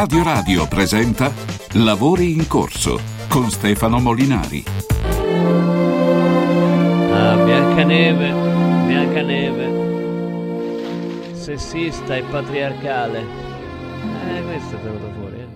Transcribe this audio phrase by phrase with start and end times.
[0.00, 1.32] Radio Radio presenta
[1.72, 4.62] Lavori in corso con Stefano Molinari.
[7.10, 8.32] Ah, Biancaneve,
[8.86, 9.72] Biancaneve,
[11.34, 13.18] sessista e patriarcale.
[13.18, 15.48] Eh, questo è venuto fuori, eh.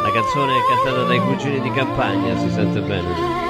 [0.00, 3.45] La canzone è cantata dai cugini di campagna, si sente bene.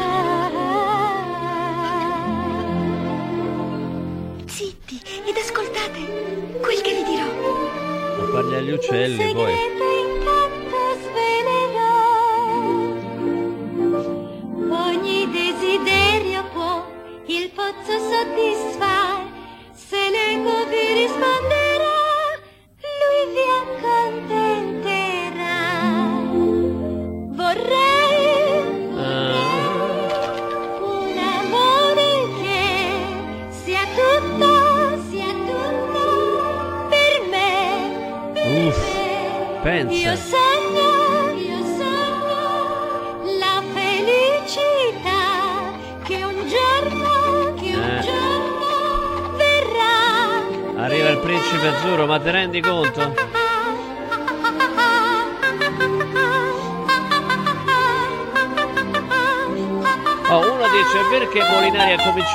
[8.76, 9.75] Ma parli agli uccelli poi.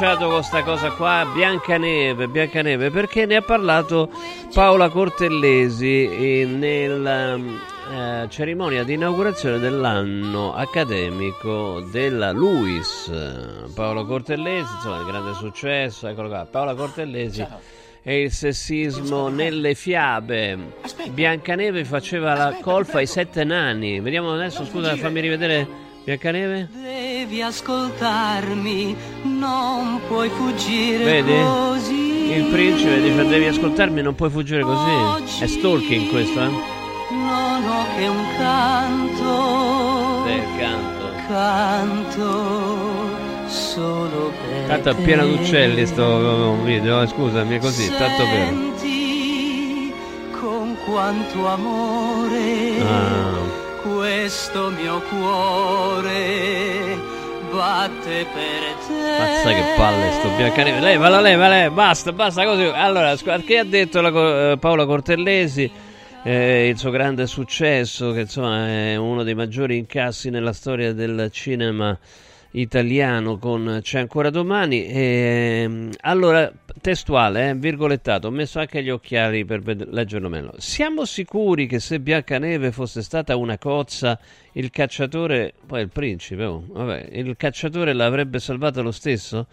[0.02, 4.10] Cominciato con sta cosa qua, Biancaneve, Biancaneve, perché ne ha parlato
[4.52, 13.12] Paola Cortellesi eh, nella eh, cerimonia di inaugurazione dell'anno accademico della LUIS.
[13.76, 17.46] Paola Cortellesi, insomma, il grande successo, eccolo qua, Paola Cortellesi
[18.02, 20.58] e il sessismo nelle fiabe.
[21.12, 24.00] Biancaneve faceva la colfa ai sette nani.
[24.00, 25.68] Vediamo adesso, scusa, fammi rivedere
[26.04, 27.11] Biancaneve.
[27.22, 28.96] Devi ascoltarmi,
[29.38, 31.32] non puoi fuggire Vedi?
[31.44, 32.32] così.
[32.32, 35.44] Il principe dice devi ascoltarmi, non puoi fuggire così.
[35.44, 36.50] È stalking questo, eh?
[37.12, 41.12] Non ho che un canto, Del canto.
[41.28, 42.30] canto
[43.50, 48.48] solo per Tanto è pieno d'uccelli sto video, eh, scusami, è così, tanto per...
[48.48, 49.94] Senti
[50.40, 53.60] con quanto amore Ah.
[53.84, 56.98] questo mio cuore
[57.52, 59.18] batte per te.
[59.20, 60.80] Mazza che palle sto Biancaneve.
[60.80, 62.64] Levala, leva, leva, basta, basta così.
[62.64, 65.70] Allora, che ha detto la eh, Paola Cortellesi?
[66.24, 71.30] Eh, il suo grande successo, che insomma è uno dei maggiori incassi nella storia del
[71.32, 71.98] cinema
[72.52, 74.86] italiano con C'è ancora domani.
[74.88, 76.52] Ehm, allora,
[76.82, 80.54] testuale, eh, virgolettato, ho messo anche gli occhiali per ved- leggerlo meglio.
[80.58, 84.20] Siamo sicuri che se Biancaneve fosse stata una cozza,
[84.54, 89.48] il cacciatore, poi il principe, oh, vabbè, il cacciatore l'avrebbe salvata lo stesso?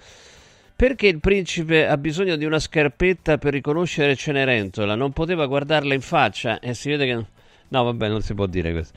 [0.75, 4.95] Perché il principe ha bisogno di una scarpetta per riconoscere Cenerentola?
[4.95, 7.25] Non poteva guardarla in faccia e si vede che...
[7.71, 8.97] No, vabbè, non si può dire questo.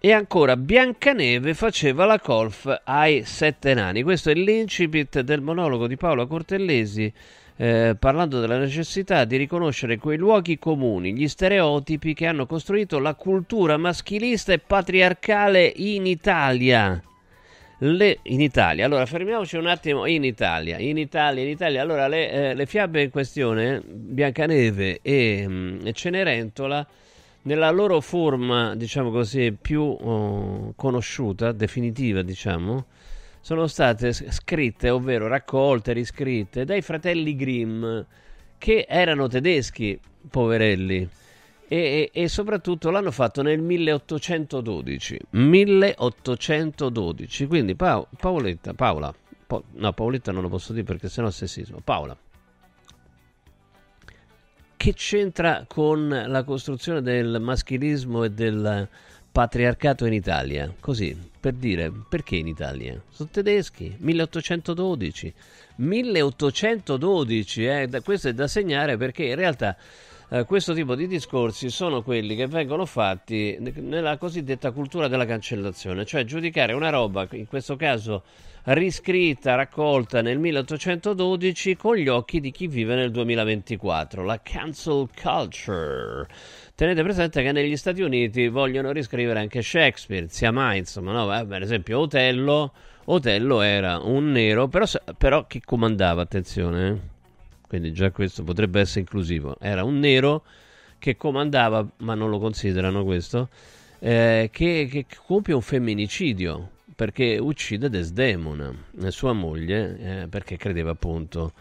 [0.00, 4.04] E ancora, Biancaneve faceva la colf ai sette nani.
[4.04, 7.12] Questo è l'incipit del monologo di Paola Cortellesi,
[7.56, 13.14] eh, parlando della necessità di riconoscere quei luoghi comuni, gli stereotipi che hanno costruito la
[13.14, 17.02] cultura maschilista e patriarcale in Italia.
[17.78, 22.30] Le- in Italia, allora fermiamoci un attimo in Italia, in Italia, in Italia, allora le,
[22.30, 26.86] eh, le fiabe in questione, Biancaneve e, mm, e Cenerentola,
[27.48, 32.84] nella loro forma, diciamo così, più oh, conosciuta, definitiva, diciamo,
[33.40, 38.00] sono state scritte, ovvero raccolte, riscritte dai fratelli Grimm,
[38.58, 39.98] che erano tedeschi,
[40.28, 41.08] poverelli,
[41.70, 45.18] e, e- e soprattutto l'hanno fatto nel 1812.
[45.30, 47.46] 1812.
[47.46, 49.14] Quindi Pa- Paoletta, Paola,
[49.46, 51.80] Po- no, Paoletta non lo posso dire perché sennò è sessismo.
[51.82, 52.14] Paola.
[54.78, 58.88] Che c'entra con la costruzione del maschilismo e del
[59.32, 60.72] patriarcato in Italia?
[60.78, 63.02] Così, per dire, perché in Italia?
[63.10, 65.34] Sono tedeschi, 1812.
[65.78, 69.76] 1812, eh, questo è da segnare perché in realtà
[70.30, 75.24] eh, questo tipo di discorsi sono quelli che vengono fatti ne- nella cosiddetta cultura della
[75.24, 78.22] cancellazione, cioè giudicare una roba, in questo caso
[78.64, 86.26] riscritta, raccolta nel 1812 con gli occhi di chi vive nel 2024, la cancel culture.
[86.74, 91.38] Tenete presente che negli Stati Uniti vogliono riscrivere anche Shakespeare, sia mai, insomma, no?
[91.38, 92.72] Eh, Per esempio Otello,
[93.06, 94.84] Otello era un nero, però,
[95.16, 97.16] però chi comandava, attenzione, eh?
[97.68, 100.42] Quindi già questo potrebbe essere inclusivo, era un nero
[100.98, 103.48] che comandava, ma non lo considerano questo,
[104.00, 108.74] eh, che, che compie un femminicidio perché uccide Desdemona,
[109.10, 111.52] sua moglie, eh, perché credeva appunto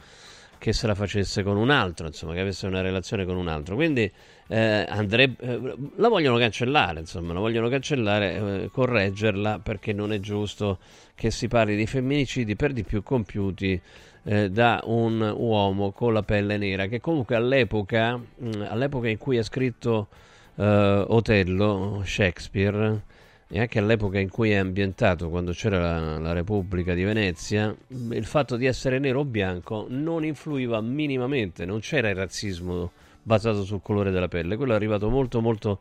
[0.58, 3.76] che se la facesse con un altro, insomma, che avesse una relazione con un altro.
[3.76, 4.12] Quindi
[4.48, 10.20] eh, andrebbe, eh, la vogliono cancellare, insomma, la vogliono cancellare, eh, correggerla perché non è
[10.20, 10.80] giusto
[11.14, 13.80] che si parli di femminicidi per di più compiuti
[14.28, 19.38] eh, da un uomo con la pelle nera, che comunque all'epoca, mh, all'epoca in cui
[19.38, 20.08] ha scritto
[20.56, 23.02] eh, Otello, Shakespeare,
[23.48, 28.26] e anche all'epoca in cui è ambientato, quando c'era la, la, Repubblica di Venezia, il
[28.26, 32.92] fatto di essere nero o bianco non influiva minimamente, non c'era il razzismo
[33.24, 35.80] basato sul colore della pelle, quello è arrivato molto molto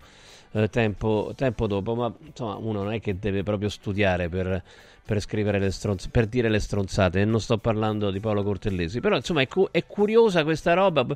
[0.52, 4.62] eh, tempo, tempo, dopo, ma insomma uno non è che deve proprio studiare per,
[5.06, 8.98] per scrivere le stronzate, per dire le stronzate, e non sto parlando di Paolo Cortellesi,
[8.98, 11.06] però insomma è, cu- è curiosa questa roba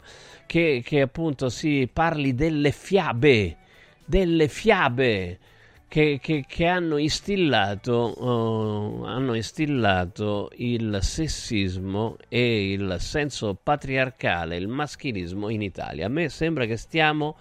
[0.47, 3.57] che, che appunto si parli delle fiabe,
[4.05, 5.39] delle fiabe
[5.89, 14.69] che, che, che hanno, instillato, uh, hanno instillato il sessismo e il senso patriarcale, il
[14.69, 16.07] maschilismo in Italia.
[16.07, 17.37] A me sembra che stiamo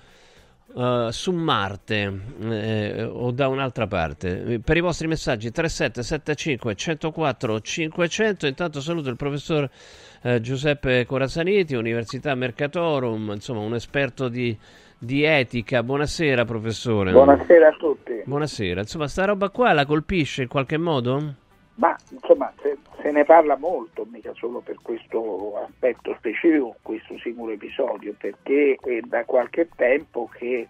[0.74, 4.60] uh, su Marte eh, o da un'altra parte.
[4.63, 8.48] Per i vostri messaggi 3775 104 500.
[8.48, 9.69] Intanto saluto il professor
[10.21, 14.57] eh, Giuseppe Corazzaniti, Università Mercatorum, insomma un esperto di
[15.00, 15.81] di etica.
[15.81, 17.12] Buonasera, professore.
[17.12, 18.21] Buonasera a tutti.
[18.25, 18.81] Buonasera.
[18.81, 21.36] Insomma, sta roba qua la colpisce in qualche modo?
[21.80, 27.54] Ma insomma, se, se ne parla molto, mica solo per questo aspetto specifico, questo singolo
[27.54, 30.68] episodio, perché è da qualche tempo che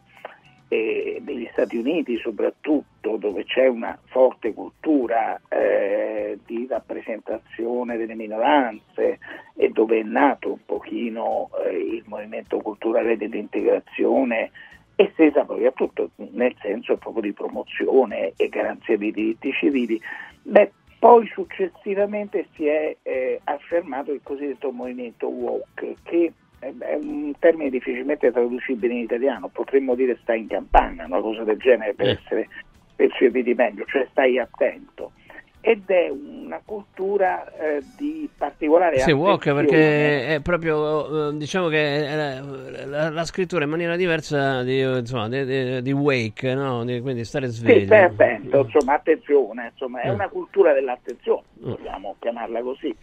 [0.67, 9.17] eh, negli Stati Uniti soprattutto, dove c'è una forte cultura eh, di rappresentazione delle minoranze
[9.55, 14.51] e dove è nato un pochino eh, il movimento culturale dell'integrazione,
[14.95, 19.99] estesa poi a tutto, nel senso proprio di promozione e garanzia dei diritti civili,
[20.43, 27.69] beh, poi successivamente si è eh, affermato il cosiddetto movimento woke che è un termine
[27.69, 32.19] difficilmente traducibile in italiano, potremmo dire stai in campagna, una cosa del genere per eh.
[32.21, 32.47] essere
[32.95, 35.13] percepiti meglio, cioè stai attento.
[35.61, 42.85] Ed è una cultura eh, di particolare sì, walk perché è proprio, eh, diciamo che
[42.85, 46.83] la, la, scrittura in maniera diversa di, insomma, di, di, di wake, no?
[47.01, 47.79] quindi stare sveglio.
[47.79, 50.11] Sì, stai attento, insomma, attenzione, insomma, è eh.
[50.11, 52.21] una cultura dell'attenzione, vogliamo mm.
[52.21, 52.95] chiamarla così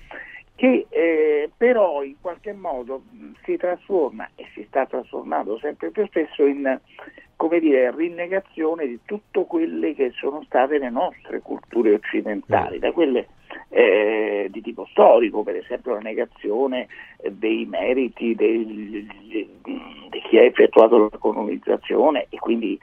[0.57, 3.03] che eh, però in qualche modo
[3.45, 6.81] si trasforma e si sta trasformando sempre più spesso in
[7.37, 13.29] come dire, rinnegazione di tutte quelle che sono state le nostre culture occidentali, da quelle
[13.69, 16.89] eh, di tipo storico, per esempio la negazione
[17.31, 22.79] dei meriti del, di chi ha effettuato la colonizzazione e quindi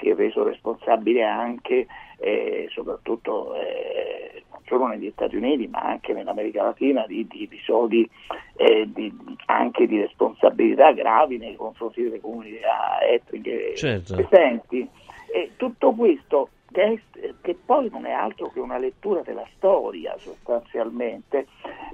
[0.00, 1.86] si è reso responsabile anche,
[2.18, 8.08] eh, soprattutto eh, non solo negli Stati Uniti, ma anche nell'America Latina, di, di episodi
[8.56, 9.12] eh, di,
[9.46, 14.14] anche di responsabilità gravi nei confronti delle comunità etniche certo.
[14.14, 14.88] presenti.
[15.30, 21.46] E tutto questo che, poi non è altro che una lettura della storia sostanzialmente,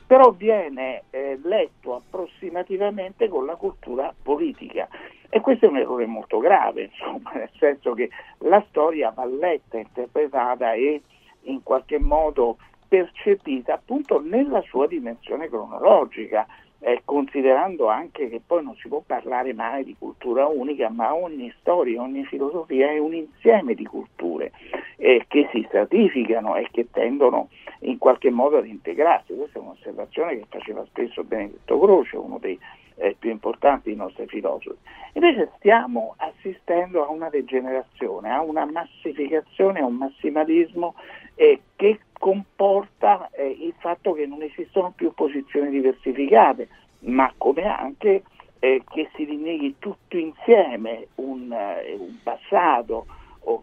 [0.07, 4.89] però viene eh, letto approssimativamente con la cultura politica.
[5.29, 9.79] E questo è un errore molto grave, insomma, nel senso che la storia va letta,
[9.79, 11.03] interpretata e
[11.43, 12.57] in qualche modo
[12.87, 16.47] percepita appunto nella sua dimensione cronologica,
[16.85, 21.51] eh, considerando anche che poi non si può parlare mai di cultura unica, ma ogni
[21.61, 24.53] storia, ogni filosofia è un insieme di culture
[24.97, 27.49] eh, che si stratificano e che tendono
[27.81, 29.35] in qualche modo ad integrarsi.
[29.35, 32.59] Questa è un'osservazione che faceva spesso Benedetto Croce, uno dei
[32.97, 34.77] eh, più importanti dei nostri filosofi.
[35.15, 40.97] Invece stiamo assistendo a una degenerazione, a una massificazione, a un massimalismo
[41.35, 46.69] eh, che comporta eh, il fatto che non esistono più posizioni diversificate,
[47.01, 48.23] ma come anche
[48.61, 53.05] eh, che si rinneghi tutto insieme un, eh, un passato.
[53.41, 53.63] O,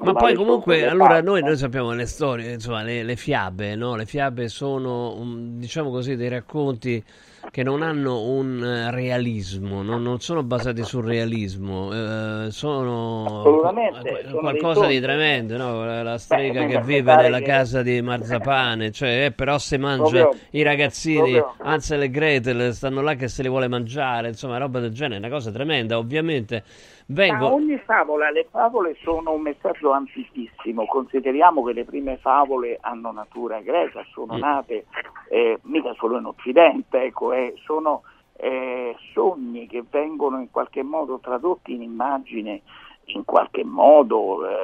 [0.00, 3.94] ma poi comunque, allora noi, noi, sappiamo le storie, insomma, le, le fiabe, no?
[3.94, 7.02] le fiabe sono, um, diciamo così, dei racconti
[7.50, 14.38] che non hanno un eh, realismo, non, non sono basati sul realismo, eh, sono, sono
[14.40, 16.02] qualcosa di tremendo, no?
[16.02, 17.44] la strega Beh, che vive nella che...
[17.44, 21.54] casa di Marzapane, cioè, eh, però se mangia proprio, i ragazzini, proprio.
[21.58, 25.28] Ansel e Gretel stanno là che se li vuole mangiare, insomma roba del genere, una
[25.28, 26.64] cosa tremenda, ovviamente
[27.06, 27.48] Vengo...
[27.48, 33.12] Ma ogni favola, le favole sono un messaggio antichissimo, consideriamo che le prime favole hanno
[33.12, 34.38] natura greca, sono mm.
[34.38, 34.86] nate
[35.28, 38.02] eh, mica solo in Occidente, ecco, eh, sono
[38.36, 42.62] eh, sogni che vengono in qualche modo tradotti in immagine,
[43.06, 44.54] in qualche modo eh,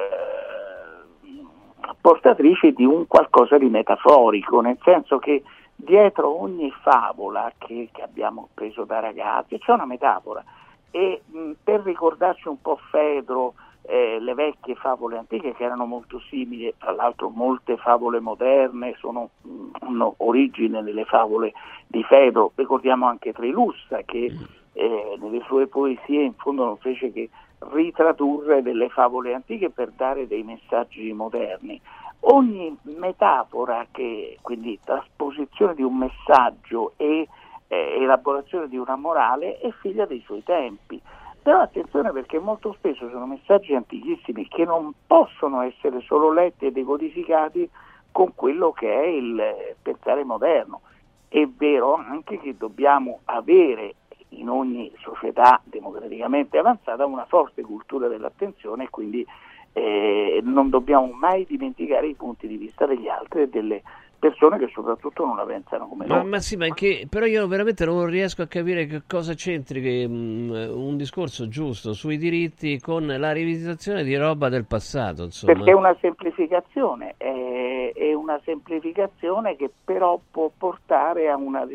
[2.01, 5.43] portatrici di un qualcosa di metaforico, nel senso che
[5.75, 10.43] dietro ogni favola che, che abbiamo preso da ragazzi c'è una metafora
[10.91, 16.19] e mh, per ricordarci un po' Fedro, eh, le vecchie favole antiche che erano molto
[16.29, 19.29] simili, tra l'altro molte favole moderne sono,
[19.79, 21.53] hanno origine nelle favole
[21.87, 24.31] di Fedro, ricordiamo anche Trilussa che
[24.73, 27.29] eh, nelle sue poesie in fondo non fece che
[27.71, 31.79] ritradurre delle favole antiche per dare dei messaggi moderni.
[32.23, 37.27] Ogni metafora, che, quindi trasposizione di un messaggio e
[37.71, 41.01] eh, elaborazione di una morale, è figlia dei suoi tempi.
[41.41, 46.71] Però attenzione perché molto spesso sono messaggi antichissimi che non possono essere solo letti e
[46.71, 47.67] decodificati
[48.11, 49.41] con quello che è il
[49.81, 50.81] pensare moderno.
[51.29, 53.95] È vero anche che dobbiamo avere
[54.29, 59.25] in ogni società democraticamente avanzata una forte cultura dell'attenzione e quindi
[59.71, 63.81] eh, non dobbiamo mai dimenticare i punti di vista degli altri e delle
[64.21, 66.29] persone che soprattutto non la pensano come ma, noi.
[66.29, 70.07] Ma sì, ma che, però io veramente non riesco a capire che cosa c'entri che,
[70.07, 75.23] mh, mm, un discorso giusto sui diritti con la rivisitazione di roba del passato.
[75.23, 75.53] Insomma.
[75.53, 81.65] Perché è una semplificazione, è, è una semplificazione che però può portare a una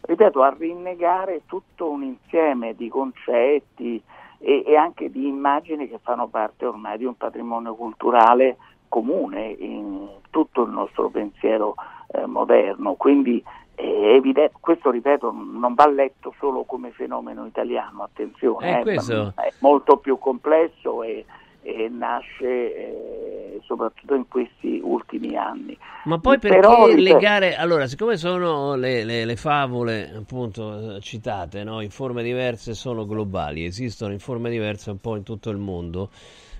[0.00, 4.02] ripeto, a rinnegare tutto un insieme di concetti
[4.38, 8.56] e, e, anche di immagini che fanno parte ormai di un patrimonio culturale
[8.96, 11.74] comune in tutto il nostro pensiero
[12.14, 12.94] eh, moderno.
[12.94, 19.52] Quindi evidente, questo ripeto non va letto solo come fenomeno italiano, attenzione, eh, è, è
[19.58, 21.26] molto più complesso e,
[21.60, 25.76] e nasce eh, soprattutto in questi ultimi anni.
[26.04, 31.82] Ma poi perché Però, legare, allora siccome sono le, le, le favole appunto citate no?
[31.82, 36.08] in forme diverse sono globali, esistono in forme diverse un po' in tutto il mondo,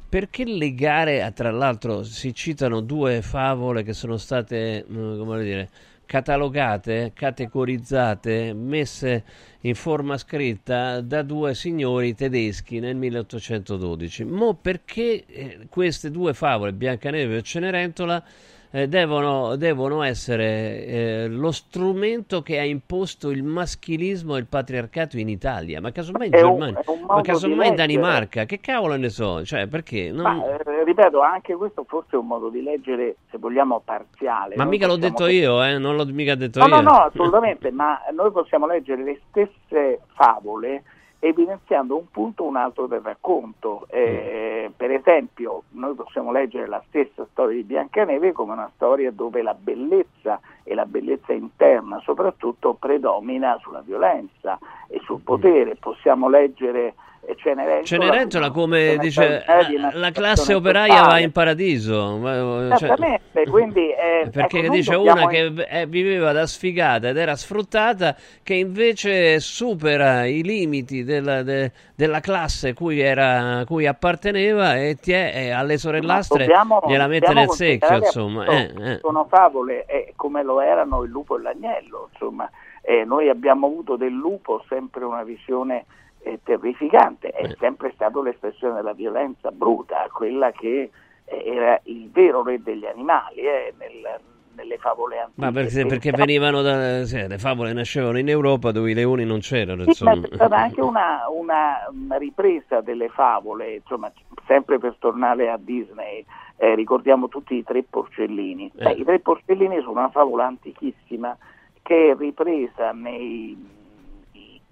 [0.08, 5.68] perché legare, tra l'altro si citano due favole che sono state, mm, come dire,
[6.06, 9.24] catalogate, categorizzate, messe
[9.62, 14.24] in forma scritta da due signori tedeschi nel 1812.
[14.24, 18.24] Mo perché eh, queste due favole, Biancaneve e Cenerentola,
[18.70, 25.18] eh, devono, devono, essere eh, lo strumento che ha imposto il maschilismo e il patriarcato
[25.18, 29.66] in Italia, ma casomai in Germania, ma casomai in Danimarca, che cavolo ne so, cioè
[29.66, 30.10] perché?
[30.10, 30.22] Non...
[30.22, 34.56] Ma, eh, ripeto, anche questo forse è un modo di leggere, se vogliamo, parziale.
[34.56, 35.78] Ma noi mica l'ho detto io, eh?
[35.78, 36.74] non l'ho mica detto no, io.
[36.74, 40.82] No, no, assolutamente, ma noi possiamo leggere le stesse favole
[41.18, 43.86] evidenziando un punto o un altro del racconto.
[43.88, 49.42] Eh, per esempio, noi possiamo leggere la stessa storia di Biancaneve come una storia dove
[49.42, 54.58] la bellezza e la bellezza interna soprattutto predomina sulla violenza
[54.88, 55.76] e sul potere.
[55.76, 56.94] Possiamo leggere
[57.34, 64.28] Cenerentola, Cenerentola come dice la, la classe operaia va in paradiso cioè, esattamente quindi eh,
[64.30, 70.24] perché ecco, dice una che eh, viveva da sfigata ed era sfruttata che invece supera
[70.24, 76.46] i limiti della, de, della classe cui, era, cui apparteneva e ti è, alle sorellastre
[76.46, 78.98] dobbiamo, gliela mette nel secchio insomma eh, eh.
[79.00, 82.48] sono favole eh, come lo erano il lupo e l'agnello insomma.
[82.82, 85.86] Eh, noi abbiamo avuto del lupo sempre una visione
[86.18, 90.90] è terrificante, è sempre stato l'espressione della violenza bruta, quella che
[91.24, 94.20] era il vero re degli animali eh, nel,
[94.56, 95.40] nelle favole antiche.
[95.40, 97.04] Ma perché, perché venivano da...
[97.04, 99.84] Sì, le favole nascevano in Europa dove i leoni non c'erano.
[99.92, 104.10] Sì, ma c'è stata anche una, una, ripresa delle favole, insomma,
[104.46, 106.24] sempre per tornare a Disney,
[106.56, 108.72] eh, ricordiamo tutti i tre porcellini.
[108.76, 108.90] Eh.
[108.92, 111.36] I tre porcellini sono una favola antichissima
[111.82, 113.74] che è ripresa nei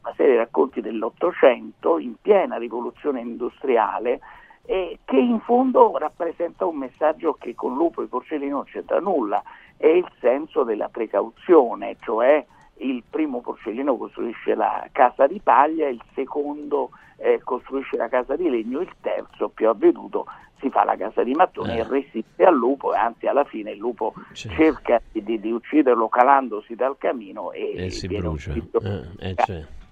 [0.05, 4.21] una serie di racconti dell'Ottocento in piena rivoluzione industriale
[4.67, 9.43] eh, che in fondo rappresenta un messaggio che con Lupo e Porcellino non c'entra nulla,
[9.77, 12.45] è il senso della precauzione, cioè
[12.79, 18.49] il primo porcellino costruisce la casa di paglia, il secondo eh, costruisce la casa di
[18.49, 20.27] legno, il terzo, più avveduto,
[20.61, 21.81] si fa la casa di mattoni eh.
[21.81, 24.57] e resiste al lupo e anzi alla fine il lupo certo.
[24.57, 28.55] cerca di, di, ucciderlo calandosi dal camino e, e si brucia.
[28.55, 29.84] Eh, eh, certo.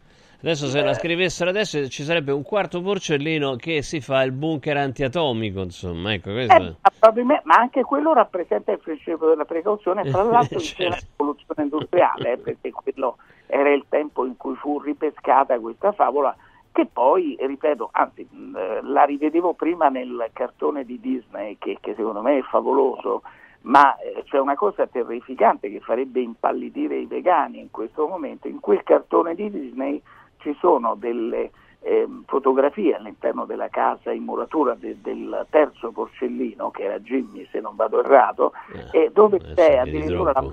[0.42, 4.76] Adesso se la scrivessero adesso ci sarebbe un quarto porcellino che si fa il bunker
[4.76, 6.54] antiatomico, insomma, ecco questo.
[6.54, 10.88] Eh, ma anche quello rappresenta il principio della precauzione, tra l'altro certo.
[10.88, 16.34] la rivoluzione industriale, eh, perché quello era il tempo in cui fu ripescata questa favola
[16.72, 22.20] che poi, ripeto, anzi eh, la rivedevo prima nel cartone di Disney che, che secondo
[22.20, 23.22] me è favoloso,
[23.60, 28.58] ma eh, c'è una cosa terrificante che farebbe impallidire i vegani in questo momento, in
[28.58, 30.02] quel cartone di Disney
[30.42, 31.50] ci sono delle,
[31.82, 37.60] eh, fotografie all'interno della casa in muratura de, del terzo porcellino, che era Jimmy se
[37.60, 38.52] non vado errato,
[38.92, 40.44] eh, dove c'è addirittura la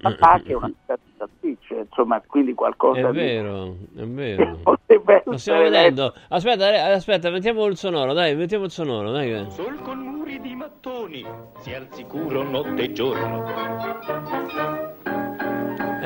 [0.00, 0.70] papà che è una
[1.18, 3.18] salsiccia, insomma, quindi qualcosa è di...
[3.18, 4.60] Vero, è vero,
[5.24, 6.14] Lo stiamo vedendo.
[6.28, 9.50] Aspetta, aspetta, mettiamo il sonoro, dai, mettiamo il sonoro, dai.
[9.50, 11.26] Sol con muri di mattoni,
[11.58, 13.44] si al sicuro notte e giorno.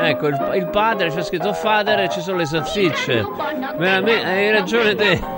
[0.02, 3.24] Ecco, il, il, padre, c'è scritto father e ci sono le salsicce.
[3.76, 5.20] Veramente, hai ragione te.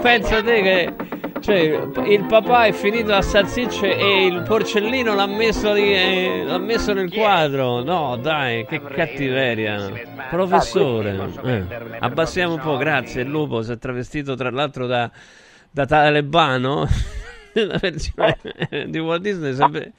[0.00, 0.94] Pensa te che
[1.40, 6.58] cioè, il papà è finito a salsicce e il porcellino l'ha messo, lì, eh, l'ha
[6.58, 7.82] messo nel quadro.
[7.82, 9.90] No, dai, che cattiveria.
[10.28, 11.64] Professore, eh,
[11.98, 13.22] abbassiamo un po', grazie.
[13.22, 15.10] Il lupo si è travestito tra l'altro da,
[15.70, 16.86] da talebano.
[17.52, 18.38] La versione
[18.86, 19.92] di Walt Disney sempre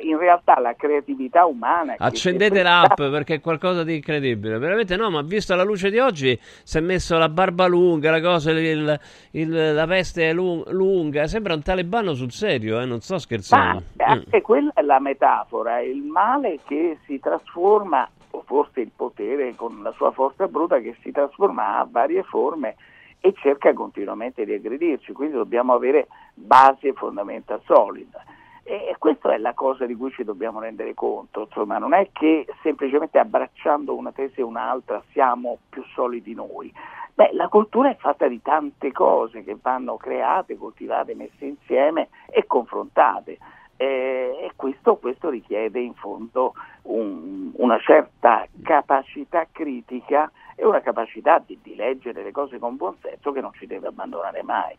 [0.00, 1.94] in realtà la creatività umana...
[1.98, 4.58] Accendete l'app perché è qualcosa di incredibile.
[4.58, 8.20] Veramente no, ma visto la luce di oggi si è messo la barba lunga, la
[8.20, 9.00] cosa, il,
[9.32, 12.84] il, la veste lunga, sembra un talebano sul serio, eh?
[12.84, 13.82] non sto scherzando.
[13.96, 14.42] Ma anche mm.
[14.42, 19.92] quella è la metafora, il male che si trasforma, o forse il potere con la
[19.92, 22.76] sua forza bruta che si trasforma a varie forme
[23.20, 28.31] e cerca continuamente di aggredirci, quindi dobbiamo avere basi e fondamenta solide.
[28.64, 32.46] E questa è la cosa di cui ci dobbiamo rendere conto, insomma, non è che
[32.62, 36.72] semplicemente abbracciando una tesi e un'altra siamo più solidi noi.
[37.14, 42.46] Beh, la cultura è fatta di tante cose che vanno create, coltivate, messe insieme e
[42.46, 43.38] confrontate.
[43.76, 51.58] E questo, questo, richiede in fondo un, una certa capacità critica e una capacità di,
[51.60, 54.78] di leggere le cose con buon senso che non ci deve abbandonare mai.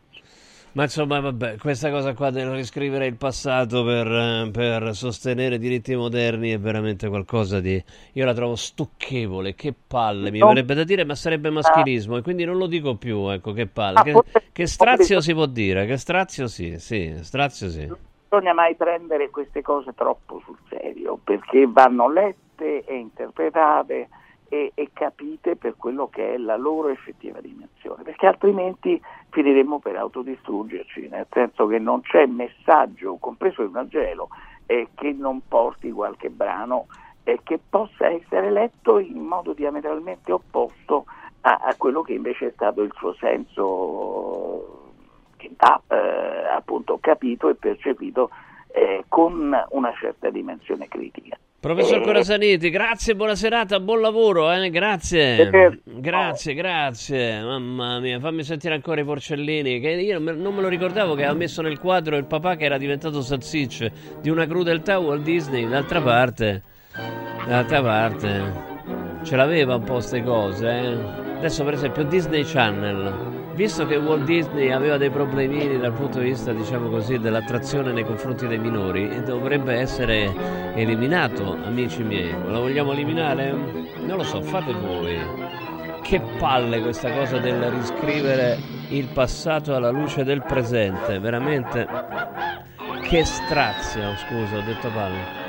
[0.74, 6.50] Ma insomma, vabbè, questa cosa qua del riscrivere il passato per, per, sostenere diritti moderni
[6.50, 7.82] è veramente qualcosa di...
[8.14, 12.44] Io la trovo stucchevole, che palle, mi verrebbe da dire, ma sarebbe maschilismo, e quindi
[12.44, 14.02] non lo dico più, ecco, che palle.
[14.02, 17.86] Che, che strazio si può dire, che strazio sì, sì, strazio sì.
[17.86, 24.10] Non bisogna mai prendere queste cose troppo sul serio, perché vanno lette e interpretate
[24.54, 29.96] e, e, capite per quello che è la loro effettiva dimensione, perché altrimenti finiremmo per
[29.96, 34.30] autodistruggerci, nel senso che non c'è messaggio, compreso il Vangelo,
[34.68, 36.86] eh, che non porti qualche brano
[37.24, 41.06] eh, che possa essere letto in modo diametralmente opposto
[41.42, 44.92] a, a, quello che invece è stato il suo senso
[45.36, 48.30] che ha eh, appunto capito e percepito
[48.68, 51.40] eh, con una certa dimensione critica.
[51.64, 54.70] Professor Corasaniti, grazie, buona serata, buon lavoro, eh?
[54.70, 55.80] grazie.
[55.86, 57.42] Grazie, grazie.
[57.42, 59.80] Mamma mia, fammi sentire ancora i porcellini.
[59.80, 62.78] Che io non me lo ricordavo che aveva messo nel quadro il papà che era
[62.78, 65.66] diventato salsicce di una crudeltà Walt Disney.
[65.66, 66.64] D'altra parte,
[67.48, 68.54] d'altra parte,
[69.24, 70.68] ce l'aveva un po' queste cose.
[70.68, 70.98] Eh?
[71.38, 76.26] Adesso, per esempio, Disney Channel visto che Walt Disney aveva dei problemini dal punto di
[76.26, 80.34] vista, diciamo così, dell'attrazione nei confronti dei minori, dovrebbe essere
[80.74, 82.34] eliminato, amici miei.
[82.48, 83.52] Lo vogliamo eliminare?
[83.52, 85.18] Non lo so, fate voi.
[86.02, 88.58] Che palle questa cosa del riscrivere
[88.90, 91.88] il passato alla luce del presente, veramente.
[93.04, 95.42] Che strazio, scusa, ho detto palle.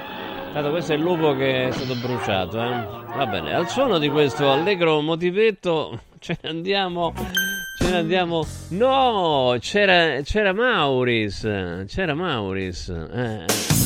[0.53, 2.87] Tanto questo è il lupo che è stato bruciato, eh?
[3.17, 7.13] Va bene, al suono di questo allegro motivetto ce ne andiamo
[7.77, 8.47] Ce ne andiamo.
[8.71, 11.43] No, c'era, c'era Mauris.
[11.87, 12.89] C'era Mauris.
[12.89, 13.84] Eh.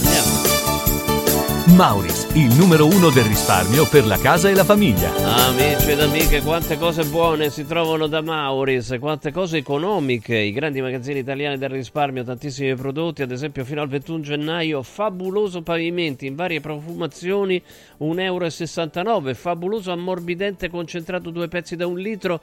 [1.79, 5.15] Mauris, il numero uno del risparmio per la casa e la famiglia.
[5.47, 10.37] Amici ed amiche, quante cose buone si trovano da Mauris, quante cose economiche.
[10.37, 15.63] I grandi magazzini italiani del risparmio, tantissimi prodotti, ad esempio fino al 21 gennaio, fabuloso
[15.63, 17.63] pavimenti in varie profumazioni,
[18.01, 19.35] 1,69 euro.
[19.35, 22.41] Fabuloso ammorbidente concentrato due pezzi da un litro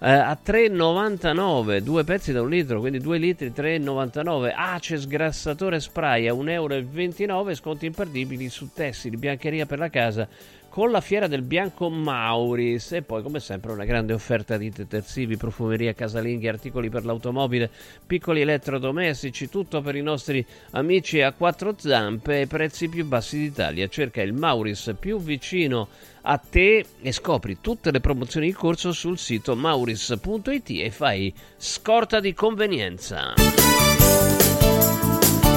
[0.00, 6.28] eh, a 3,99 due pezzi da un litro quindi 2 litri 3,99 Ace sgrassatore spray
[6.28, 10.28] a 1,29 euro sconti imperdibili su tessili biancheria per la casa
[10.76, 15.38] con la fiera del bianco Mauris e poi come sempre una grande offerta di detersivi,
[15.38, 17.70] profumeria, casalinghi, articoli per l'automobile,
[18.06, 23.88] piccoli elettrodomestici, tutto per i nostri amici a quattro zampe e prezzi più bassi d'Italia.
[23.88, 25.88] Cerca il Mauris più vicino
[26.20, 32.20] a te e scopri tutte le promozioni in corso sul sito mauris.it e fai scorta
[32.20, 33.32] di convenienza.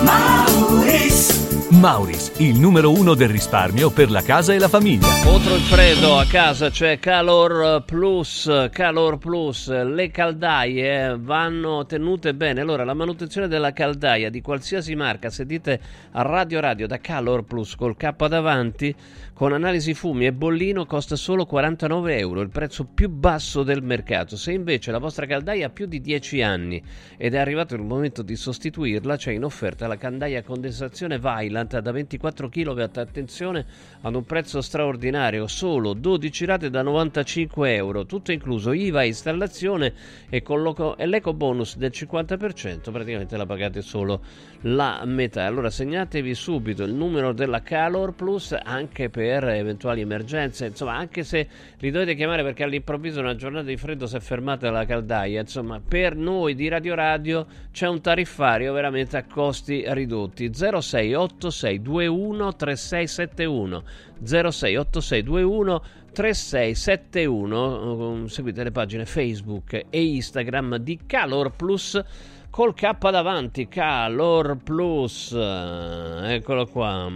[0.10, 1.48] Mauris
[1.80, 5.08] Mauris, il numero uno del risparmio per la casa e la famiglia.
[5.24, 12.60] Contro il freddo a casa c'è Calor Plus, Calor Plus, le caldaie vanno tenute bene.
[12.60, 15.80] Allora, la manutenzione della caldaia di qualsiasi marca, se dite
[16.12, 18.93] a Radio Radio da Calor Plus col K davanti,
[19.39, 24.36] con analisi fumi e bollino costa solo 49 euro, il prezzo più basso del mercato.
[24.36, 26.84] Se invece la vostra caldaia ha più di 10 anni
[27.15, 31.80] ed è arrivato il momento di sostituirla, c'è in offerta la caldaia a condensazione Vailant
[31.80, 33.65] da 24 kW, attenzione,
[34.02, 39.93] ad un prezzo straordinario, solo 12 rate da 95 euro, tutto incluso IVA, installazione
[40.30, 44.19] e, colloco- e l'eco bonus del 50%, praticamente la pagate solo
[44.63, 45.45] la metà.
[45.45, 51.47] Allora segnatevi subito il numero della Calor Plus anche per eventuali emergenze, insomma, anche se
[51.77, 55.79] li dovete chiamare perché all'improvviso una giornata di freddo si è fermata la caldaia, insomma,
[55.85, 60.49] per noi di Radio Radio c'è un tariffario veramente a costi ridotti.
[60.53, 63.83] 068621 3671
[64.23, 72.01] 068621 3671 seguite le pagine Facebook e Instagram di Calor Plus
[72.49, 77.09] col K davanti, Calor Plus, eccolo qua,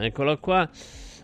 [0.00, 0.68] eccolo qua.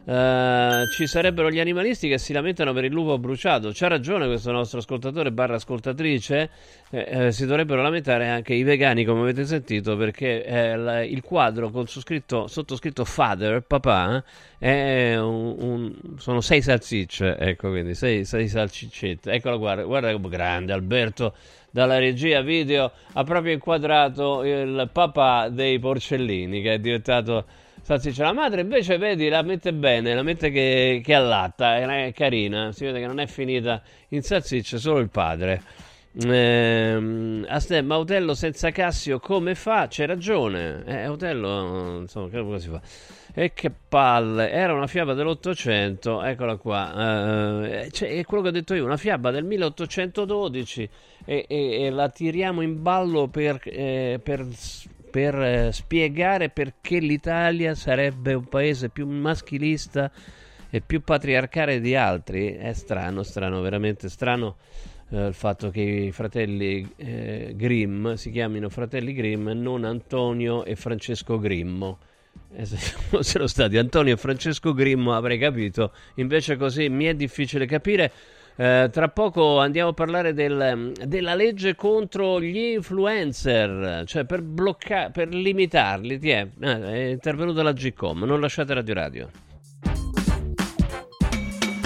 [0.03, 3.71] Uh, ci sarebbero gli animalisti che si lamentano per il lupo bruciato.
[3.73, 6.51] C'ha ragione questo nostro ascoltatore barra ascoltatrice.
[6.91, 11.21] Eh, eh, si dovrebbero lamentare anche i vegani, come avete sentito, perché eh, la, il
[11.23, 14.25] quadro con sottoscritto, sottoscritto father, papà,
[14.59, 17.37] è un, un, sono sei salsicce.
[17.37, 19.31] Ecco, quindi sei, sei salsiccette.
[19.31, 21.35] Eccolo, guarda, guarda come grande Alberto
[21.71, 27.45] dalla regia video ha proprio inquadrato il papà dei porcellini che è diventato
[27.83, 28.25] salsiccia.
[28.25, 32.85] La madre invece, vedi, la mette bene, la mette che, che allatta, è carina, si
[32.85, 35.63] vede che non è finita in salsiccia, solo il padre.
[36.13, 39.87] Eh, Astem, ma Otello senza Cassio come fa?
[39.87, 40.83] C'è ragione.
[40.85, 42.81] Eh, Otello, insomma, che come si fa?
[43.33, 48.53] E che palle, era una fiaba dell'Ottocento, eccola qua, eh, cioè, è quello che ho
[48.53, 50.91] detto io, una fiaba del 1812
[51.25, 54.45] e, e, e la tiriamo in ballo per, eh, per,
[55.11, 60.11] per eh, spiegare perché l'Italia sarebbe un paese più maschilista
[60.71, 62.53] e più patriarcale di altri.
[62.53, 64.57] È strano, strano, veramente strano.
[65.09, 70.65] Uh, il fatto che i fratelli eh, Grimm si chiamino fratelli Grimm e non Antonio
[70.65, 71.99] e Francesco Grimmo.
[72.55, 72.77] Eh, se
[73.11, 78.13] fossero stati Antonio e Francesco Grimmo avrei capito, invece così mi è difficile capire.
[78.61, 85.11] Eh, tra poco andiamo a parlare del, della legge contro gli influencer, cioè per bloccare,
[85.13, 86.19] per limitarli.
[86.19, 89.31] Ti è, eh, è intervenuta la GCOM, non lasciate Radio Radio.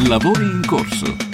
[0.08, 1.33] Lavori in corso.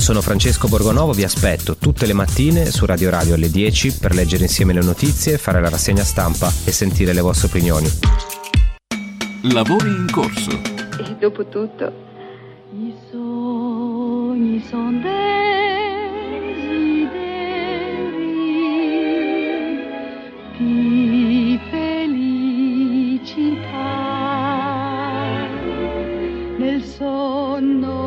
[0.00, 4.44] Sono Francesco Borgonovo, vi aspetto tutte le mattine su Radio Radio alle 10 per leggere
[4.44, 7.86] insieme le notizie, fare la rassegna stampa e sentire le vostre opinioni.
[9.42, 10.50] Lavori in corso.
[10.50, 11.92] E dopo tutto,
[12.72, 15.60] i sogni sono desideri
[20.58, 22.28] di felicità.
[26.58, 27.99] Nel sonno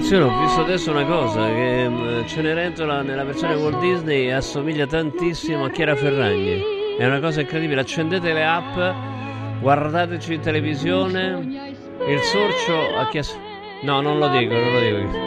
[0.00, 5.66] Attenzione, ho visto adesso una cosa, che mm, Cenerentola nella versione Walt Disney assomiglia tantissimo
[5.66, 6.62] a Chiara Ferragni.
[6.96, 11.74] È una cosa incredibile, accendete le app, guardateci in televisione,
[12.08, 13.38] il sorcio ha chiesto...
[13.82, 15.18] No, non lo dico, non lo dico.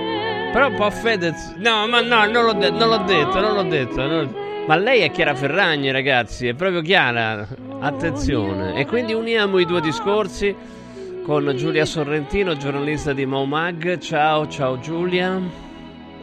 [0.52, 1.54] Però un po' Fedez...
[1.58, 4.08] No, ma no, non l'ho, de- non l'ho detto, non l'ho detto.
[4.08, 7.48] non- Ma lei è Chiara Ferragni, ragazzi, è proprio Chiara.
[7.80, 8.74] Attenzione.
[8.74, 10.56] E quindi uniamo i due discorsi
[11.24, 13.98] con Giulia Sorrentino, giornalista di Maumag.
[13.98, 15.40] Ciao, ciao Giulia.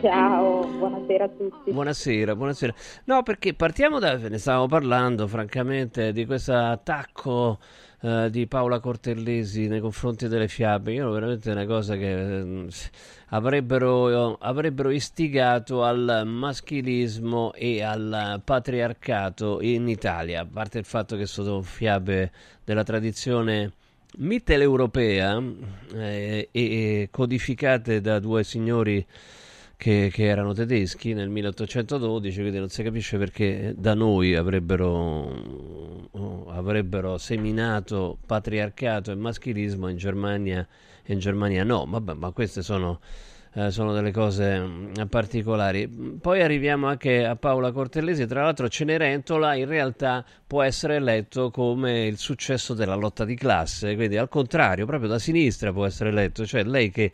[0.02, 1.72] Ciao, buonasera a tutti.
[1.72, 2.74] Buonasera, buonasera.
[3.04, 7.58] No, perché partiamo da, ne stavamo parlando francamente di questo attacco
[8.02, 10.92] eh, di Paola Cortellesi nei confronti delle fiabe.
[10.92, 12.66] Io veramente è una cosa che eh,
[13.28, 21.24] avrebbero, avrebbero istigato al maschilismo e al patriarcato in Italia, a parte il fatto che
[21.24, 22.30] sono fiabe
[22.64, 23.72] della tradizione
[24.18, 25.42] mitteleuropea
[25.94, 29.06] eh, e, codificate da due signori
[29.76, 34.88] che, che erano tedeschi nel 1812, quindi non si capisce perché da noi avrebbero,
[36.10, 40.68] oh, avrebbero seminato patriarcato e maschilismo in Germania
[41.12, 43.00] in Germania no, vabbè, ma queste sono,
[43.52, 45.88] eh, sono delle cose mm, particolari.
[45.88, 52.06] Poi arriviamo anche a Paola Cortellesi, tra l'altro Cenerentola in realtà può essere letto come
[52.06, 56.46] il successo della lotta di classe, quindi al contrario, proprio da sinistra può essere letto,
[56.46, 57.10] cioè lei che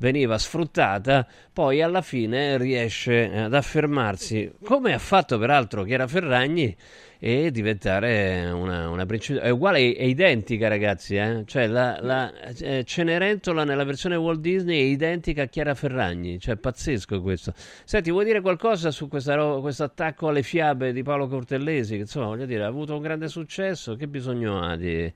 [0.00, 6.74] veniva sfruttata, poi alla fine riesce ad affermarsi, come ha fatto peraltro Chiara Ferragni,
[7.22, 9.44] e diventare una, una principessa.
[9.44, 11.16] È uguale, è identica, ragazzi.
[11.16, 11.42] Eh?
[11.44, 16.38] Cioè, la, la eh, Cenerentola nella versione Walt Disney è identica a Chiara Ferragni.
[16.38, 17.52] Cioè, pazzesco questo.
[17.84, 21.96] Senti, vuoi dire qualcosa su questo attacco alle fiabe di Paolo Cortellesi?
[21.96, 23.96] Che insomma, voglio dire, ha avuto un grande successo.
[23.96, 25.12] Che bisogno ha di,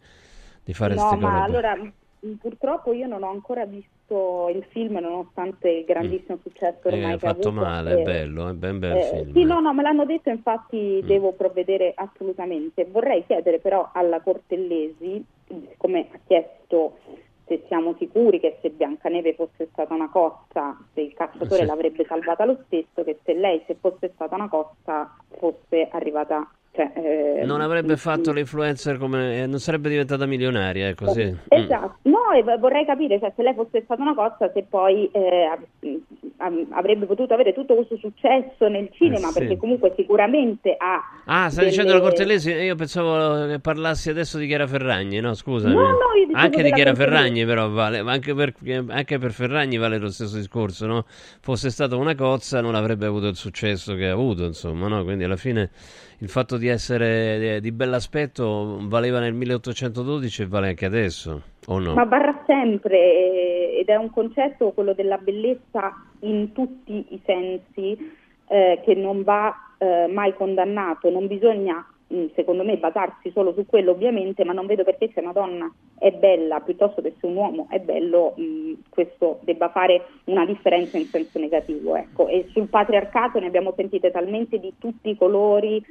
[0.63, 1.33] di fare queste no, cose?
[1.33, 1.93] ma allora
[2.39, 7.27] purtroppo io non ho ancora visto il film nonostante il grandissimo successo Eh, ormai che
[7.27, 7.65] ha fatto avuto.
[7.65, 9.33] male, è Eh, bello, è ben bel eh, film.
[9.33, 11.07] Sì, no, no, me l'hanno detto, infatti Mm.
[11.07, 12.85] devo provvedere assolutamente.
[12.85, 15.25] Vorrei chiedere però alla Cortellesi,
[15.79, 16.99] come ha chiesto
[17.47, 21.67] se siamo sicuri che se Biancaneve fosse stata una costa, se il cacciatore Sì.
[21.67, 26.47] l'avrebbe salvata lo stesso, che se lei se fosse stata una costa fosse arrivata...
[26.75, 26.91] Cioè,
[27.41, 29.43] eh, Non avrebbe fatto l'influencer come.
[29.43, 31.23] eh, non sarebbe diventata milionaria, è così.
[31.25, 31.37] Mm.
[31.47, 35.09] Esatto, no, e v- vorrei capire cioè, se lei fosse stata una costa, se poi
[35.13, 35.99] eh, av-
[36.39, 39.39] av- avrebbe potuto avere tutto questo successo nel cinema, Eh, sì.
[39.39, 41.01] perché comunque sicuramente ha.
[41.27, 42.51] Ah, sta delle- dicendo la Cortellesi?
[42.51, 45.33] Io pensavo che parlassi adesso di Chiara Ferragni, no?
[45.35, 45.75] Scusami.
[45.75, 45.99] No, no,
[46.33, 46.93] anche di Chiara.
[46.97, 47.99] Ferragni, però vale.
[48.01, 48.53] Anche per,
[48.89, 51.05] anche per Ferragni vale lo stesso discorso, no?
[51.41, 55.05] Fosse stata una cozza, non avrebbe avuto il successo che ha avuto, insomma, no?
[55.05, 55.71] Quindi alla fine
[56.19, 61.95] il fatto di essere di, bell'aspetto valeva nel 1812 e vale anche adesso, o no?
[61.95, 67.97] Ma varrà sempre eh, ed è un concetto, quello della bellezza in tutti i sensi,
[68.49, 71.11] eh, che non va eh, mai condannato.
[71.11, 71.85] Non bisogna,
[72.35, 76.11] secondo me, basarsi solo su quello, ovviamente, ma non vedo perché se una donna è
[76.13, 81.07] bella piuttosto che se un uomo è bello, mh, questo debba fare una differenza in
[81.07, 81.97] senso negativo.
[81.97, 82.29] Ecco.
[82.29, 85.83] E sul patriarcato ne abbiamo sentite talmente di tutti i colori.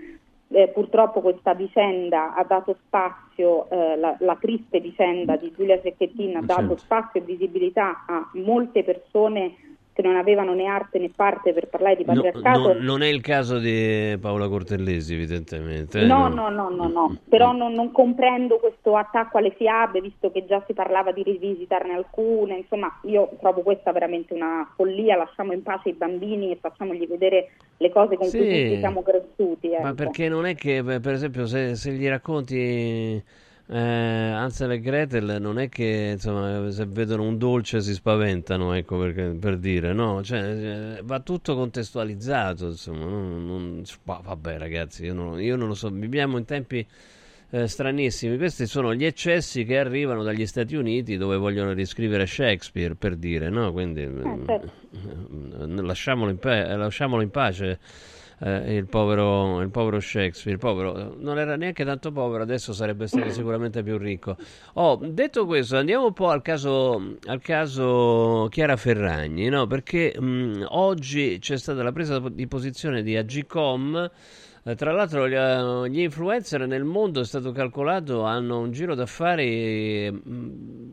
[0.55, 6.35] Eh, purtroppo questa vicenda ha dato spazio, eh, la, la triste vicenda di Giulia Cecchettin
[6.35, 6.77] ha dato Certo.
[6.77, 9.55] spazio e visibilità a molte persone
[9.93, 12.73] che non avevano né arte né parte per parlare di No, patriarcato.
[12.73, 15.99] no, non è il caso di Paola Cortellesi, evidentemente.
[15.99, 17.17] eh, No, no, no, no, no.
[17.29, 21.93] però non, non comprendo questo attacco alle fiabe, visto che già si parlava di rivisitarne
[21.93, 27.05] alcune, insomma io trovo questa veramente una follia, lasciamo in pace i bambini e facciamogli
[27.07, 28.37] vedere le cose con Sì.
[28.39, 29.69] cui tutti siamo cresciuti.
[29.69, 29.93] Ma ecco.
[29.93, 33.21] perché non è che, per per esempio, se, se gli racconti
[33.73, 38.99] eh, Hansel e Gretel, non è che insomma, se vedono un dolce si spaventano, ecco
[38.99, 40.21] perché- per dire, no?
[40.23, 40.39] Cioè,
[40.97, 43.05] eh, va tutto contestualizzato, insomma.
[43.05, 46.85] non- non- vabbè, ragazzi, io non, io non lo so, viviamo in tempi
[47.49, 48.37] eh, stranissimi.
[48.37, 53.49] Questi sono gli eccessi che arrivano dagli Stati Uniti dove vogliono riscrivere Shakespeare, per dire,
[53.49, 53.71] no?
[53.71, 54.71] Quindi mm, certo.
[54.91, 57.79] eh, lasciamolo in, pa- lasciamolo in pace
[58.43, 60.57] eh, il, povero, il povero Shakespeare.
[60.57, 64.35] Povero, non era neanche tanto povero, adesso sarebbe stato sicuramente più ricco.
[64.73, 69.65] Oh, detto questo, andiamo un po' al caso, al caso Chiara Ferragni, no?
[69.65, 74.11] perché mh, oggi c'è stata la presa di posizione di Agcom.
[74.65, 78.95] Eh, Tra l'altro gli, eh, gli influencer nel mondo è stato calcolato hanno un giro
[78.95, 80.91] d'affari mh,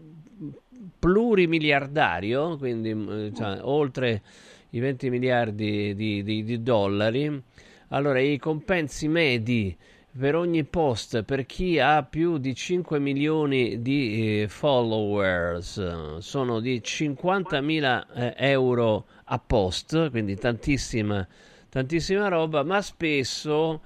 [0.98, 4.22] plurimiliardario, quindi mh, cioè, oltre
[4.70, 7.42] i 20 miliardi di, di- di dollari.
[7.88, 9.76] Allora, i compensi medi
[10.18, 16.80] per ogni post per chi ha più di 5 milioni di eh, followers sono di
[16.85, 21.26] 50.000 eh, euro a post, quindi tantissima,
[21.68, 23.80] tantissima roba, ma spesso,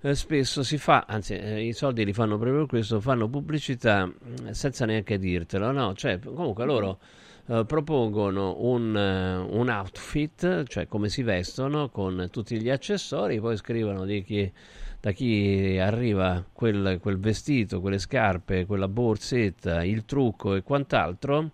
[0.00, 4.86] eh, spesso si fa, anzi i soldi li fanno proprio questo, fanno pubblicità mm, senza
[4.86, 5.94] neanche dirtelo, no?
[5.94, 6.98] Cioè, comunque loro
[7.48, 13.56] eh, propongono un, eh, un outfit, cioè come si vestono con tutti gli accessori, poi
[13.56, 14.50] scrivono di chi,
[15.00, 21.50] da chi arriva quel, quel vestito, quelle scarpe, quella borsetta, il trucco e quant'altro,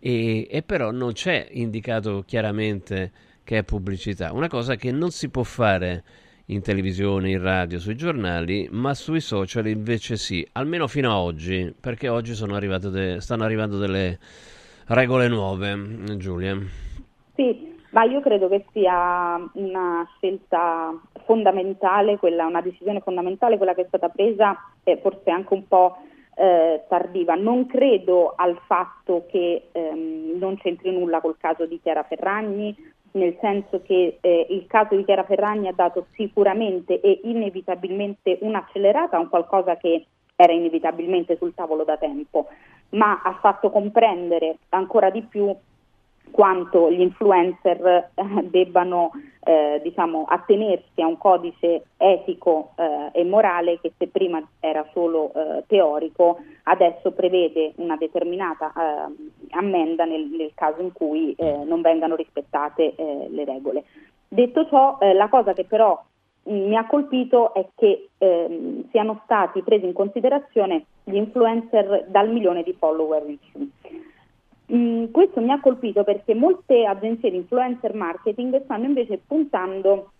[0.00, 3.12] e, e però non c'è indicato chiaramente
[3.44, 6.02] che è pubblicità, una cosa che non si può fare
[6.46, 11.72] in televisione, in radio, sui giornali, ma sui social invece sì, almeno fino a oggi,
[11.78, 14.18] perché oggi de- stanno arrivando delle
[14.90, 16.56] regole nuove, Giulia.
[17.34, 20.92] Sì, ma io credo che sia una scelta
[21.24, 25.96] fondamentale, quella, una decisione fondamentale quella che è stata presa, e forse anche un po'
[26.34, 27.34] eh, tardiva.
[27.34, 32.74] Non credo al fatto che ehm, non c'entri nulla col caso di Chiara Ferragni,
[33.12, 39.16] nel senso che eh, il caso di Chiara Ferragni ha dato sicuramente e inevitabilmente un'accelerata
[39.16, 42.46] a un qualcosa che era inevitabilmente sul tavolo da tempo,
[42.90, 45.54] ma ha fatto comprendere ancora di più
[46.30, 49.10] quanto gli influencer eh, debbano
[49.42, 55.32] eh, diciamo, attenersi a un codice etico eh, e morale che se prima era solo
[55.34, 59.12] eh, teorico, adesso prevede una determinata eh,
[59.50, 63.84] ammenda nel, nel, caso in cui eh, non vengano rispettate le regole.
[64.28, 66.00] Detto ciò, la cosa che però
[66.44, 72.62] mi ha colpito è che ehm, siano stati presi in considerazione gli influencer dal milione
[72.62, 73.68] di follower in su.
[74.72, 80.12] Mm, questo mi ha colpito perché molte agenzie di influencer marketing stanno invece puntando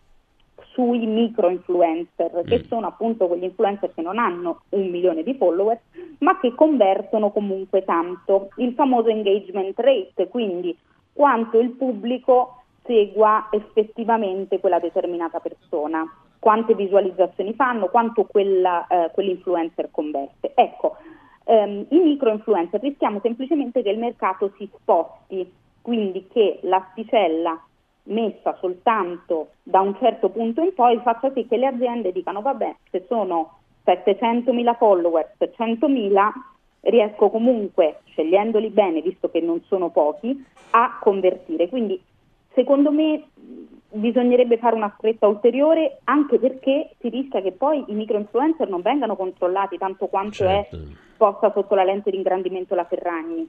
[0.72, 2.68] sui micro influencer, che mm.
[2.68, 5.80] sono appunto quegli influencer che non hanno un milione di follower,
[6.18, 8.50] ma che convertono comunque tanto.
[8.56, 10.76] Il famoso engagement rate, quindi
[11.12, 16.04] quanto il pubblico segua effettivamente quella determinata persona,
[16.38, 20.52] quante visualizzazioni fanno, quanto quella, eh, quell'influencer converte.
[20.54, 20.96] Ecco,
[21.44, 25.50] ehm, i micro influencer rischiamo semplicemente che il mercato si sposti,
[25.82, 27.60] quindi che l'asticella
[28.04, 32.74] messa soltanto da un certo punto in poi faccia sì che le aziende dicano vabbè
[32.90, 36.30] se sono 700.000 follower, 100.000
[36.82, 41.68] riesco comunque, scegliendoli bene, visto che non sono pochi, a convertire.
[41.68, 42.00] Quindi
[42.54, 43.24] Secondo me
[43.92, 48.82] bisognerebbe fare una stretta ulteriore anche perché si rischia che poi i micro influencer non
[48.82, 50.76] vengano controllati tanto quanto certo.
[50.76, 50.78] è
[51.16, 53.48] posta sotto la lente di ingrandimento la Ferragni.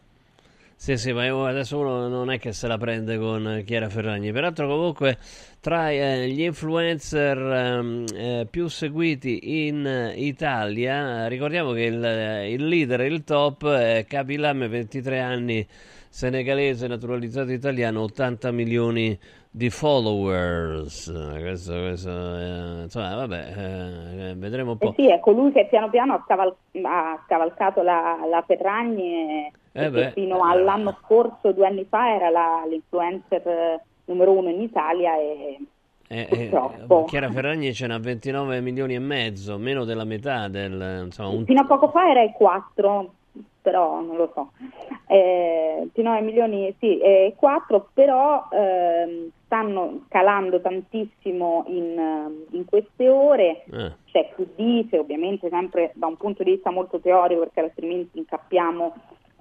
[0.82, 4.32] Sì, sì, ma adesso uno non è che se la prende con Chiara Ferragni.
[4.32, 5.20] Peraltro, comunque,
[5.60, 13.02] tra eh, gli influencer ehm, eh, più seguiti in Italia, ricordiamo che il, il leader,
[13.02, 15.68] il top, è Capilame, 23 anni
[16.12, 19.18] senegalese naturalizzato italiano, 80 milioni
[19.50, 21.10] di followers.
[21.40, 24.90] Questo, questo eh, insomma, vabbè, eh, vedremo un po'.
[24.90, 30.12] Eh sì, è colui che piano piano ha, scaval- ha scavalcato la, la Ferragni eh
[30.14, 35.60] fino all'anno scorso, due anni fa, era la, l'influencer eh, numero uno in Italia e
[36.10, 41.04] eh, eh, Chiara Ferragni ce n'ha 29 milioni e mezzo, meno della metà del...
[41.06, 41.46] Insomma, un...
[41.46, 43.14] Fino a poco fa era il 4,
[43.62, 44.52] però non lo so.
[45.08, 53.64] Eh, 29 milioni sì, e 4, però eh, stanno calando tantissimo in, in queste ore.
[53.72, 53.92] Eh.
[54.12, 58.94] C'è chi dice, ovviamente sempre da un punto di vista molto teorico, perché altrimenti incappiamo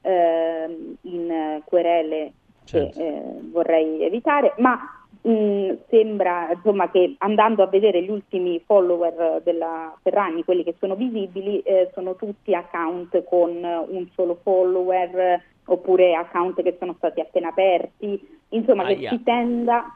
[0.03, 2.33] ehm, in querele
[2.65, 2.99] certo.
[2.99, 9.43] che eh, vorrei evitare, ma Mm, sembra insomma, che andando a vedere gli ultimi follower
[9.45, 16.15] della Ferragni, quelli che sono visibili, eh, sono tutti account con un solo follower oppure
[16.15, 18.19] account che sono stati appena aperti,
[18.49, 19.11] insomma Aia.
[19.11, 19.95] che si tenda.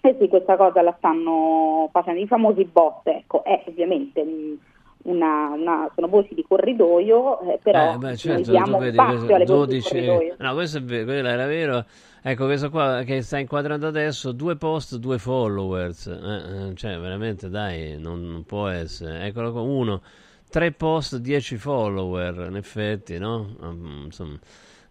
[0.00, 4.54] Eh sì, questa cosa la stanno facendo i famosi bot, ecco, è ovviamente mm,
[5.02, 9.44] una, una, sono voci di corridoio, eh, però eh, beh, certo, diamo vedi, spazio alle
[9.44, 10.32] 12, voci.
[10.38, 11.84] No, questo è vero, quello era vero.
[12.22, 16.06] Ecco, questo qua che sta inquadrando adesso, due post, due followers.
[16.06, 19.24] Eh, eh cioè, veramente, dai, non, non, può essere.
[19.24, 20.02] Eccolo qua, uno,
[20.50, 23.56] tre post, dieci follower, in effetti, no?
[23.60, 24.38] Um, insomma...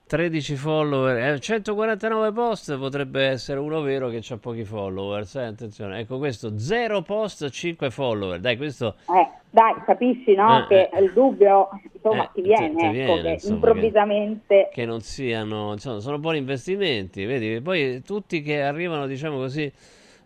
[0.10, 5.24] 13 follower, eh, 149 post potrebbe essere uno vero che ha pochi follower.
[5.36, 8.40] Eh, attenzione, ecco questo 0 post, 5 follower.
[8.40, 8.96] Dai, questo.
[9.08, 10.64] Eh, dai, capisci no?
[10.64, 11.04] Eh, che eh.
[11.04, 14.70] il dubbio insomma ti viene, ti, ti ecco, viene che insomma, improvvisamente.
[14.74, 17.62] Che, che, non siano, insomma, sono buoni investimenti, vedi?
[17.62, 19.72] Poi tutti che arrivano, diciamo così,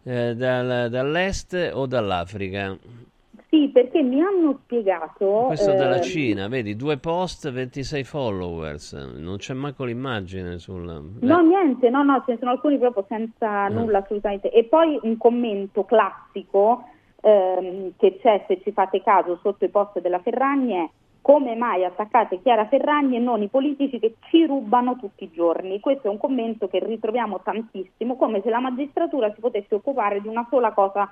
[0.04, 2.78] eh, dal, dall'est o dall'Africa.
[3.54, 5.44] Sì, perché mi hanno spiegato...
[5.46, 11.12] Questo della ehm, Cina, vedi, due post, 26 followers, non c'è manco l'immagine sul...
[11.20, 13.70] No, niente, no, no, ce ne sono alcuni proprio senza eh.
[13.70, 14.50] nulla assolutamente.
[14.50, 16.86] E poi un commento classico
[17.22, 20.90] ehm, che c'è, se ci fate caso, sotto i post della Ferragni è
[21.22, 25.80] come mai attaccate Chiara Ferragni e non i politici che ci rubano tutti i giorni.
[25.80, 30.28] Questo è un commento che ritroviamo tantissimo, come se la magistratura si potesse occupare di
[30.28, 31.08] una sola cosa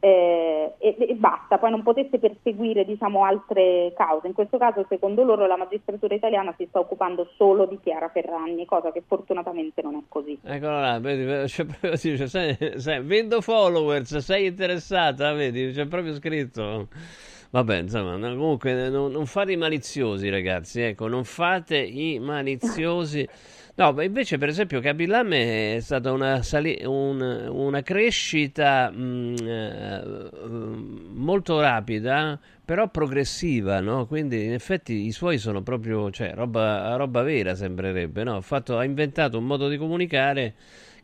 [0.00, 4.28] eh, e, e, basta, poi non potesse perseguire diciamo, altre cause.
[4.28, 8.64] In questo caso, secondo loro, la magistratura italiana si sta occupando solo di Chiara Ferragni,
[8.64, 10.38] cosa che fortunatamente non è così.
[10.44, 16.14] Eccola là, vedi, c'è proprio, dice, sei, sei, vendo followers, sei interessata, vedi, c'è proprio
[16.14, 16.86] scritto.
[17.50, 23.26] Vabbè, insomma, no, comunque non, non, fate i maliziosi, ragazzi, ecco, non fate i maliziosi.
[23.78, 29.36] No, ma invece, per esempio, Capillame è stata una, sali- un, una crescita mh, mm,
[29.46, 30.02] eh,
[31.14, 34.06] molto rapida, però progressiva, no?
[34.06, 38.40] Quindi, in effetti, i suoi sono proprio, cioè, roba, roba vera, sembrerebbe, no?
[38.40, 40.54] Fatto, ha inventato un modo di comunicare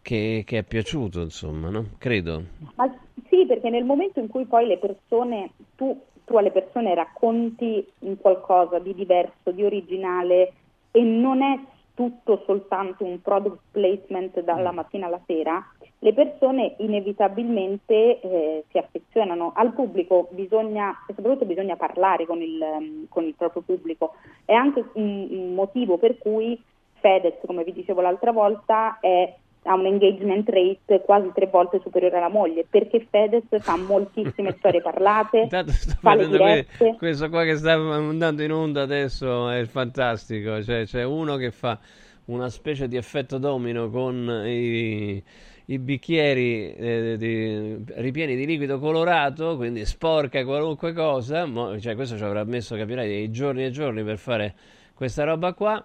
[0.02, 1.90] che, che, è piaciuto, insomma, no?
[1.98, 2.42] Credo.
[2.74, 2.92] Ma
[3.28, 7.86] sì, perché nel momento in cui poi le persone, tu, tu alle persone racconti
[8.20, 10.52] qualcosa di diverso, di originale,
[10.90, 14.74] e non è tutto soltanto un product placement dalla mm.
[14.74, 15.64] mattina alla sera,
[16.00, 23.06] le persone inevitabilmente eh, si affezionano al pubblico, bisogna, e soprattutto bisogna parlare con il,
[23.08, 24.14] con il proprio pubblico.
[24.44, 26.60] È anche un, un, motivo per cui
[27.00, 29.34] Fedez, come vi dicevo l'altra volta, è,
[29.64, 34.80] ha un engagement rate quasi tre volte superiore alla moglie, perché Fedez fa moltissime storie
[34.82, 36.94] parlate, Intanto fa le dirette.
[36.98, 40.62] questo qua che sta andando in onda adesso è fantastico.
[40.62, 41.78] Cioè, c'è uno che fa
[42.26, 45.22] una specie di effetto domino con i,
[45.66, 51.46] i bicchieri eh, di- ripieni di liquido colorato, quindi sporca qualunque cosa.
[51.46, 54.54] Mo- cioè, questo ci avrà messo, capirai, dei giorni e giorni per fare
[54.94, 55.82] questa roba qua.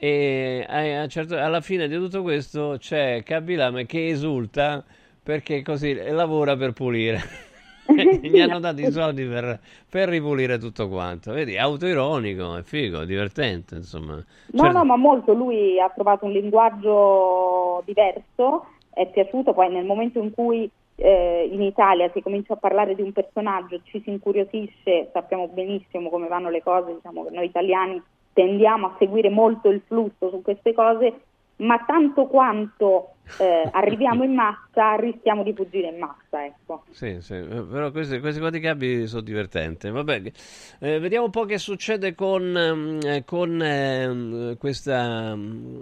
[0.00, 0.64] E
[1.08, 4.84] certo- alla fine di tutto questo c'è Kabilame che esulta
[5.20, 7.20] perché così lavora per pulire.
[8.20, 11.32] Gli hanno dato i soldi per, per ripulire tutto quanto.
[11.32, 14.14] Vedi, autoironico, è figo, è divertente, insomma.
[14.14, 14.24] No,
[14.62, 20.20] Certo- no, ma molto, lui ha trovato un linguaggio diverso, è piaciuto, poi nel momento
[20.20, 25.08] in cui eh, in Italia si comincia a parlare di un personaggio, ci si incuriosisce,
[25.12, 28.02] sappiamo benissimo come vanno le cose, diciamo che noi italiani
[28.38, 31.22] tendiamo a seguire molto il flusso su queste cose,
[31.56, 36.84] ma tanto quanto eh, arriviamo in massa rischiamo di fuggire in massa, ecco.
[36.90, 39.90] Sì, sì, però questi, questi qua di capi sono divertenti.
[39.90, 40.22] Vabbè,
[40.78, 42.56] eh, vediamo un po' che succede con,
[43.02, 43.24] eh,
[44.56, 45.36] questa,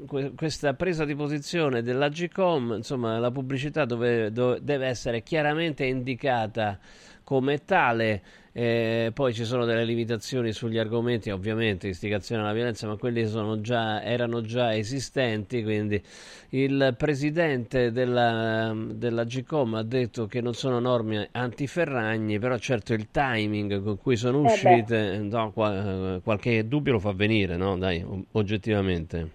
[0.07, 2.73] que- questa presa di posizione dell'Agcom.
[2.77, 6.79] Insomma, la pubblicità dove, dove- deve essere chiaramente indicata
[7.23, 8.23] come tale.
[8.59, 13.61] Eh, poi ci sono delle limitazioni sugli argomenti, ovviamente, istigazione alla violenza, ma quelli sono
[13.61, 15.63] già, erano già esistenti.
[15.63, 16.03] Quindi
[16.51, 23.11] il presidente della, della GCOM ha detto che non sono norme antiferragni, però certo il
[23.11, 27.77] timing con cui sono Eh uscite, no, qua- qualche dubbio lo fa venire, no?
[27.77, 28.03] Dai,
[28.33, 29.31] oggettivamente.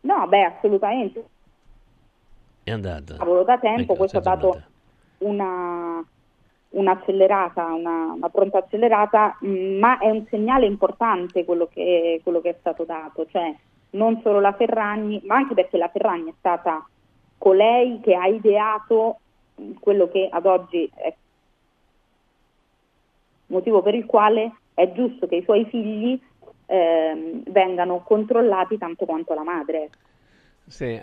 [0.00, 1.24] No, beh, assolutamente.
[2.64, 3.14] È andata.
[3.16, 4.60] Cavolo, da tempo Ecco, questo ha dato
[5.18, 6.04] una,
[6.70, 12.50] un'accelerata, una, una pronta accelerata, mh, ma è un segnale importante quello che, quello che
[12.50, 13.54] è stato dato, cioè
[13.90, 16.86] non solo la Ferragni, ma anche perché la Ferragni è stata
[17.38, 19.18] colei che ha ideato
[19.54, 21.14] mh, quello che ad oggi è
[23.48, 26.20] motivo per il quale è giusto che i suoi figli
[26.66, 29.90] ehm, vengano controllati tanto quanto la madre.
[30.66, 31.00] Sì,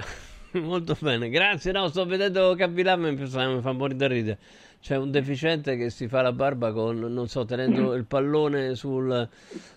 [0.62, 1.72] molto bene, grazie.
[1.72, 4.40] No, sto vedendo Cavilame mi fa morire da ridere.
[4.80, 9.28] C'è un deficiente che si fa la barba con, non so, tenendo il pallone sul-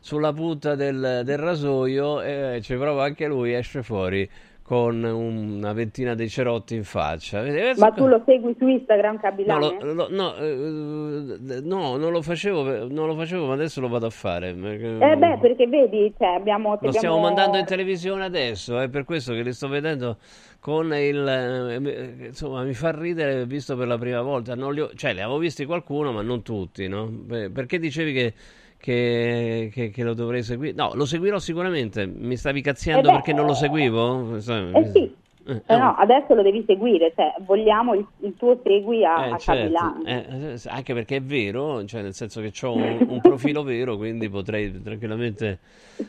[0.01, 4.29] sulla punta del, del rasoio e ci prova anche lui, esce fuori
[4.67, 7.41] con una ventina di cerotti in faccia.
[7.77, 9.77] Ma tu lo segui su Instagram, No, Cabilane?
[9.81, 14.07] lo- lo- no, eh, no, non lo facevo, non lo facevo, ma adesso lo vado
[14.07, 14.53] a fare.
[14.55, 18.89] perché- Eh beh, perché vedi, cioè, abbiamo, lo abbiamo- stiamo mandando in televisione adesso, è
[18.89, 20.17] per questo che li sto vedendo
[20.59, 21.27] con il...
[21.29, 24.57] eh, insomma, mi fa ridere visto per la prima volta.
[24.57, 27.09] Non li ho- cioè, li avevo visti qualcuno, ma non tutti, no?
[27.29, 28.35] Perché dicevi che,
[28.87, 30.73] che, che- che lo dovrei seguire?
[30.73, 32.07] No, lo seguirò sicuramente.
[32.07, 34.37] Mi stavi cazziando Eh beh, perché non lo seguivo?
[34.37, 35.15] Eh sì,
[35.47, 39.31] Eh, Eh no, adesso lo devi seguire, cioè, vogliamo il, il tuo segui a, Eh,
[39.31, 40.05] a certo.
[40.05, 43.97] Eh, eh, anche perché è vero, cioè nel senso che ho un, un profilo vero,
[43.97, 45.59] quindi potrei tranquillamente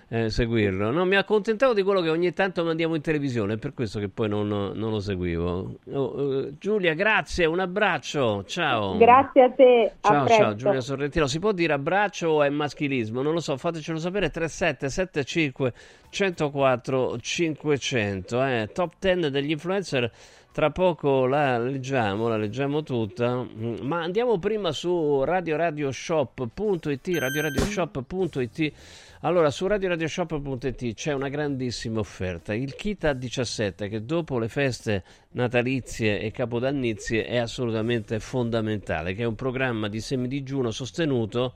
[0.09, 0.91] eh, seguirlo.
[0.91, 4.09] No, mi accontentavo di quello che ogni tanto mandiamo in televisione, è per questo che
[4.09, 5.77] poi non, non lo seguivo.
[5.93, 8.97] Oh, eh, Giulia, grazie, un abbraccio, ciao.
[8.97, 10.43] Grazie a te, a Ciao, presto.
[10.43, 11.27] ciao Giulia Sorrentino.
[11.27, 13.21] Si può dire abbraccio o è maschilismo?
[13.21, 14.29] Non lo so, fatecelo sapere.
[14.29, 15.73] 3775
[16.09, 18.45] 104 500.
[18.45, 18.69] Eh.
[18.73, 20.11] Top 10 degli influencer.
[20.51, 23.43] Tra poco la leggiamo, la leggiamo tutta.
[23.43, 27.07] Mm, Ma andiamo prima su radioradioshop.it.
[27.15, 28.73] Radioradioshop.it.
[29.21, 32.55] Allora, su radioradioshop.it c'è una grandissima offerta.
[32.55, 35.03] Il kit a 17 che dopo le feste
[35.33, 41.53] natalizie e capodannizie è assolutamente fondamentale, che è un programma di semidigiuno sostenuto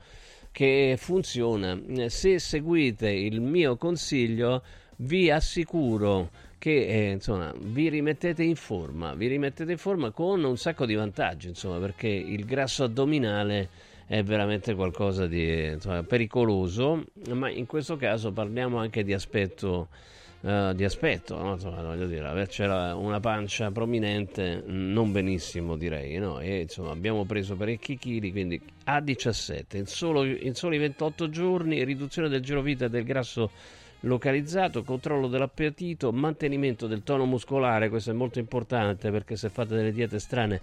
[0.51, 1.79] che funziona.
[2.07, 4.63] Se seguite il mio consiglio,
[4.97, 10.57] vi assicuro che eh, insomma, vi rimettete in forma, vi rimettete in forma con un
[10.57, 13.69] sacco di vantaggi, insomma, perché il grasso addominale
[14.05, 19.87] è veramente qualcosa di insomma, pericoloso, ma in questo caso parliamo anche di aspetto
[20.43, 21.53] eh, di aspetto, no?
[21.53, 26.39] Insomma, voglio dire, averci la- una pancia prominente non benissimo direi, no?
[26.39, 31.83] E insomma abbiamo preso parecchi chili, quindi a 17, in, solo- in soli 28 giorni,
[31.83, 33.51] riduzione del girovita e del grasso
[34.01, 39.91] localizzato, controllo dell'appetito, mantenimento del tono muscolare, questo è molto importante perché se fate delle
[39.91, 40.59] diete strane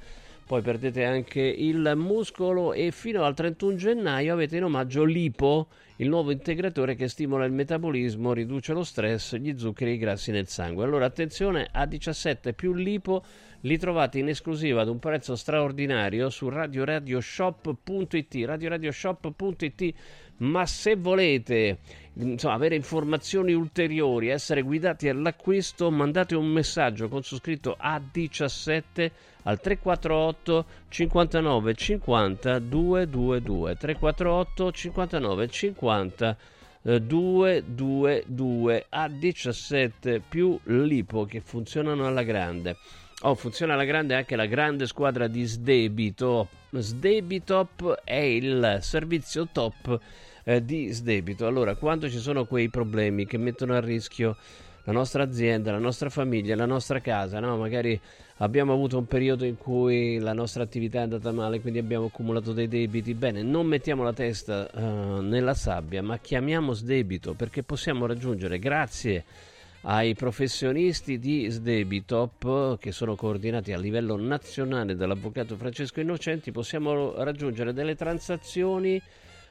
[0.49, 6.09] poi perdete anche il muscolo e fino al 31 gennaio avete in omaggio l'IPO, il
[6.09, 10.49] nuovo integratore che stimola il metabolismo, riduce lo stress, gli zuccheri e i grassi nel
[10.49, 10.85] sangue.
[10.85, 13.25] Allora attenzione, A17 più l'IPO
[13.61, 19.95] li trovate in esclusiva ad un prezzo straordinario su radioradioshop.it radioradioshop.it
[20.39, 21.79] ma se volete
[22.15, 29.11] insomma, avere informazioni ulteriori essere guidati all'acquisto mandate un messaggio con su scritto A17
[29.45, 36.37] al 348 59 50 222 348 59 50
[36.83, 42.77] 222 A17 più l'IPO che funzionano alla grande
[43.23, 46.47] Oh, funziona alla grande anche la grande squadra di Sdebito.
[46.71, 49.99] Sdebitop è il servizio top
[50.49, 51.47] eh, di Sdebito.
[51.47, 54.37] Allora, quando ci sono quei problemi che mettono a rischio
[54.85, 57.59] la nostra azienda, la nostra famiglia, la nostra casa, no?
[57.59, 58.01] magari
[58.39, 62.55] abbiamo avuto un periodo in cui la nostra attività è andata male, quindi abbiamo accumulato
[62.55, 63.13] dei debiti.
[63.13, 69.25] Bene, non mettiamo la testa uh, nella sabbia, ma chiamiamo Sdebito perché possiamo raggiungere, grazie
[69.83, 77.73] ai professionisti di Sdebitop che sono coordinati a livello nazionale dall'avvocato Francesco Innocenti possiamo raggiungere
[77.73, 79.01] delle transazioni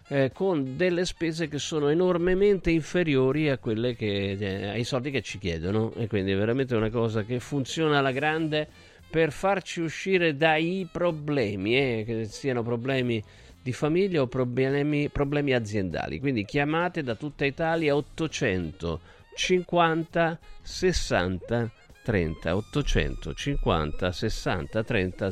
[0.10, 5.22] eh, con delle spese che sono enormemente inferiori a quelle che, eh, ai soldi che
[5.22, 8.68] ci chiedono e quindi è veramente una cosa che funziona alla grande
[9.10, 13.24] per farci uscire dai problemi, eh, che siano problemi
[13.62, 16.20] di famiglia o problemi, problemi aziendali.
[16.20, 19.00] Quindi chiamate da tutta Italia 800
[19.36, 21.72] 50 60
[22.04, 25.30] 30 850 60 30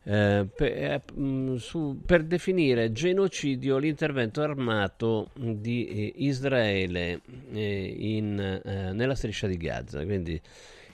[0.04, 7.22] eh, per, eh, mm, su, per, definire genocidio l'intervento armato di eh, Israele
[7.52, 10.04] eh, in, nella striscia di Gaza.
[10.06, 10.42] Quindi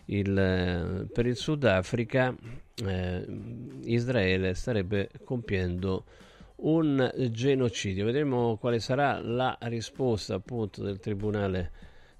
[0.05, 2.35] il, per il Sudafrica
[2.83, 3.25] eh,
[3.85, 6.05] Israele starebbe compiendo
[6.57, 8.05] un genocidio.
[8.05, 11.71] Vedremo quale sarà la risposta appunto del Tribunale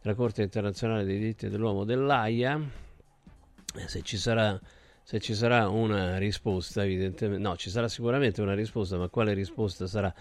[0.01, 2.84] della Corte internazionale dei diritti dell'uomo dell'AIA, eh,
[3.88, 4.59] se ci sarà
[5.07, 9.86] se ci sarà una risposta, evidentemente, no, ci sarà sicuramente una risposta, ma quale risposta
[9.86, 10.11] sarà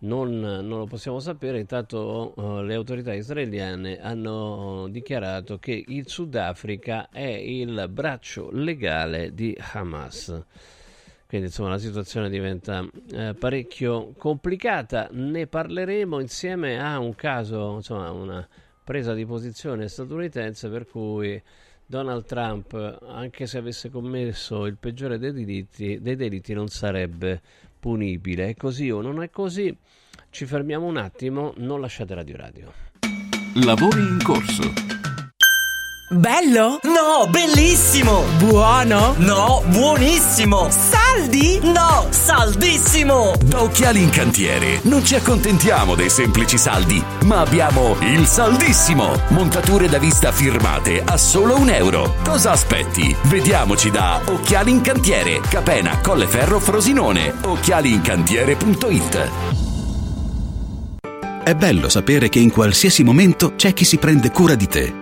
[0.00, 1.60] non, non lo possiamo sapere.
[1.60, 9.56] Intanto uh, le autorità israeliane hanno dichiarato che il Sudafrica è il braccio legale di
[9.74, 10.42] Hamas.
[11.28, 15.08] Quindi insomma la situazione diventa eh, parecchio complicata.
[15.12, 18.48] Ne parleremo insieme a un caso, insomma, una
[18.82, 21.40] presa di posizione statunitense per cui
[21.92, 22.72] Donald Trump,
[23.06, 27.42] anche se avesse commesso il peggiore dei delitti, dei delitti non sarebbe
[27.78, 28.48] punibile.
[28.48, 29.76] È così o non è così?
[30.30, 32.72] Ci fermiamo un attimo, non lasciate Radio Radio.
[33.62, 35.11] Lavori in corso.
[36.12, 36.78] Bello?
[36.82, 38.24] No, bellissimo!
[38.36, 39.14] Buono?
[39.16, 40.68] No, buonissimo!
[40.68, 41.58] Saldi?
[41.62, 43.32] No, saldissimo!
[43.42, 49.18] Da Occhiali in Cantiere non ci accontentiamo dei semplici saldi, ma abbiamo il saldissimo!
[49.28, 52.16] Montature da vista firmate a solo un euro.
[52.22, 53.16] Cosa aspetti?
[53.22, 57.32] Vediamoci da Occhiali in Cantiere, Capena, Colleferro, Frosinone.
[57.42, 59.30] Occhialiincantiere.it
[61.42, 65.01] È bello sapere che in qualsiasi momento c'è chi si prende cura di te.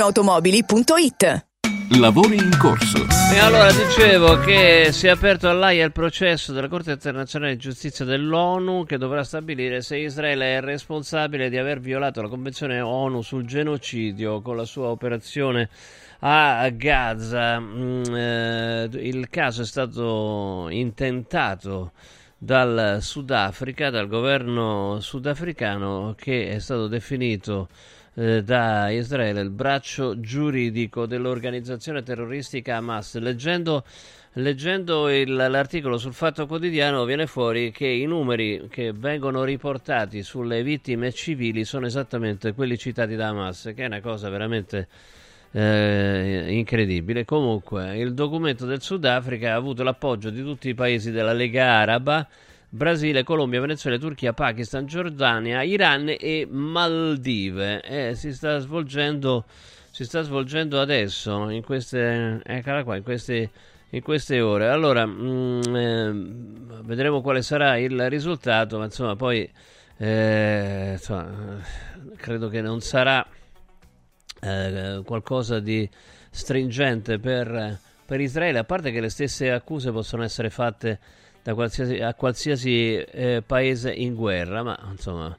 [0.00, 1.46] ValentinoAutomobili.it
[1.98, 3.04] Lavori in corso.
[3.32, 8.04] E allora dicevo che si è aperto all'AIA il processo della Corte internazionale di giustizia
[8.04, 13.44] dell'ONU che dovrà stabilire se Israele è responsabile di aver violato la Convenzione ONU sul
[13.44, 15.68] genocidio con la sua operazione
[16.20, 17.60] a Gaza.
[17.60, 21.92] Mm, eh, il caso è stato intentato
[22.38, 27.68] dal Sudafrica, dal governo sudafricano che è stato definito
[28.20, 33.16] eh, da Israele il braccio giuridico dell'organizzazione terroristica Hamas.
[33.16, 33.82] Leggendo,
[34.34, 40.62] leggendo il- l'articolo sul Fatto Quotidiano viene fuori che i numeri che vengono riportati sulle
[40.62, 44.86] vittime civili sono esattamente quelli citati da Hamas, che è una cosa veramente
[45.52, 47.24] eh, incredibile.
[47.24, 52.28] Comunque, il documento del Sudafrica ha avuto l'appoggio di tutti i paesi della Lega Araba.
[52.70, 57.82] Brasile, Colombia, Venezuela, Turchia, Pakistan, Giordania, Iran e Maldive.
[57.82, 59.44] Eh, si sta svolgendo
[59.90, 63.50] si sta svolgendo adesso in queste eccola qua in queste,
[63.90, 69.50] in queste ore allora mm, ehm, vedremo quale sarà il risultato ma insomma poi
[70.02, 71.60] eh, insomma,
[72.16, 73.26] credo che non sarà
[74.40, 75.86] eh, qualcosa di
[76.30, 80.98] stringente per, per Israele, a parte che le stesse accuse possono essere fatte
[81.44, 85.36] qualsiasi, a qualsiasi eh, paese in guerra, ma insomma.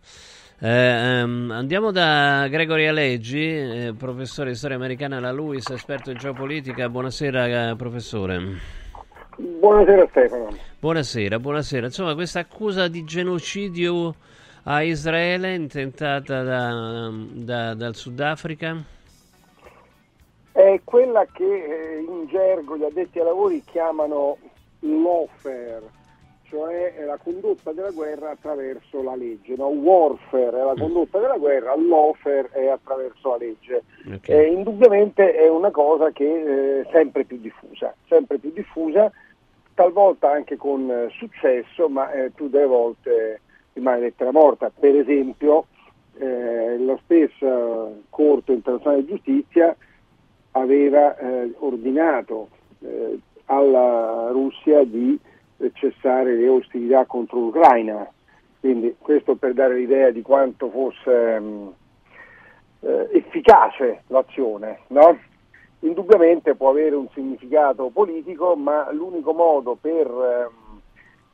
[0.64, 6.18] Eh, ehm, andiamo da Gregory Aleggi, eh, professore di storia americana alla LUIS, esperto in
[6.18, 6.88] geopolitica.
[6.88, 8.40] Buonasera, eh, professore.
[9.38, 10.56] Buonasera Stefano.
[10.80, 11.86] Buonasera, buonasera.
[11.88, 14.14] Insomma, questa accusa di genocidio
[14.64, 18.84] a Israele intentata da- da- dal Sudafrica?
[20.52, 24.38] È quella che eh, in gergo gli addetti ai lavori chiamano
[24.82, 25.82] lawfare,
[26.44, 29.56] cioè la condotta della guerra attraverso la legge.
[29.56, 29.68] No?
[29.68, 33.84] Warfare è la condotta della guerra, lawfare è attraverso la legge.
[34.26, 39.12] Eh, indubbiamente è una cosa che è sempre più diffusa, sempre più diffusa,
[39.74, 43.42] talvolta anche con eh, successo, ma eh, più delle volte
[43.74, 44.72] rimane lettera morta.
[44.78, 45.68] Per esempio,
[46.18, 49.76] eh, la stessa Corte internazionale di giustizia
[50.52, 52.50] aveva eh, ordinato
[52.82, 53.20] eh,
[53.52, 55.20] alla Russia di
[55.74, 58.08] cessare le ostilità contro l'Ucraina.
[58.60, 61.74] Quindi questo per dare l'idea di quanto fosse mh,
[62.82, 64.82] eh, efficace l'azione.
[64.88, 65.18] No?
[65.80, 70.80] Indubbiamente può avere un significato politico, ma l'unico modo per ehm,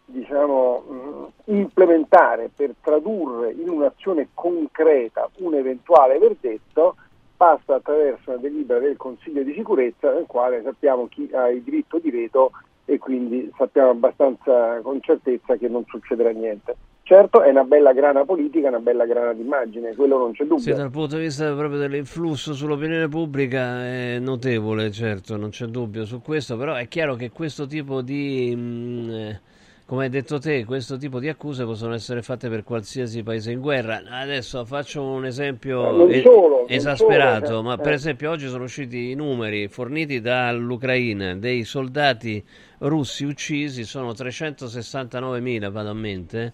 [0.05, 6.95] diciamo, mh, implementare, per tradurre in un'azione concreta un eventuale verdetto
[7.37, 11.99] passa attraverso una delibera del Consiglio di sicurezza nel quale sappiamo chi ha il diritto
[11.99, 12.51] di veto
[12.85, 16.75] e quindi sappiamo abbastanza con certezza che non succederà niente.
[17.03, 20.57] Certo è una bella grana politica, una bella grana d'immagine, quello non c'è dubbio.
[20.57, 26.03] Sì, dal punto di vista proprio dell'influsso sull'opinione pubblica è notevole, certo, non c'è dubbio
[26.03, 29.39] su questo, però è chiaro che questo tipo di, mh, eh,
[29.87, 33.61] come hai detto te, questo tipo di accuse possono essere fatte per qualsiasi paese in
[33.61, 34.01] guerra.
[34.05, 37.95] Adesso faccio un esempio Eh, solo, esasperato, solo, eh, ma per eh.
[37.95, 42.43] esempio oggi sono usciti i numeri forniti dall'Ucraina dei soldati
[42.79, 46.53] russi uccisi, sono 369.000, vado a mente,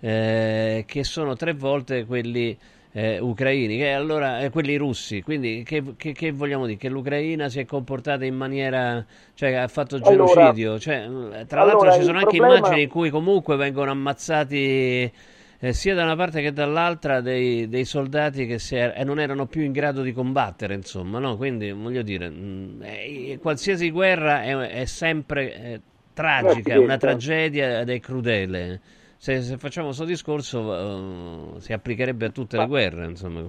[0.00, 2.58] eh, che sono tre volte quelli
[2.98, 5.20] eh, ucraini, che allora, eh, quelli russi.
[5.20, 6.78] Quindi che, che- che vogliamo dire?
[6.78, 10.78] Che l'Ucraina si è comportata in maniera, cioè ha fatto Allora- genocidio.
[10.78, 10.94] Cioè,
[11.40, 15.12] eh, tra l'altro allora, ci il sono anche problema- immagini in cui comunque vengono ammazzati
[15.58, 19.44] eh, sia da una parte che dall'altra dei, dei soldati che si er- non erano
[19.46, 21.36] più in grado di combattere, insomma, no?
[21.36, 25.80] Quindi voglio dire, mh, eh, qualsiasi guerra è, è sempre eh,
[26.14, 28.80] tragica, è una tragedia ed è crudele.
[29.26, 33.40] Se, se facciamo questo discorso eh, si applicherebbe a tutte le guerre, insomma.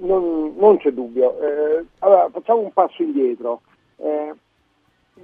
[0.00, 1.40] Non, non c'è dubbio.
[1.40, 3.60] Eh, allora, facciamo un passo indietro.
[3.98, 4.34] Eh,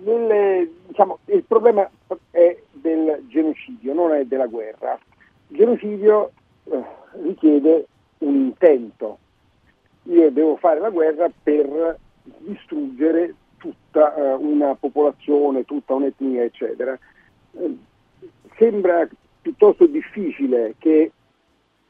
[0.05, 1.90] nelle- diciamo, il problema
[2.30, 4.96] è del genocidio, non è della guerra.
[5.49, 6.30] Il genocidio
[6.70, 6.80] eh,
[7.24, 7.88] richiede
[8.18, 9.18] un intento.
[10.05, 16.96] Io devo fare la guerra per distruggere tutta eh, una popolazione, tutta un'etnia, eccetera.
[17.55, 17.76] Eh,
[18.57, 19.05] sembra
[19.49, 21.11] piuttosto difficile che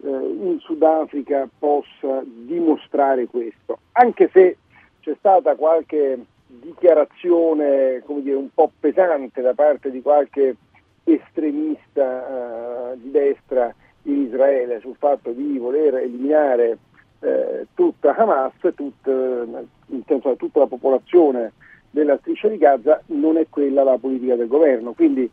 [0.01, 4.59] eh, in Sudafrica possa dimostrare questo, anche se
[5.01, 10.57] c'è stata qualche dichiarazione dire, un po' pesante da parte di qualche
[11.03, 16.79] estremista eh, di destra in Israele sul fatto di voler eliminare
[17.21, 21.53] eh, tutta Hamas, tut- in senso, tutta la popolazione
[21.91, 24.93] della striscia di Gaza, non è quella la politica del governo.
[24.93, 25.29] Quindi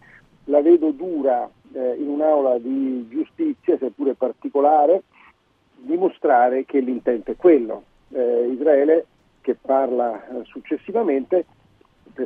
[0.45, 5.03] la vedo dura eh, in un'aula di giustizia, seppure particolare,
[5.75, 7.83] dimostrare che l'intento è quello.
[8.09, 9.05] Eh, Israele,
[9.41, 11.45] che parla eh, successivamente,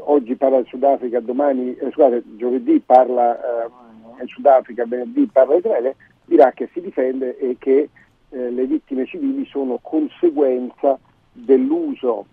[0.02, 5.96] oggi parla il Sudafrica, domani, eh, scusate, giovedì parla eh, Sudafrica, venerdì parla Israele,
[6.26, 7.90] dirà che si difende e che
[8.30, 11.00] eh, le vittime civili sono conseguenza
[11.32, 12.26] dell'uso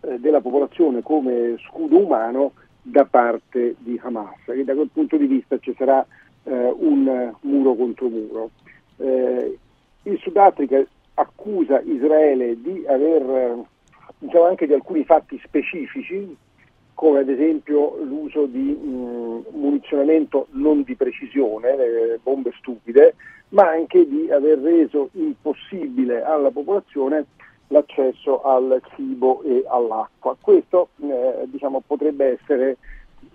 [0.00, 2.52] eh, della popolazione come scudo umano
[2.88, 6.06] da parte di Hamas e da quel punto di vista ci sarà
[6.44, 8.50] eh, un eh, muro contro muro.
[8.98, 9.58] Eh,
[10.04, 10.84] il Sudafrica
[11.14, 13.64] accusa Israele di aver eh,
[14.18, 16.36] diciamo anche di alcuni fatti specifici
[16.94, 23.16] come ad esempio l'uso di mh, munizionamento non di precisione, le bombe stupide,
[23.48, 27.26] ma anche di aver reso impossibile alla popolazione
[27.68, 30.36] l'accesso al cibo e all'acqua.
[30.40, 32.76] Questo eh, diciamo, potrebbe essere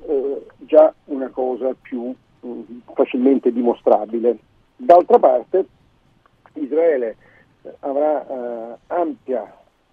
[0.07, 2.61] eh, già una cosa più mh,
[2.93, 4.37] facilmente dimostrabile.
[4.75, 5.65] D'altra parte
[6.53, 7.15] Israele
[7.61, 9.43] eh, avrà eh, ampia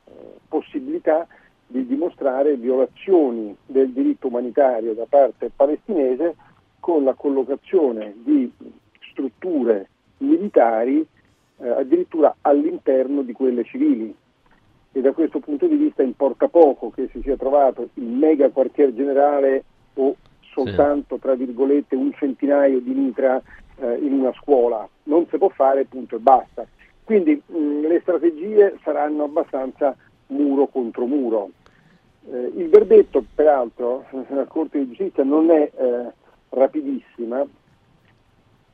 [0.05, 0.12] eh,
[0.49, 1.26] possibilità
[1.66, 6.36] di dimostrare violazioni del diritto umanitario da parte palestinese
[6.80, 8.51] con la collocazione di
[9.11, 11.07] strutture militari
[11.59, 14.14] eh, addirittura all'interno di quelle civili
[14.93, 18.93] e da questo punto di vista importa poco che si sia trovato il mega quartier
[18.95, 19.64] generale
[19.95, 20.16] o
[20.53, 23.41] soltanto tra virgolette un centinaio di mitra
[23.76, 26.66] eh, in una scuola, non si può fare punto e basta.
[27.05, 29.97] Quindi mh, le strategie saranno abbastanza
[30.28, 31.51] muro contro muro.
[32.30, 36.12] Eh, il verdetto, peraltro, la Corte di Giustizia non è eh,
[36.51, 37.45] rapidissima,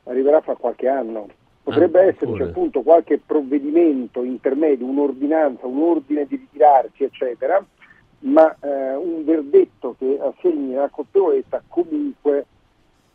[0.03, 1.27] arriverà fra qualche anno.
[1.65, 2.43] Potrebbe Ah, esserci pure.
[2.43, 7.65] appunto qualche provvedimento intermedio, un'ordinanza, un ordine di ritirarsi, eccetera,
[8.19, 12.45] ma eh, un verdetto che assegni la colpevolezza comunque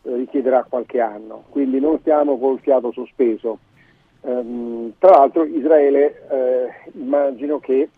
[0.02, 3.58] eh, richiederà qualche anno, quindi non stiamo col fiato sospeso.
[4.22, 7.88] Ehm, tra l'altro Israele eh, immagino che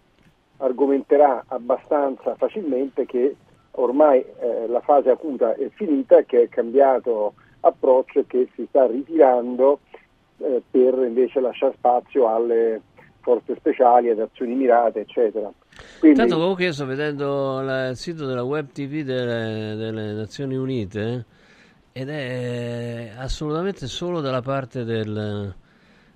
[0.59, 3.37] argomenterà abbastanza facilmente che
[3.73, 8.87] ormai eh, la fase acuta è finita, che è cambiato approccio e che si sta
[8.87, 9.81] ritirando
[10.43, 12.81] eh, per invece lasciare spazio alle
[13.21, 15.51] forze speciali, ad azioni mirate, eccetera.
[16.01, 20.57] Quindi, Intanto comunque io sto vedendo la- il sito della web TV delle, delle Nazioni
[20.57, 21.25] Unite
[21.93, 25.55] ed è assolutamente solo dalla parte del,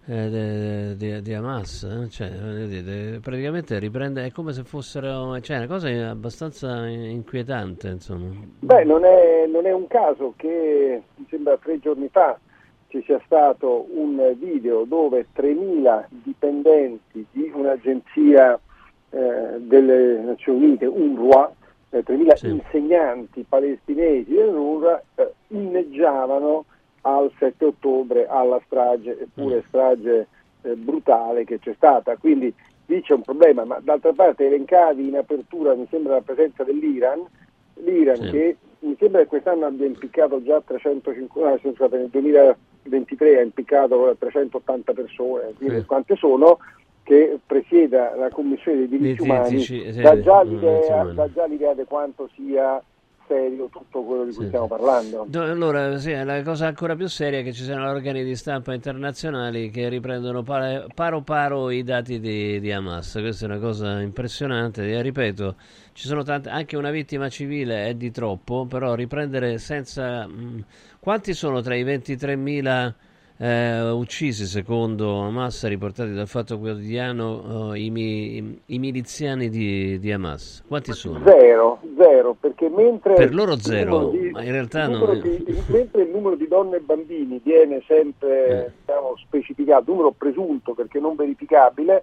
[0.08, 5.88] eh, di, Hamas, eh, cioè, dire, praticamente riprende, è come se fossero, cioè, una cosa
[6.10, 8.30] abbastanza inquietante, insomma.
[8.60, 12.38] Beh, non è, non è un caso che, mi sembra tre giorni fa,
[12.88, 18.58] ci sia stato un video dove 3.000 dipendenti di un'agenzia
[19.10, 21.52] eh, delle Nazioni Unite, UNRWA,
[21.90, 26.64] eh, 3.000 insegnanti palestinesi dell'UNRWA eh, inneggiavano
[27.02, 30.26] al 7 ottobre alla strage, eppure strage
[30.62, 32.16] eh, brutale che c'è stata.
[32.16, 32.52] Quindi
[32.86, 37.24] lì c'è un problema, ma d'altra parte elencati in apertura, mi sembra la presenza dell'Iran,
[37.74, 38.30] l'Iran Sì.
[38.30, 42.08] che mi sembra che quest'anno abbia impiccato già 350, ah, scusate,
[42.88, 45.84] nel 2023 ha impiccato 380 persone, quindi Sì.
[45.86, 46.58] quante sono,
[47.02, 50.44] che presieda la Commissione dei diritti Dei umani, diritti, sì, dà, già
[51.32, 52.82] già l'idea di quanto sia
[53.28, 54.70] serio tutto quello di cui Sì, stiamo sì.
[54.70, 55.26] parlando.
[55.28, 58.72] Do- Allora, sì, la cosa ancora più seria è che ci siano organi di stampa
[58.72, 63.12] internazionali che riprendono pare- paro paro i dati di, di Hamas.
[63.20, 64.88] Questa è una cosa impressionante.
[64.88, 65.56] E ripeto,
[65.92, 70.26] ci sono tante, anche una vittima civile è di troppo, però riprendere senza...
[70.26, 70.64] mh,
[71.06, 72.92] quanti sono tra i 23.000
[73.38, 80.10] eh, uccisi secondo Hamas riportati dal Fatto Quotidiano eh, i, mi- i miliziani di, di
[80.10, 80.64] Hamas?
[80.66, 81.22] Quanti sono?
[81.24, 85.14] Zero, zero, perché mentre Per loro zero, di- ma in realtà no.
[85.14, 90.98] di- mentre il numero di donne e bambini viene sempre diciamo, specificato, numero presunto perché
[90.98, 92.02] non verificabile,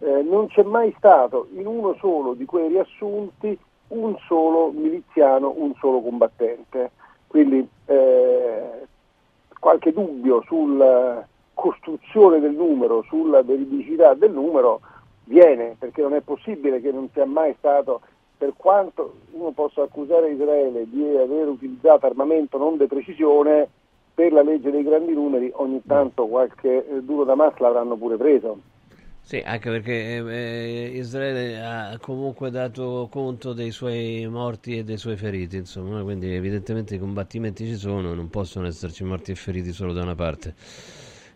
[0.00, 3.58] eh, non c'è mai stato in uno solo di quei riassunti
[3.94, 6.90] un solo miliziano, un solo combattente.
[7.32, 8.86] Quindi eh,
[9.58, 14.82] qualche dubbio sulla costruzione del numero, sulla veridicità del numero
[15.24, 18.02] viene, perché non è possibile che non sia mai stato,
[18.36, 23.66] per quanto uno possa accusare Israele di aver utilizzato armamento non di precisione,
[24.12, 28.18] per la legge dei grandi numeri ogni tanto qualche eh, duro da Hamas l'avranno pure
[28.18, 28.58] preso.
[29.24, 35.16] Sì, anche perché eh, Israele ha comunque dato conto dei suoi morti e dei suoi
[35.16, 39.92] feriti, insomma, quindi evidentemente i combattimenti ci sono, non possono esserci morti e feriti solo
[39.92, 40.54] da una parte.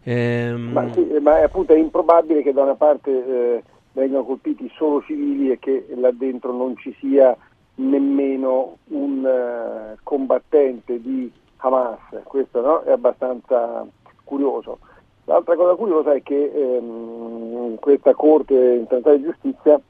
[0.02, 3.62] Ehm, Ma, sì, ma appunto è improbabile che da una parte eh,
[3.92, 7.34] vengano colpiti solo civili e che là dentro non ci sia
[7.76, 12.82] nemmeno un eh, combattente di Hamas, questo no?
[12.82, 13.86] è abbastanza
[14.24, 14.80] curioso.
[15.26, 19.80] L'altra cosa curiosa è che ehm, questa Corte internazionale di giustizia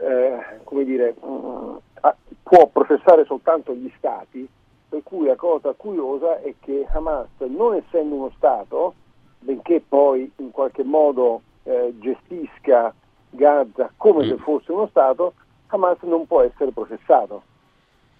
[0.00, 4.48] eh, come dire, mm, ha- può processare soltanto gli stati,
[4.88, 8.94] per cui la cosa curiosa è che Hamas, non essendo uno Stato,
[9.38, 12.92] benché poi in qualche modo eh, gestisca
[13.30, 15.34] Gaza come se fosse uno Stato,
[15.68, 17.42] Hamas non può essere processato.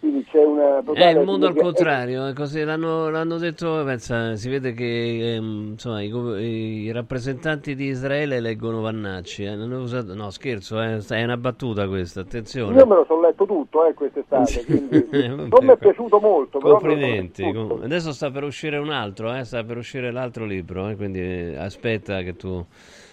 [0.01, 4.48] Quindi c'è una È il mondo al contrario, è così l'hanno, l'hanno detto, pensa, si
[4.48, 6.11] vede che ehm, insomma, i,
[6.84, 12.20] i rappresentanti di Israele leggono Vannacci, eh, usato- no scherzo, eh, è una battuta questa,
[12.20, 12.78] attenzione.
[12.78, 16.61] Io me lo sono letto tutto eh, quest'estate, quindi Eh, non mi è piaciuto molto.
[16.61, 17.53] Complimenti.
[17.53, 21.20] com- Adesso sta per uscire un altro, eh, sta per uscire l'altro libro, eh, quindi
[21.20, 22.64] eh, aspetta che tu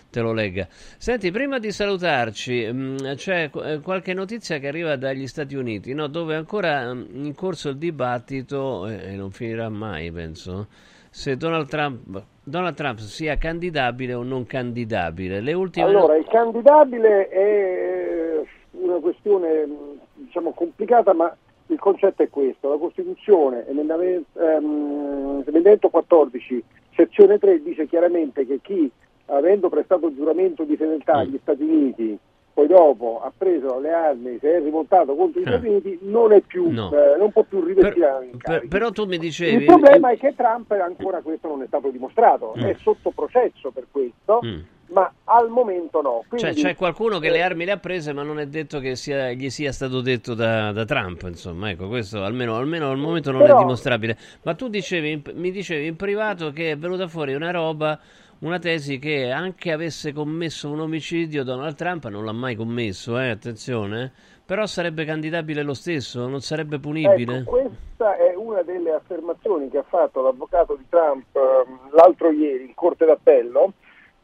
[0.10, 0.68] te lo legga.
[0.70, 5.94] Senti, prima di salutarci, mh, c'è qu- eh, qualche notizia che arriva dagli Stati Uniti,
[5.94, 10.68] no, dove ancora mh, in corso il dibattito, eh, e non finirà mai, penso,
[11.10, 15.42] se Donald Trump, Donald Trump sia candidabile o non candidabile.
[15.42, 18.42] Le ultime Allora, il candidabile è
[18.72, 21.36] una questione mh, diciamo, complicata, ma
[21.68, 22.70] il concetto è questo.
[22.70, 26.64] La Costituzione, emendamento, ehm, emendamento 14,
[26.96, 28.90] sezione 3, dice chiaramente che chi,
[29.28, 32.18] avendo prestato giuramento di fedeltà agli Stati Uniti,
[32.54, 35.52] poi dopo ha preso le armi, si è rivoltato contro gli Ah.
[35.52, 36.92] Stati Uniti, non, è più, No.
[36.92, 38.68] eh, non può più rivestire Per- incarichi.
[38.68, 39.66] però tu mi Il dicevi...
[39.66, 42.64] problema è che Trump ancora questo non è stato dimostrato, Mm.
[42.64, 44.60] è sotto processo per questo, Mm.
[44.88, 46.24] ma al momento no.
[46.32, 48.80] Cioè, Quindi, c'è qualcuno che eh, le armi le ha prese, ma non è detto
[48.80, 51.22] che sia- gli sia stato detto da, da Trump.
[51.28, 54.18] Insomma, ecco, questo almeno, almeno al momento non è Però- dimostrabile.
[54.42, 58.00] Ma tu dicevi, mi dicevi in privato che è venuta fuori una roba,
[58.40, 63.30] una tesi che anche avesse commesso un omicidio, Donald Trump non l'ha mai commesso, eh,
[63.30, 64.04] attenzione.
[64.04, 64.12] eh.
[64.46, 67.40] Però sarebbe candidabile lo stesso, non sarebbe punibile.
[67.40, 72.64] Ecco, questa è una delle affermazioni che ha fatto l'avvocato di Trump ehm, l'altro ieri
[72.64, 73.74] in Corte d'Appello,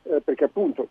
[0.04, 0.88] eh, perché appunto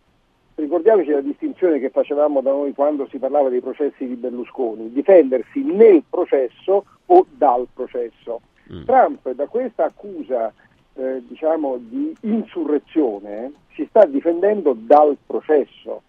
[0.55, 5.63] ricordiamoci la distinzione che facevamo da noi quando si parlava dei processi di Berlusconi, difendersi
[5.63, 8.41] nel processo o dal processo.
[8.85, 10.53] Trump da questa accusa
[10.95, 16.01] eh, diciamo di insurrezione si sta difendendo dal processo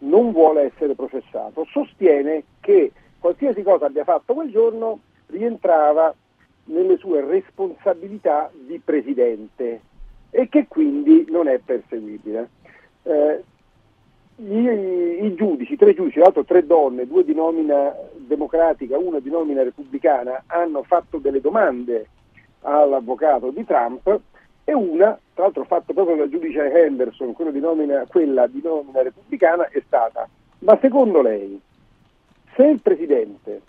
[0.00, 6.14] non vuole essere processato, sostiene che qualsiasi cosa abbia fatto quel giorno rientrava
[6.64, 9.80] nelle sue responsabilità di presidente
[10.30, 12.48] e che quindi non è perseguibile.
[13.02, 13.42] Eh,
[14.36, 19.30] i, i giudici, tre giudici, tra l'altro tre donne, due di nomina democratica, una di
[19.30, 22.06] nomina repubblicana, hanno fatto delle domande
[22.62, 24.20] all'avvocato di Trump
[24.64, 29.02] e una, tra l'altro fatta proprio dal giudice Henderson, quello di nomina- quella di nomina
[29.02, 30.28] repubblicana, è stata,
[30.60, 31.58] ma secondo lei,
[32.54, 33.62] se il Presidente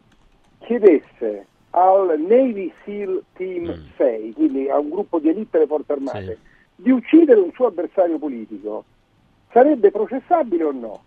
[0.59, 6.37] chiedesse al Navy SEAL Team 6, quindi a un gruppo di elite delle forze armate,
[6.75, 8.83] di uccidere un suo avversario politico,
[9.51, 11.03] sarebbe processabile o no?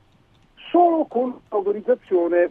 [0.71, 2.51] Solo con autorizzazione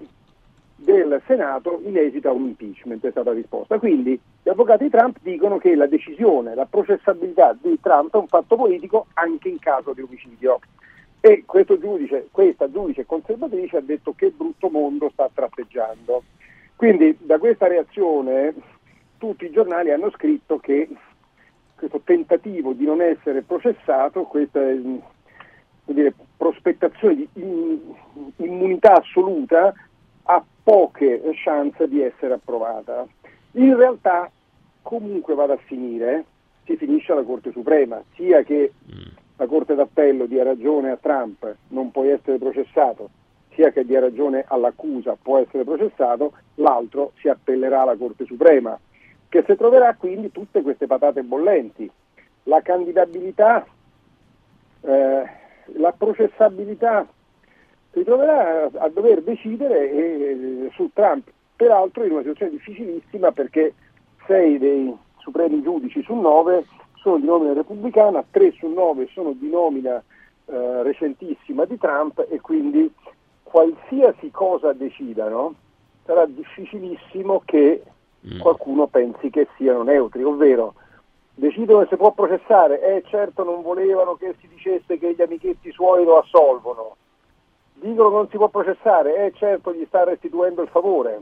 [0.75, 3.79] del Senato in esito a un impeachment, è stata la risposta.
[3.79, 8.55] Quindi gli avvocati Trump dicono che la decisione, la processabilità di Trump è un fatto
[8.55, 10.59] politico anche in caso di omicidio.
[11.19, 16.23] E questo giudice, questa giudice conservatrice ha detto che brutto mondo sta tratteggiando.
[16.75, 18.55] Quindi da questa reazione
[19.19, 20.89] tutti i giornali hanno scritto che
[21.75, 25.01] questo tentativo di non essere processato, questa eh, vuol
[25.85, 27.79] dire, prospettazione di
[28.37, 29.71] immunità assoluta
[30.23, 33.05] ha poche chance di essere approvata.
[33.53, 34.29] In realtà
[34.81, 36.25] comunque vada a finire,
[36.65, 38.71] si finisce alla Corte Suprema, sia che
[39.35, 43.09] la Corte d'Appello dia ragione a Trump, non può essere processato,
[43.53, 48.79] sia che dia ragione all'accusa, può essere processato, l'altro si appellerà alla Corte Suprema,
[49.27, 51.89] che se troverà quindi tutte queste patate bollenti.
[52.43, 53.65] La candidabilità,
[54.81, 55.23] eh,
[55.65, 57.07] la processabilità
[57.91, 61.29] si troverà a dover decidere eh, su Trump,
[61.61, 63.75] peraltro in una situazione difficilissima perché
[64.25, 69.47] sei dei supremi giudici su nove sono di nomina repubblicana, tre su nove sono di
[69.47, 70.03] nomina
[70.45, 72.91] eh, recentissima di Trump e quindi
[73.43, 75.53] qualsiasi cosa decidano
[76.03, 77.83] sarà difficilissimo che
[78.39, 80.73] qualcuno pensi che siano neutri, ovvero
[81.35, 86.05] decidono se può processare, eh certo non volevano che si dicesse che gli amichetti suoi
[86.05, 86.95] lo assolvono,
[87.73, 91.21] dicono che non si può processare, eh certo gli sta restituendo il favore.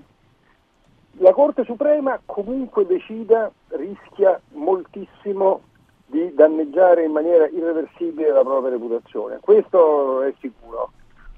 [1.22, 5.62] La Corte Suprema comunque decida rischia moltissimo
[6.06, 10.92] di danneggiare in maniera irreversibile la propria reputazione, questo è sicuro.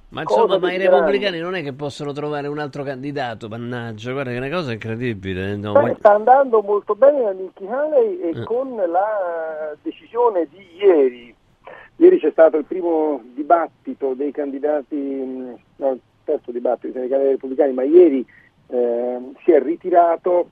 [0.09, 4.29] Ma insomma, ma i repubblicani non è che possono trovare un altro candidato, mannaggia, guarda
[4.31, 5.51] che è una cosa incredibile.
[5.53, 8.43] eh, no, Beh, sta andando molto bene a Nikki Haley e Eh.
[8.43, 11.33] con la decisione di ieri,
[11.95, 17.29] ieri c'è stato il primo dibattito dei candidati, mh, no, il terzo dibattito dei candidati
[17.29, 18.25] repubblicani, ma ieri
[18.71, 20.49] eh, si è ritirato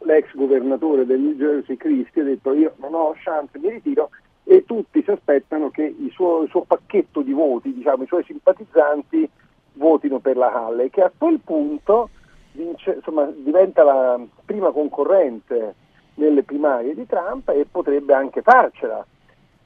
[0.00, 4.10] l'ex governatore del New Jersey Christie, ha detto io non ho chance, mi ritiro
[4.44, 8.24] e tutti si aspettano che il suo, il suo pacchetto di voti, diciamo, i suoi
[8.24, 9.28] simpatizzanti
[9.72, 12.10] votino per la Halle, che a quel punto
[12.52, 15.74] vince- insomma, diventa la prima concorrente
[16.14, 19.04] nelle primarie di Trump e potrebbe anche farcela.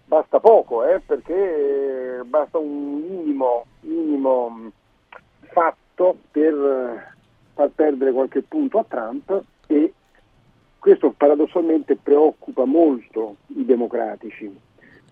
[0.07, 4.73] Basta poco, eh, perché basta un minimo, minimo mh,
[5.53, 7.19] fatto per
[7.55, 9.93] far perdere qualche punto a Trump e
[10.79, 14.51] questo paradossalmente preoccupa molto i democratici.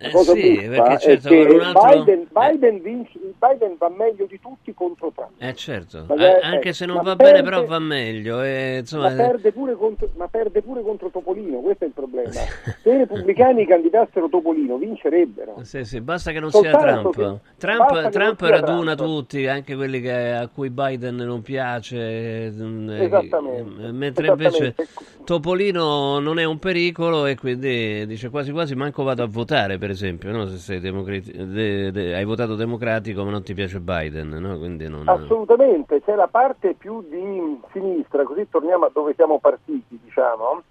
[0.01, 3.89] La Eh cosa sì, buffa perché certo, è che altro- Biden, Biden vince- Biden va
[3.89, 5.31] meglio di tutti contro Trump.
[5.37, 8.41] Eh certo, eh, anche eh, se non va perde- bene però va meglio.
[8.41, 12.29] eh, insomma, ma, perde pure contro, ma perde pure contro Topolino, questo è il problema.
[12.31, 15.55] Se i repubblicani candidassero Topolino vincerebbero.
[15.63, 17.41] Sì, sì, basta che non sia Soltanto Trump.
[17.41, 19.09] che- Trump, Trump sia raduna Trump.
[19.11, 24.47] tutti, anche quelli che- a cui Biden non piace, mm, eh, Esattamente, eh, mentre invece
[24.77, 24.87] esattamente.
[25.25, 29.97] Topolino non è un pericolo e quindi dice quasi quasi manco vado a votare, per
[29.97, 30.45] esempio, no?
[30.45, 34.55] se sei democrati- de- de- hai votato democratico ma non ti piace Biden, no?
[34.55, 35.03] non...
[35.07, 40.61] Assolutamente, c'è la parte più di sinistra, così torniamo a dove siamo partiti, diciamo.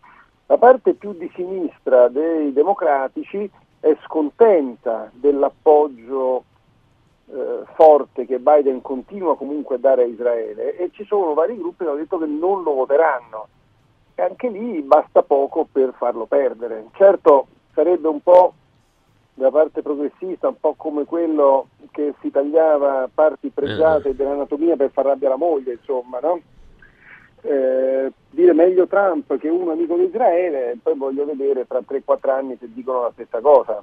[0.47, 6.45] La parte più di sinistra dei democratici è scontenta dell'appoggio
[7.75, 11.91] forte che Biden continua comunque a dare a Israele e ci sono vari gruppi che
[11.91, 13.49] hanno detto che non lo voteranno.
[14.15, 16.87] E anche lì basta poco per farlo perdere.
[16.95, 18.55] Certo sarebbe un po'
[19.39, 25.07] da parte progressista, un po' come quello che si tagliava parti pregiate dell'anatomia per far
[25.07, 26.41] rabbia la moglie, insomma, no?
[27.43, 32.57] Eh, dire meglio Trump che uno amico di Israele, poi voglio vedere tra 3-4 anni
[32.59, 33.81] se dicono la stessa cosa.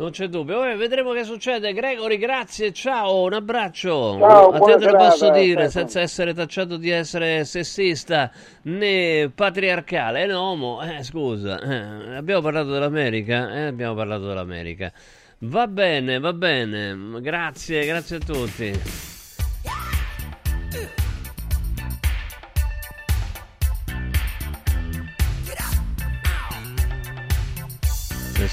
[0.00, 0.60] Non c'è dubbio.
[0.60, 1.74] Vabbè, vedremo che succede.
[1.74, 4.16] Gregory, grazie, ciao, un abbraccio.
[4.18, 5.68] Ciao, A te te lo posso dire Stefano.
[5.68, 8.30] senza essere tacciato di essere sessista
[8.62, 10.22] né patriarcale.
[10.22, 11.60] È un uomo, eh, scusa.
[11.60, 13.52] eh, abbiamo parlato dell'America?
[13.54, 14.90] Eh, abbiamo parlato dell'America.
[15.40, 17.20] Va bene, va bene.
[17.20, 19.09] Grazie, grazie a tutti.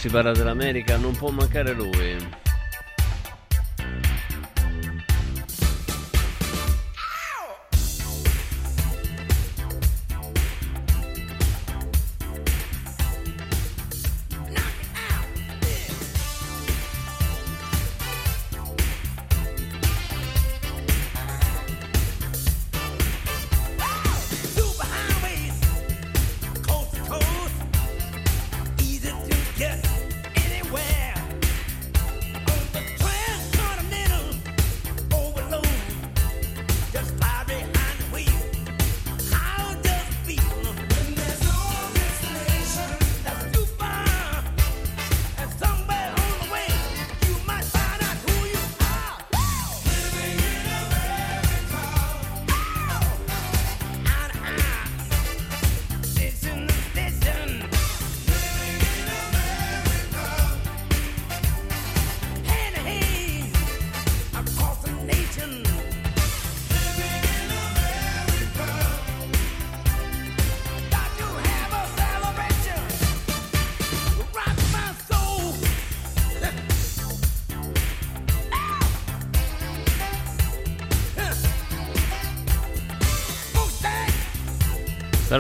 [0.08, 2.47] Si parla dell'America non può mancare lui.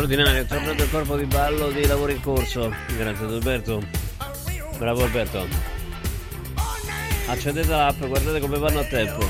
[0.08, 2.74] Straordinario, è tornato il corpo di ballo dei lavori in corso.
[2.96, 3.84] Grazie ad Alberto.
[4.78, 5.46] Bravo Alberto.
[7.28, 9.28] Accendete l'app, guardate come vanno a tempo.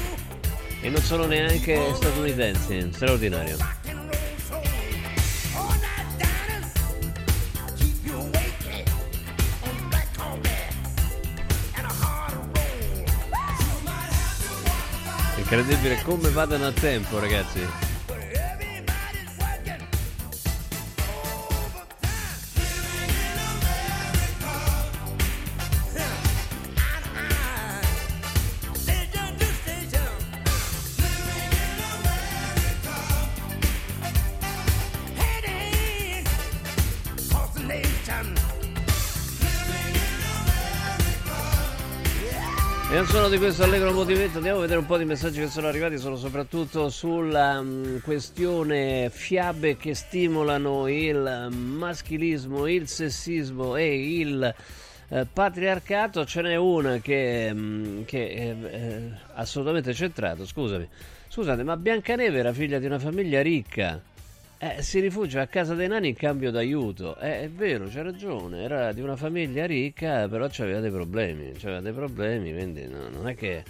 [0.82, 2.91] E non sono neanche statunitensi.
[2.94, 3.58] Straordinario.
[15.38, 17.86] Incredibile come vadano a tempo, ragazzi.
[43.38, 46.15] Di questo allegro movimento, andiamo a vedere un po' di messaggi che sono arrivati, sono
[46.15, 54.55] soprattutto sulla mm, questione fiabe che stimolano il maschilismo, il sessismo e il
[55.09, 56.26] eh, patriarcato.
[56.26, 60.88] Ce n'è una che, mm, che è eh, assolutamente centrato, scusami.
[61.27, 64.01] Scusate, ma Biancaneve era figlia di una famiglia ricca.
[64.60, 67.18] Eh, si rifugia a casa dei nani in cambio d'aiuto.
[67.20, 68.64] Eh, è vero, c'è ragione.
[68.64, 71.52] Era di una famiglia ricca, però aveva dei problemi.
[71.62, 73.64] Aveva dei problemi, quindi no, non è che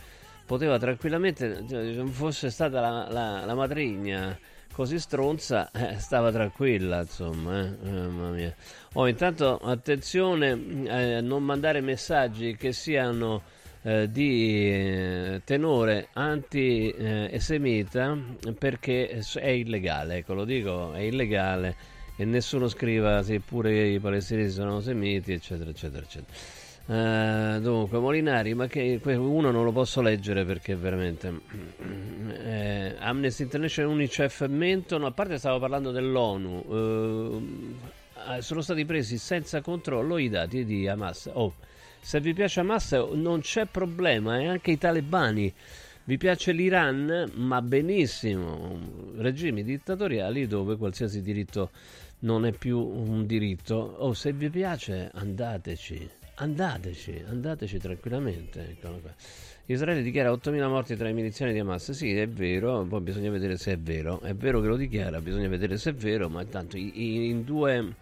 [0.46, 1.64] poteva tranquillamente.
[1.70, 4.38] cioè, Se non fosse stata la, la- la matrigna
[4.72, 7.60] così stronza, eh, stava tranquilla, insomma.
[7.60, 7.66] eh.
[7.88, 8.56] Eh, Mamma mia.
[8.94, 13.42] Oh, intanto attenzione eh, a non mandare messaggi che siano
[13.88, 18.18] eh, di eh, tenore anti-semita
[18.60, 21.74] perché è illegale, ecco lo dico, è illegale
[22.18, 26.36] e nessuno scriva se pure i palestinesi sono semiti, eccetera, eccetera, eccetera.
[26.90, 31.40] Eh, dunque, Molinari, ma che uno non lo posso leggere perché veramente
[32.44, 37.42] eh, Amnesty International Unicef mentono, a parte stavo parlando dell'ONU,
[38.36, 41.30] eh, sono stati presi senza controllo i dati di Hamas.
[41.32, 41.54] Oh,
[42.00, 45.54] se vi piace Hamas non c'è problema, e anche i talebani.
[46.06, 47.32] Vi piace l'Iran?
[47.34, 48.80] Ma benissimo,
[49.18, 51.72] regimi dittatoriali dove qualsiasi diritto
[52.20, 53.76] non è più un diritto.
[53.76, 58.70] Oh, se vi piace andateci, andateci, andateci tranquillamente.
[58.70, 59.14] Eccolo qua.
[59.66, 61.92] Israele dichiara 8.000 morti tra i miliziani di Hamas.
[61.92, 64.22] Sì, è vero, poi bisogna vedere se è vero.
[64.22, 67.94] È vero che lo dichiara, bisogna vedere se è vero, ma intanto in due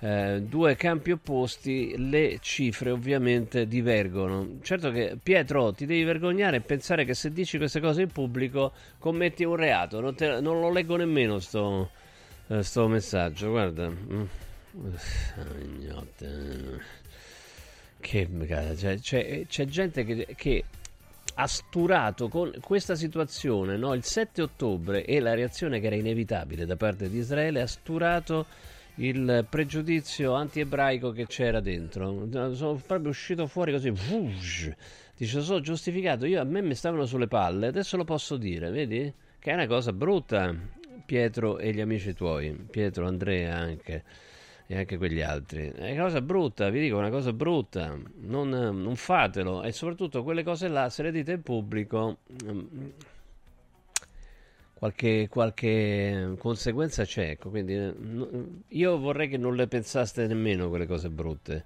[0.00, 4.58] eh, due campi opposti, le cifre ovviamente divergono.
[4.62, 8.72] Certo che Pietro ti devi vergognare e pensare che se dici queste cose in pubblico
[8.98, 10.00] commetti un reato.
[10.00, 11.90] Non, te, non lo leggo nemmeno sto,
[12.48, 13.50] eh, sto messaggio.
[13.50, 13.92] Guarda,
[14.72, 14.94] Mm.
[15.62, 16.80] Ignote.
[17.98, 18.28] che
[18.76, 20.64] c'è, c'è, c'è gente che, che
[21.34, 23.94] ha sturato con questa situazione no?
[23.94, 28.46] il 7 ottobre e la reazione che era inevitabile da parte di Israele ha sturato
[29.00, 32.26] il pregiudizio anti-ebraico che c'era dentro.
[32.54, 33.92] Sono proprio uscito fuori così.
[35.16, 36.26] Dice: Sono giustificato.
[36.26, 39.12] Io a me mi stavano sulle palle, adesso lo posso dire, vedi?
[39.38, 40.54] Che è una cosa brutta.
[41.04, 44.04] Pietro e gli amici tuoi, Pietro, Andrea anche
[44.70, 45.68] e anche quegli altri.
[45.68, 47.98] È una cosa brutta, vi dico, una cosa brutta.
[48.20, 52.18] Non, non fatelo e soprattutto quelle cose là, se le dite in pubblico,
[54.80, 57.30] qualche, qualche conseguenza c'è.
[57.30, 57.94] Ecco, quindi eh,
[58.68, 61.64] io vorrei che non le pensaste nemmeno quelle cose brutte.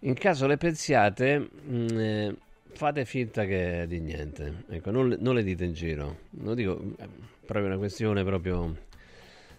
[0.00, 2.36] In caso le pensiate, mh, eh,
[2.72, 4.64] fate finta che di niente.
[4.70, 6.20] Ecco, non, non, le dite in giro.
[6.30, 7.06] Non dico, è
[7.44, 8.74] proprio una questione proprio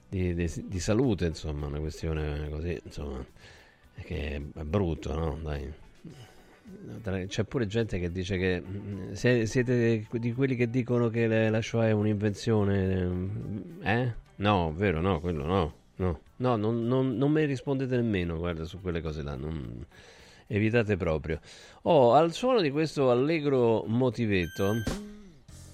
[0.09, 3.23] di, di, di, salute, insomma, una questione così, insomma,
[4.01, 5.37] che è brutto, no?
[5.41, 5.71] Dai.
[7.27, 11.87] C'è pure gente che dice che mm, siete di quelli che dicono che la Shoah
[11.87, 13.09] è un'invenzione,
[13.83, 14.13] eh?
[14.37, 15.73] No, vero, no, quello no.
[15.97, 19.35] No, no non, non, non mi rispondete nemmeno, guarda, su quelle cose là.
[19.35, 19.85] Non,
[20.47, 21.39] evitate proprio.
[21.83, 24.73] Oh, al suono di questo allegro motivetto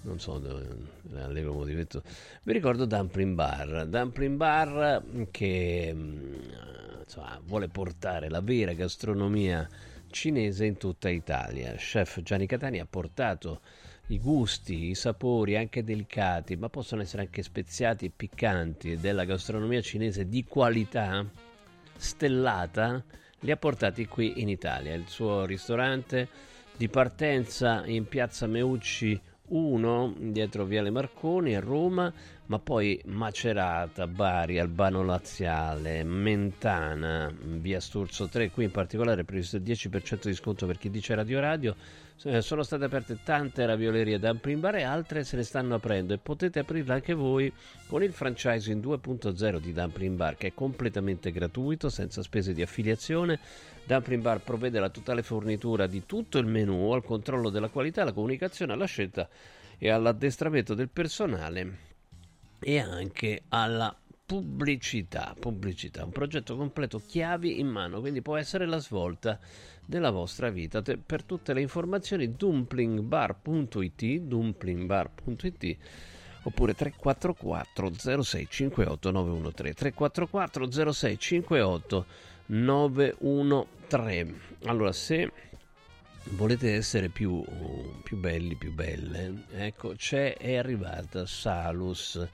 [0.03, 0.67] non so dove
[1.15, 2.01] allegro motivetto
[2.41, 6.33] vi ricordo Dumpling Bar Dumpling Bar che mm,
[7.03, 9.67] insomma, vuole portare la vera gastronomia
[10.11, 11.73] cinese in tutta Italia.
[11.73, 13.61] Chef Gianni Catani ha portato
[14.07, 19.81] i gusti, i sapori anche delicati ma possono essere anche speziati e piccanti della gastronomia
[19.81, 21.25] cinese di qualità
[21.95, 23.03] stellata
[23.39, 24.93] li ha portati qui in Italia.
[24.93, 26.27] Il suo ristorante
[26.75, 29.19] di partenza in piazza Meucci
[29.51, 32.11] 1 dietro Viale Marconi a Roma,
[32.45, 39.57] ma poi Macerata, Bari, Albano Laziale, Mentana, Via Sturzo 3, qui in particolare è previsto
[39.57, 41.75] il 10% di sconto per chi dice Radio Radio.
[42.23, 46.13] Eh, sono state aperte tante raviolerie da in bar e altre se ne stanno aprendo
[46.13, 47.51] e potete aprirle anche voi
[47.87, 53.39] con il franchising 2.0 di Dumpling Bar che è completamente gratuito, senza spese di affiliazione.
[53.85, 58.13] Dumpling Bar provvede alla totale fornitura di tutto il menù, al controllo della qualità, alla
[58.13, 59.27] comunicazione, alla scelta
[59.79, 61.89] e all'addestramento del personale
[62.59, 68.77] e anche alla pubblicità, pubblicità, un progetto completo chiavi in mano, quindi può essere la
[68.77, 69.37] svolta
[69.85, 70.81] della vostra vita.
[70.81, 75.77] Per tutte le informazioni dumplingbar.it, dumplingbar.it
[76.43, 82.05] oppure 344 0658 913 344 0658
[82.47, 84.35] 913
[84.65, 85.31] allora se
[86.23, 87.43] volete essere più,
[88.03, 92.27] più belli più belle ecco c'è è arrivata Salus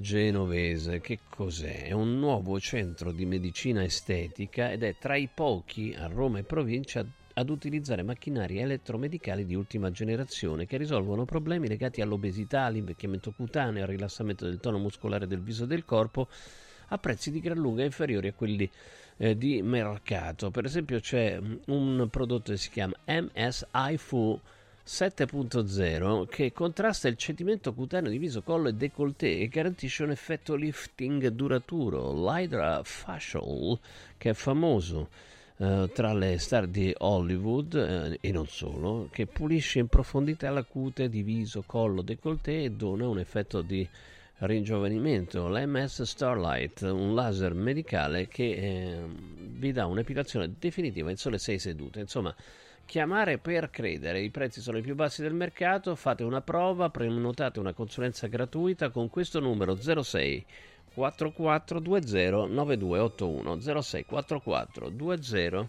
[0.00, 1.00] genovese.
[1.00, 1.84] Che cos'è?
[1.84, 6.44] È un nuovo centro di medicina estetica ed è tra i pochi a Roma e
[6.44, 7.04] provincia
[7.36, 13.88] ad utilizzare macchinari elettromedicali di ultima generazione che risolvono problemi legati all'obesità, all'invecchiamento cutaneo, al
[13.88, 16.28] rilassamento del tono muscolare del viso e del corpo
[16.88, 18.70] a prezzi di gran lunga inferiori a quelli
[19.16, 20.50] eh, di mercato.
[20.50, 24.40] Per esempio c'è un prodotto che si chiama MSI Fu
[24.86, 30.54] 7.0 che contrasta il cedimento cutaneo di viso, collo e décolleté e garantisce un effetto
[30.54, 32.12] lifting duraturo.
[32.12, 33.78] L'Hydra Facial,
[34.18, 35.08] che è famoso
[35.56, 40.64] eh, tra le star di Hollywood eh, e non solo, che pulisce in profondità la
[40.64, 43.88] cute di viso, collo, décolleté e dona un effetto di
[44.38, 45.48] ringiovanimento.
[45.48, 52.00] L'MS Starlight, un laser medicale che eh, vi dà un'epilazione definitiva in sole 6 sedute.
[52.00, 52.34] Insomma,
[52.86, 57.58] Chiamare per credere, i prezzi sono i più bassi del mercato, fate una prova, prenotate
[57.58, 60.44] una consulenza gratuita con questo numero 06
[60.94, 65.68] 4420 9281 06 4420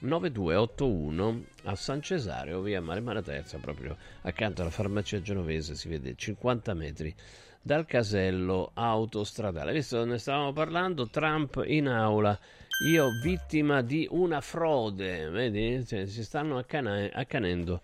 [0.00, 6.74] 9281 a San Cesareo, via Mare Terza, proprio accanto alla farmacia genovese, si vede 50
[6.74, 7.14] metri
[7.60, 9.72] dal casello autostradale.
[9.72, 12.38] Visto, ne stavamo parlando, Trump in aula
[12.78, 15.84] io vittima di una frode, vedi?
[15.84, 17.80] Cioè, si stanno accana- accanendo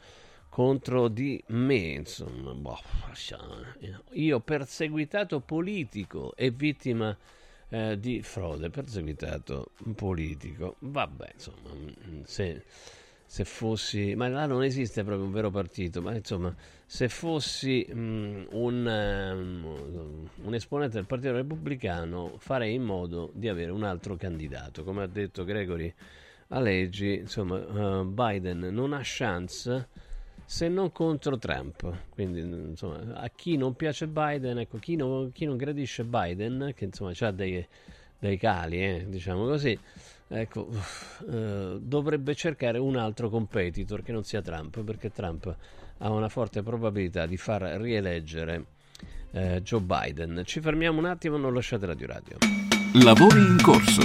[0.48, 2.52] contro di me, insomma.
[2.54, 2.78] Boh,
[4.12, 7.16] io perseguitato politico e vittima
[7.70, 10.76] eh, di frode, perseguitato politico.
[10.78, 11.70] Vabbè, insomma,
[12.24, 12.62] se
[13.34, 16.54] se fossi, ma là non esiste proprio un vero partito, ma insomma,
[16.86, 23.72] se fossi mh, un, um, un, esponente del Partito Repubblicano, farei in modo di avere
[23.72, 24.84] un altro candidato.
[24.84, 25.92] Come ha detto Gregory
[26.50, 29.88] Alleggi, insomma, uh, Biden non ha chance
[30.44, 31.92] se non contro Trump.
[32.10, 36.84] Quindi, insomma, a chi non piace Biden, ecco, chi non, chi non gradisce Biden, che
[36.84, 37.66] insomma ha dei,
[38.16, 39.76] dei cali, eh, diciamo così
[40.40, 40.68] ecco,
[41.26, 45.54] uh, dovrebbe cercare un altro competitor che non sia Trump, perché Trump
[45.98, 48.64] ha una forte probabilità di far rieleggere
[49.30, 50.42] uh, Joe Biden.
[50.44, 52.36] Ci fermiamo un attimo, non lasciate Radio Radio.
[53.02, 54.02] Lavori in corso.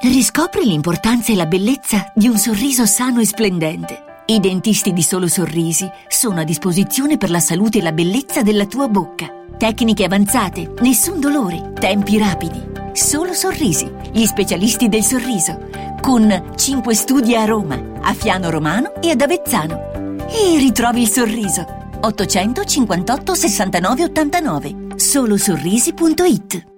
[0.00, 4.04] Riscopri l'importanza e la bellezza di un sorriso sano e splendente.
[4.26, 8.66] I dentisti di Solo Sorrisi sono a disposizione per la salute e la bellezza della
[8.66, 9.26] tua bocca.
[9.56, 12.62] Tecniche avanzate, nessun dolore, tempi rapidi.
[12.92, 15.68] Solo Sorrisi, gli specialisti del sorriso,
[16.00, 20.26] con 5 studi a Roma, a Fiano Romano e ad Avezzano.
[20.28, 21.76] E ritrovi il sorriso.
[22.00, 26.77] 858 69 89 solosorrisi.it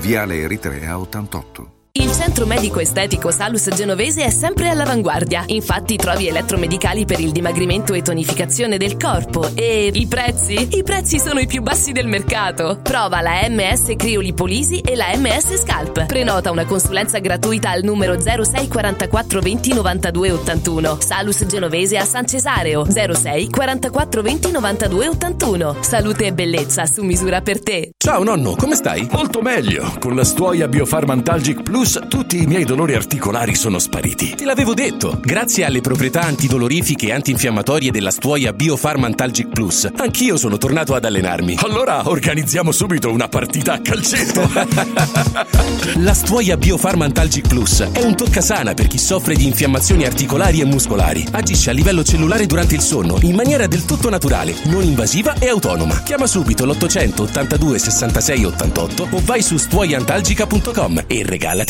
[0.00, 1.79] Viale Eritrea 88.
[1.92, 5.42] Il centro medico estetico Salus Genovese è sempre all'avanguardia.
[5.46, 9.50] Infatti trovi elettromedicali per il dimagrimento e tonificazione del corpo.
[9.56, 10.76] E i prezzi?
[10.76, 12.78] I prezzi sono i più bassi del mercato.
[12.80, 16.06] Prova la MS Criolipolisi e la MS Scalp.
[16.06, 20.98] Prenota una consulenza gratuita al numero 06 44 20 92 81.
[21.00, 25.76] Salus Genovese a San Cesareo 06 44 20 92 81.
[25.80, 27.90] Salute e bellezza su misura per te.
[27.98, 29.08] Ciao nonno, come stai?
[29.10, 29.92] Molto meglio.
[29.98, 34.34] Con la stuoia Biofarmantalgic Plus tutti i miei dolori articolari sono spariti.
[34.34, 35.18] Te l'avevo detto.
[35.18, 41.56] Grazie alle proprietà antidolorifiche e antinfiammatorie della stuoia Biofarmantalgic Plus, anch'io sono tornato ad allenarmi.
[41.62, 44.46] Allora organizziamo subito una partita a calcetto.
[45.96, 51.26] La stuoia Biofarmantalgic Plus è un toccasana per chi soffre di infiammazioni articolari e muscolari.
[51.30, 55.48] Agisce a livello cellulare durante il sonno in maniera del tutto naturale, non invasiva e
[55.48, 56.02] autonoma.
[56.02, 61.69] Chiama subito l'800 82 66 88 o vai su stuoiantalgica.com e regalati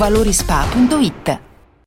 [0.01, 1.50] valorispa.it.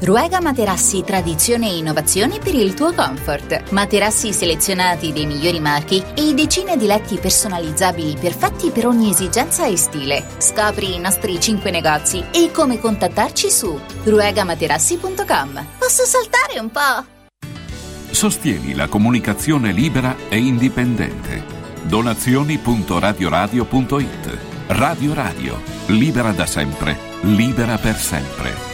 [0.00, 3.72] Ruega Materassi Tradizione e Innovazione per il tuo comfort.
[3.72, 9.76] Materassi selezionati dei migliori marchi e decine di letti personalizzabili perfetti per ogni esigenza e
[9.76, 10.24] stile.
[10.38, 15.66] Scopri i nostri 5 negozi e come contattarci su ruegamaterassi.com.
[15.78, 17.04] Posso saltare un po'?
[18.10, 21.42] Sostieni la comunicazione libera e indipendente.
[21.82, 24.38] Donazioni.radioradio.it
[24.68, 25.60] Radio Radio.
[25.86, 26.96] Libera da sempre.
[27.22, 28.67] Libera per sempre.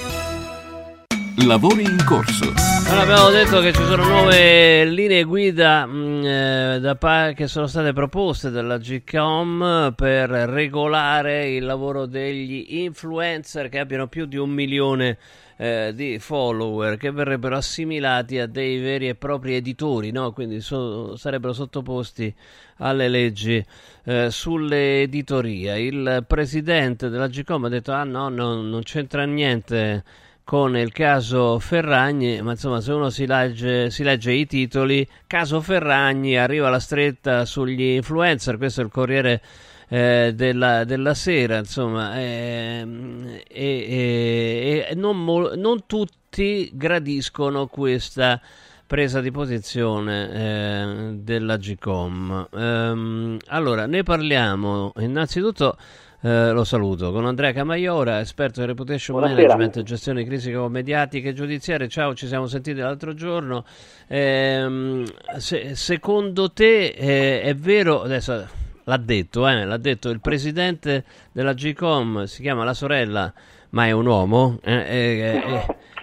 [1.43, 2.53] Lavori in corso.
[2.87, 7.67] Allora, abbiamo detto che ci sono nuove linee guida mh, eh, da pa- che sono
[7.67, 14.51] state proposte dalla GCOM per regolare il lavoro degli influencer che abbiano più di un
[14.51, 15.19] milione
[15.57, 20.33] eh, di follower che verrebbero assimilati a dei veri e propri editori, no?
[20.33, 22.33] quindi so- sarebbero sottoposti
[22.79, 23.63] alle leggi
[24.05, 25.81] eh, sulle editorie.
[25.81, 30.05] Il presidente della GCOM ha detto: Ah, no, no non c'entra niente
[30.45, 35.63] con il caso Ferragni, ma insomma se uno si legge, si legge, i titoli, caso
[35.63, 39.43] Ferragni, arriva la stretta sugli influencer, questo è il Corriere
[39.89, 48.39] eh, della, della, Sera, insomma, eh, e, e non, mo- non, tutti gradiscono questa
[48.87, 52.49] presa di posizione eh, della GCOM.
[52.53, 55.77] Ehm, allora, ne parliamo innanzitutto
[56.25, 59.57] eh, lo saluto con Andrea Camaiora, esperto di reputation Buonasera.
[59.57, 61.87] management, gestione di crisi mediatiche e giudiziarie.
[61.87, 63.67] Ciao, ci siamo sentiti l'altro giorno.
[64.07, 65.05] Eh,
[65.37, 68.49] se, secondo te eh, è vero, adesso
[68.85, 73.31] l'ha detto, eh, l'ha detto il presidente della GCOM, si chiama la sorella,
[73.71, 74.59] ma è un uomo?
[74.63, 75.43] Eh,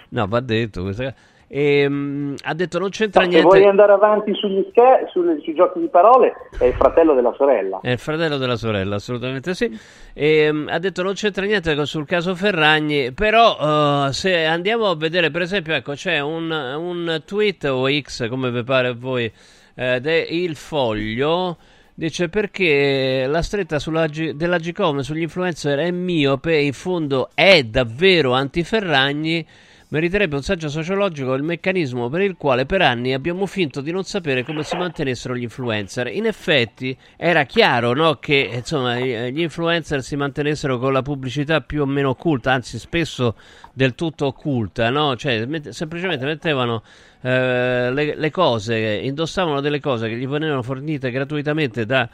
[0.09, 3.49] no, va detto questa cosa e, um, ha detto non c'entra no, niente.
[3.49, 7.33] Se vuoi andare avanti sugli scher- sui, sui giochi di parole, è il fratello della
[7.35, 7.81] sorella.
[7.81, 9.77] È il fratello della sorella, assolutamente sì.
[10.13, 14.95] E, um, ha detto non c'entra niente sul caso Ferragni, però uh, se andiamo a
[14.95, 19.29] vedere, per esempio, ecco, c'è un, un tweet o X, come vi pare a voi,
[19.75, 21.57] eh, del Foglio.
[21.93, 28.31] Dice perché la stretta sulla della Gcom sugli influencer è miope, in fondo è davvero
[28.31, 29.45] anti-Ferragni
[29.91, 34.03] meriterebbe un saggio sociologico il meccanismo per il quale per anni abbiamo finto di non
[34.03, 36.07] sapere come si mantenessero gli influencer.
[36.07, 41.81] In effetti era chiaro no, che insomma, gli influencer si mantenessero con la pubblicità più
[41.81, 43.35] o meno occulta, anzi spesso
[43.73, 45.17] del tutto occulta, no?
[45.17, 46.83] cioè, met- semplicemente mettevano
[47.21, 52.07] eh, le, le cose, indossavano delle cose che gli venivano fornite gratuitamente da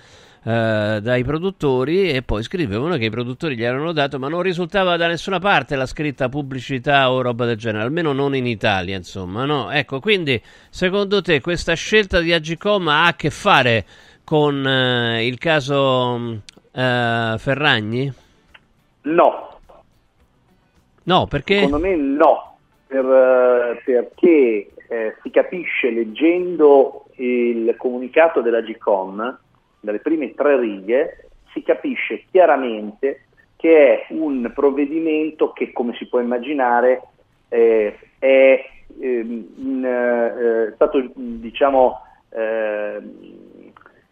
[0.48, 4.96] eh, dai produttori e poi scrivevano che i produttori gli erano dato, ma non risultava
[4.96, 9.44] da nessuna parte la scritta pubblicità o roba del genere, almeno non in Italia, insomma,
[9.44, 9.70] no?
[9.72, 13.86] Ecco, quindi secondo te questa scelta di Agicom ha a che fare
[14.24, 18.14] con uh, il caso uh, Ferragni?
[19.02, 19.60] No.
[21.04, 21.56] No, perché?
[21.56, 22.58] Secondo me no,
[22.88, 29.40] per, perché eh, si capisce leggendo il comunicato della GCOM
[29.80, 33.24] dalle prime tre righe, si capisce chiaramente
[33.56, 37.02] che è un provvedimento che, come si può immaginare,
[37.50, 38.66] eh, è,
[39.00, 43.02] ehm, in, eh, stato, diciamo, eh,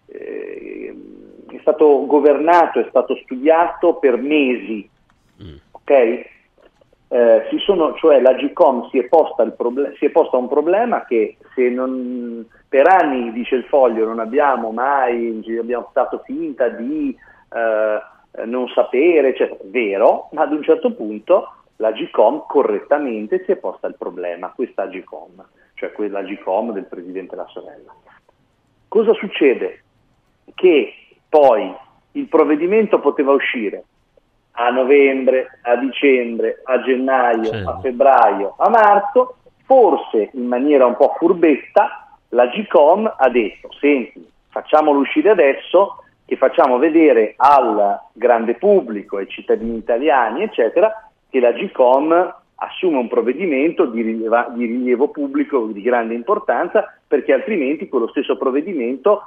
[0.07, 4.89] è stato governato, è stato studiato per mesi.
[5.43, 5.55] Mm.
[5.71, 6.25] Okay?
[7.07, 11.37] Eh, sono, cioè la GCOM si è, posta proble- si è posta un problema che
[11.53, 17.15] se non, per anni, dice il foglio, non abbiamo mai, abbiamo stato finta di
[17.53, 19.59] eh, non sapere, eccetera.
[19.65, 24.87] Vero, ma ad un certo punto la GCOM correttamente si è posta il problema, questa
[24.87, 25.45] GCOM,
[25.75, 27.93] cioè quella GCOM del Presidente La Sorella.
[28.87, 29.83] Cosa succede?
[30.53, 30.93] Che
[31.27, 31.73] poi
[32.13, 33.83] il provvedimento poteva uscire
[34.55, 37.63] a novembre, a dicembre, a gennaio, sì.
[37.65, 44.25] a febbraio, a marzo, forse in maniera un po' furbetta la GCOM ha detto, senti,
[44.49, 51.51] facciamolo uscire adesso, che facciamo vedere al grande pubblico, ai cittadini italiani, eccetera, che la
[51.51, 58.07] GCOM assume un provvedimento di rilievo, di rilievo pubblico di grande importanza, perché altrimenti quello
[58.07, 59.21] stesso provvedimento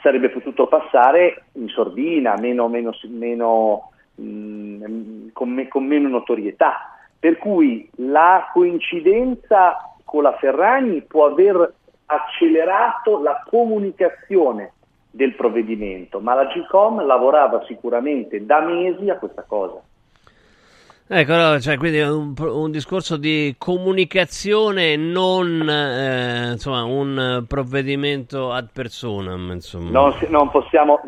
[0.00, 6.96] sarebbe potuto passare in sordina, meno, meno, meno mh, mm, con, me, con meno notorietà.
[7.18, 11.72] Per cui la coincidenza con la Ferragni può aver
[12.06, 14.72] accelerato la comunicazione
[15.10, 19.80] del provvedimento, ma la GCOM lavorava sicuramente da mesi a questa cosa.
[21.06, 29.50] Ecco, cioè, quindi un, un, discorso di comunicazione, non eh, insomma, un provvedimento ad personam.
[29.52, 29.90] Insomma.
[29.90, 30.98] Non, non, possiamo,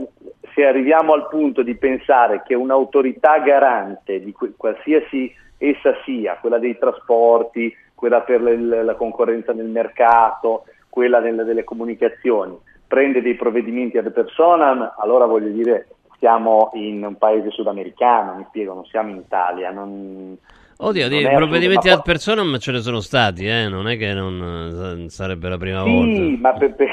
[0.57, 6.79] se arriviamo al punto di pensare che un'autorità garante, di qualsiasi essa sia, quella dei
[6.79, 14.95] trasporti, quella per la concorrenza nel mercato, quella delle, comunicazioni, prende dei provvedimenti ad personam,
[14.97, 15.89] allora voglio dire
[16.19, 19.71] siamo in un paese sudamericano, mi spiego, non siamo in Italia.
[19.71, 20.39] Non,
[20.79, 23.69] Oddio, dei provvedimenti ad personam ce ne sono stati, eh?
[23.69, 26.15] non è che non eh, sarebbe la prima sì, volta.
[26.15, 26.89] Sì, ma per, per,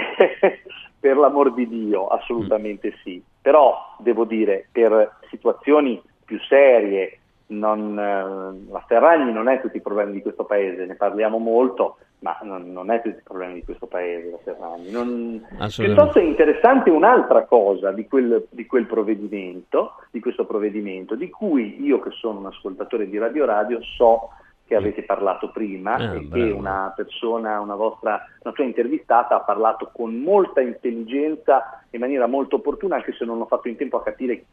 [1.04, 3.00] per, l'amor di Dio, assolutamente mm.
[3.04, 3.22] sì.
[3.42, 9.82] Però devo dire, per situazioni più serie, non, eh, la Ferragni non è tutti i
[9.82, 13.66] problemi di questo paese, ne parliamo molto, ma non, non è tutti i problemi di
[13.66, 14.92] questo paese, la Ferragni.
[14.92, 15.46] Non...
[15.76, 21.84] Piuttosto è interessante un'altra cosa di quel, di quel, provvedimento, di questo provvedimento, di cui
[21.84, 24.30] io che sono un ascoltatore di Radio Radio so
[24.66, 26.30] che avete parlato prima eh, e bravo.
[26.34, 32.28] che una persona, una vostra, una sua intervistata ha parlato con molta intelligenza in maniera
[32.28, 34.46] molto opportuna, anche se non ho fatto in tempo a capire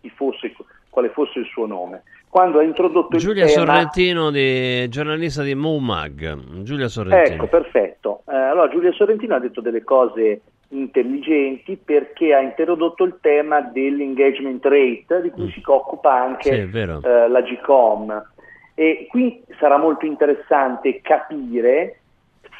[0.00, 0.54] chi fosse,
[0.90, 2.02] quale fosse il suo nome.
[2.28, 3.64] Quando ha introdotto Giulia il tema...
[3.64, 6.62] Sorrentino, di, giornalista di Moomag.
[6.62, 7.36] Giulia Sorrentino.
[7.36, 8.22] Ecco, perfetto.
[8.26, 14.64] Eh, allora, Giulia Sorrentino ha detto delle cose intelligenti perché ha introdotto il tema dell'engagement
[14.64, 15.48] rate di cui mm.
[15.48, 18.32] si occupa anche sì, eh, la GCOM
[18.74, 22.00] e qui sarà molto interessante capire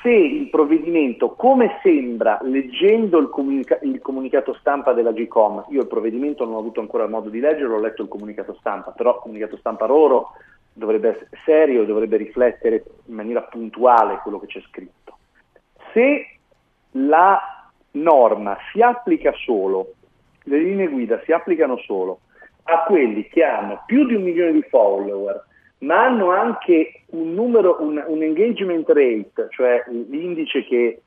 [0.04, 5.86] se il provvedimento, come sembra leggendo il, comunica- il, comunicato stampa della GCOM, io il
[5.86, 9.20] provvedimento non ho avuto ancora modo di leggerlo, ho letto il comunicato stampa, però il
[9.22, 10.32] comunicato stampa loro
[10.74, 15.16] dovrebbe essere serio, dovrebbe riflettere in maniera puntuale quello che c'è scritto.
[15.94, 16.38] Se
[16.92, 17.40] la
[17.92, 19.94] norma si applica solo,
[20.44, 22.20] le linee guida si applicano solo
[22.64, 25.44] a quelli che hanno più di un milione di follower,
[25.84, 31.02] ma hanno anche un numero, un, un engagement rate, cioè l'indice che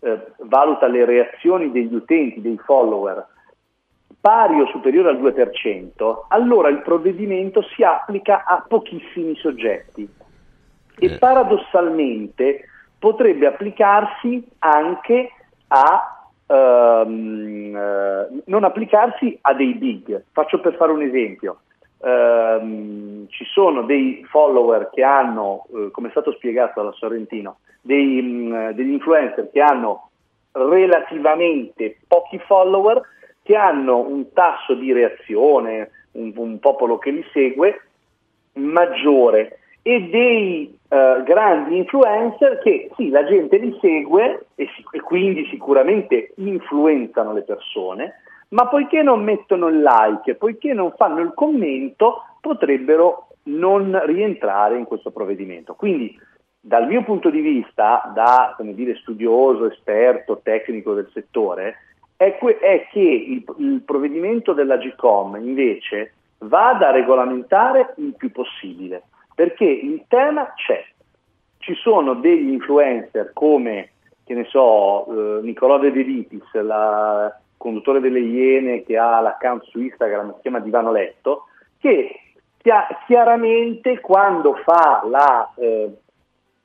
[0.00, 3.26] eh, valuta le reazioni degli utenti, dei follower,
[4.20, 10.08] pari o superiore al 2%, allora il provvedimento si applica a pochissimi soggetti
[10.98, 11.18] e eh.
[11.18, 12.64] paradossalmente
[12.98, 15.30] potrebbe applicarsi anche
[15.68, 16.14] a
[16.50, 20.24] Um, uh, non applicarsi a dei big.
[20.32, 21.60] Faccio per fare un esempio
[22.02, 28.22] ehm, ci sono dei follower che hanno, eh, come è stato spiegato dalla Sorrentino, dei,
[28.22, 30.10] mh, mm, degli influencer che hanno
[30.52, 33.00] relativamente pochi follower,
[33.42, 37.82] che hanno un tasso di reazione, un, un popolo che li segue
[38.54, 39.56] maggiore.
[39.82, 46.32] E dei uh, grandi influencer che sì, la gente li segue e, e, quindi sicuramente
[46.36, 48.20] influenzano le persone,
[48.50, 54.84] ma poiché non mettono il like, poiché non fanno il commento, potrebbero non rientrare in
[54.84, 55.74] questo provvedimento.
[55.74, 56.18] Quindi
[56.60, 61.76] dal mio punto di vista, da dire, studioso, esperto, tecnico del settore,
[62.16, 68.30] è, que- è che il, il, provvedimento della GCOM invece vada a regolamentare il più
[68.30, 69.04] possibile,
[69.34, 70.84] perché il tema c'è.
[71.58, 73.90] Ci sono degli influencer come,
[74.24, 79.80] che ne so, eh, Nicolò De Delitis, la, conduttore delle Iene che ha l'account su
[79.80, 81.44] Instagram, si chiama Divano Letto,
[81.78, 82.20] che
[83.06, 85.90] chiaramente quando fa la, eh,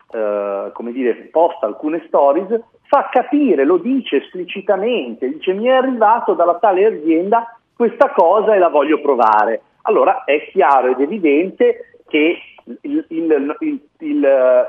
[0.09, 6.33] eh, come dire, posta alcune stories, fa capire, lo dice esplicitamente, dice mi è arrivato
[6.33, 9.61] dalla tale azienda questa cosa e la voglio provare.
[9.81, 12.37] Allora è chiaro ed evidente che
[12.81, 13.87] il, il, il,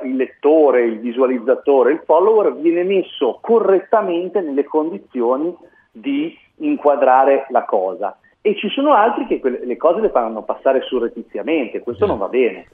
[0.03, 5.55] il, lettore, il visualizzatore, il follower viene messo correttamente nelle condizioni
[5.97, 8.16] di inquadrare la cosa
[8.47, 12.28] e ci sono altri che quelle, le cose le fanno passare surrettiziamente, questo non va
[12.28, 12.66] bene.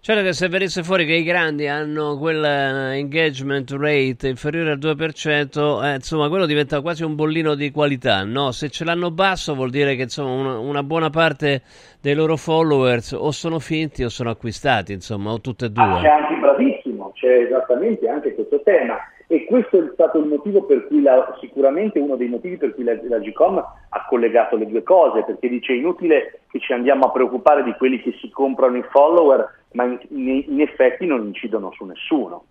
[0.00, 5.94] Certo che se venisse fuori che i grandi hanno quell'engagement rate inferiore al 2%, eh,
[5.94, 8.50] insomma quello diventa quasi un bollino di qualità, no?
[8.50, 11.62] Se ce l'hanno basso vuol dire che insomma una, una buona parte
[12.00, 15.84] dei loro followers o sono finti o sono acquistati, insomma, o tutte e due.
[15.84, 18.98] Ah, c'è anche bravissimo, c'è esattamente anche questo tema
[19.32, 22.82] e questo è stato il motivo per cui la, sicuramente uno dei motivi per cui
[22.82, 27.12] la, la GCOM ha collegato le due cose, perché dice inutile che ci andiamo a
[27.12, 31.70] preoccupare di quelli che si comprano i follower, ma in, in, in effetti non incidono
[31.70, 32.42] su nessuno.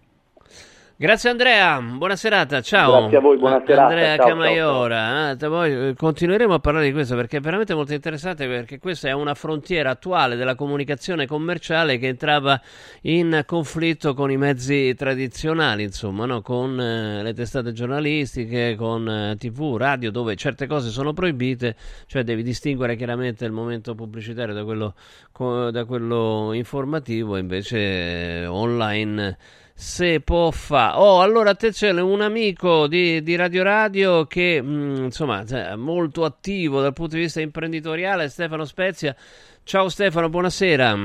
[1.01, 2.99] Grazie Andrea, buona serata, ciao.
[2.99, 3.83] Grazie a voi, buona serata.
[3.83, 8.45] Andrea ciao, Camaiora, eh, poi continueremo a parlare di questo perché è veramente molto interessante
[8.47, 12.59] perché questa è una frontiera attuale della comunicazione commerciale che entrava
[13.03, 16.41] in conflitto con i mezzi tradizionali, insomma, no?
[16.41, 21.77] con eh, le testate giornalistiche, con eh, tv, radio, dove certe cose sono proibite,
[22.07, 24.95] cioè devi distinguere chiaramente il momento pubblicitario da quello,
[25.31, 29.37] co- da quello informativo, invece eh, online
[29.79, 30.97] se può fare.
[30.97, 36.25] Oh, allora attenzione, un amico di, di Radio Radio che mh, mm, insomma è molto
[36.25, 39.15] attivo dal punto di vista imprenditoriale, Stefano Spezia.
[39.63, 40.97] Ciao Stefano, buonasera.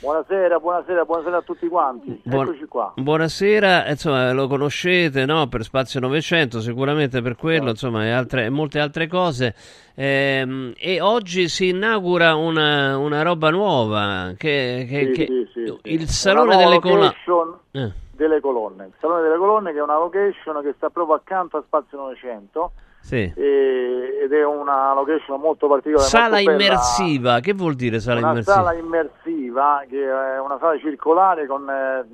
[0.00, 2.18] Buonasera, buonasera, buonasera a tutti quanti.
[2.24, 2.94] Buon- Eccoci qua.
[2.96, 5.46] Buonasera, insomma, lo conoscete no?
[5.48, 9.54] per Spazio 900, sicuramente per quello, insomma, e, altre, e molte altre cose.
[9.94, 15.92] Ehm, e oggi si inaugura una, una roba nuova, che, che- Sì, che- sì, sì,
[15.92, 17.14] il Salone delle Colonne.
[17.26, 18.86] location delle colonne.
[18.86, 22.72] Il Salone delle Colonne che è una location che sta proprio accanto a Spazio 900
[23.00, 23.32] Sì.
[23.36, 26.08] e- ed è una location molto particolare.
[26.08, 28.54] Sala molto immersiva, che vuol dire sala una immersiva?
[28.54, 32.04] sala immersiva che è una sala circolare con eh,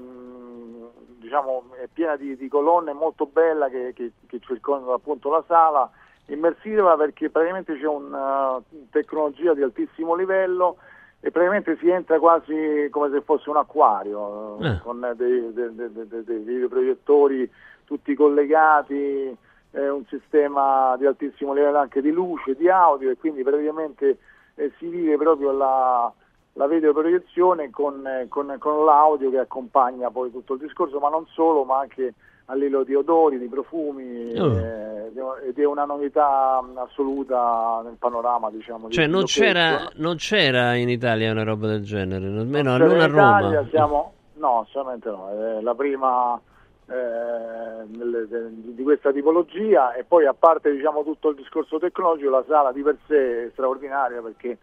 [1.21, 5.89] diciamo è piena di, di colonne molto bella che, che, che circondano appunto la sala
[6.27, 8.61] immersiva perché praticamente c'è una
[8.91, 10.77] tecnologia di altissimo livello
[11.23, 16.25] e praticamente si entra quasi come se fosse un acquario eh, con dei, dei- dei-
[16.25, 17.51] dei- videoproiettori
[17.85, 19.37] tutti collegati
[19.73, 24.19] eh, un sistema di altissimo livello anche di luce, di audio e quindi praticamente
[24.55, 26.11] eh, si vive proprio la,
[26.55, 31.27] la videoproiezione con, eh, con- con l'audio che accompagna poi tutto il discorso, ma non
[31.27, 32.15] solo, ma anche
[32.51, 34.59] a livello di odori, di profumi, Oh.
[34.59, 35.13] eh,
[35.49, 38.89] ed è una novità mh, assoluta nel panorama, diciamo.
[38.89, 43.07] di Cioè, non c'era, non c'era in Italia una roba del genere, almeno non a
[43.07, 43.65] Roma.
[43.71, 46.41] siamo- no, assolutamente no, è la prima
[46.89, 52.73] eh, di questa tipologia e poi a parte diciamo, tutto il discorso tecnologico, la sala
[52.73, 54.59] di per sé è straordinaria perché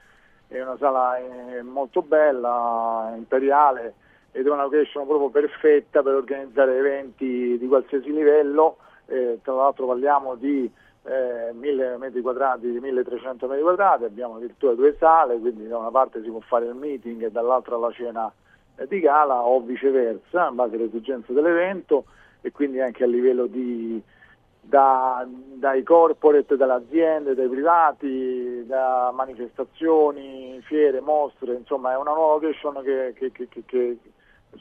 [0.47, 3.93] è una sala eh, molto bella, imperiale
[4.37, 8.77] ed è una location proprio perfetta per organizzare eventi di qualsiasi livello,
[9.07, 10.71] eh, tra l'altro parliamo di
[11.05, 16.21] eh, 1000 metri quadrati, 1300 metri quadrati, abbiamo addirittura due sale, quindi da una parte
[16.21, 18.31] si può fare il meeting e dall'altra la cena
[18.75, 22.05] eh, di gala o viceversa, in base alle esigenze dell'evento
[22.41, 23.99] e quindi anche a livello di
[24.61, 32.33] da- dai corporate, dalle aziende, dai privati, da manifestazioni, fiere, mostre, insomma è una nuova
[32.33, 33.31] location che, che,
[33.65, 33.97] che,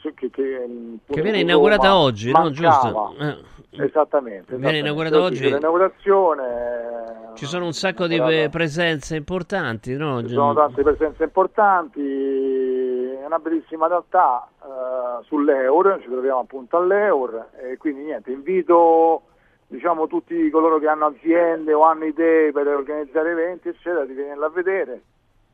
[0.00, 0.66] che, che, che,
[1.06, 2.40] che, viene Roma inaugurata oggi, no?
[2.40, 2.80] mancava.
[2.80, 3.16] Giusto?
[3.18, 3.54] Eh.
[3.78, 4.56] Esattamente.
[4.56, 5.44] Viene inaugurata oggi.
[5.44, 10.22] l'inaugurazione, Ci sono un sacco di eh, presenze importanti, no?
[10.22, 17.48] ci sono tante presenze importanti, è una bellissima realtà eh, sull'Eur, ci troviamo appunto all'Eur
[17.60, 19.22] e quindi niente, invito
[19.66, 24.46] diciamo, tutti coloro che hanno aziende o hanno idee per organizzare eventi eccetera di venirla
[24.46, 25.02] a vedere,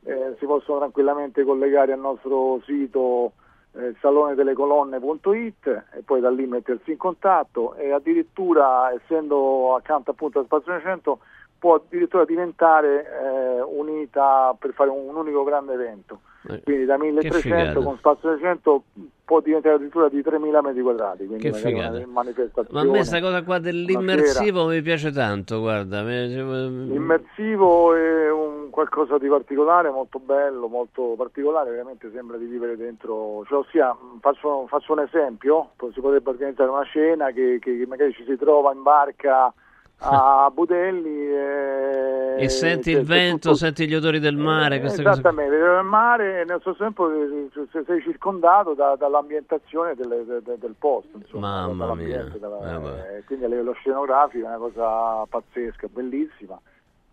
[0.05, 3.31] Eh, si possono tranquillamente collegare al nostro sito
[3.75, 10.43] eh, salonetelecolonne.it e poi da lì mettersi in contatto e addirittura essendo accanto appunto a
[10.43, 11.19] Spazio 900
[11.57, 16.19] può addirittura diventare eh, unita per fare un, un unico grande evento.
[16.63, 17.79] Quindi da 1300 figata.
[17.79, 18.83] con Spazio 900
[19.23, 22.01] può diventare addirittura di 3000 metri quadrati, quindi Che figata.
[22.05, 26.03] Ma a me questa cosa qua dell'immersivo mi piace tanto, guarda.
[26.03, 28.52] L'immersivo è un
[28.87, 34.67] qualcosa di particolare, molto bello, molto particolare, veramente sembra di vivere dentro, cioè, ossia, faccio,
[34.67, 38.81] faccio un esempio, si potrebbe organizzare una cena che, che- magari ci si trova in
[38.83, 39.53] barca
[39.99, 44.99] a Budelli e, E senti il vento, tutto- senti gli odori del mare, cose.
[45.01, 50.25] Esattamente, vedo il mare e nello stesso tempo eh, se- sei circondato da- dall'ambientazione delle-
[50.25, 52.23] de- de- del posto, insomma, Mamma mia.
[52.37, 56.59] dalla- Eh, eh, quindi a livello scenografico è una cosa pazzesca, bellissima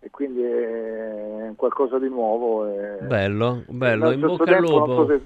[0.03, 2.65] e quindi è qualcosa di nuovo.
[3.01, 5.05] Bello, bello, in bocca al non so lupo.
[5.07, 5.21] se,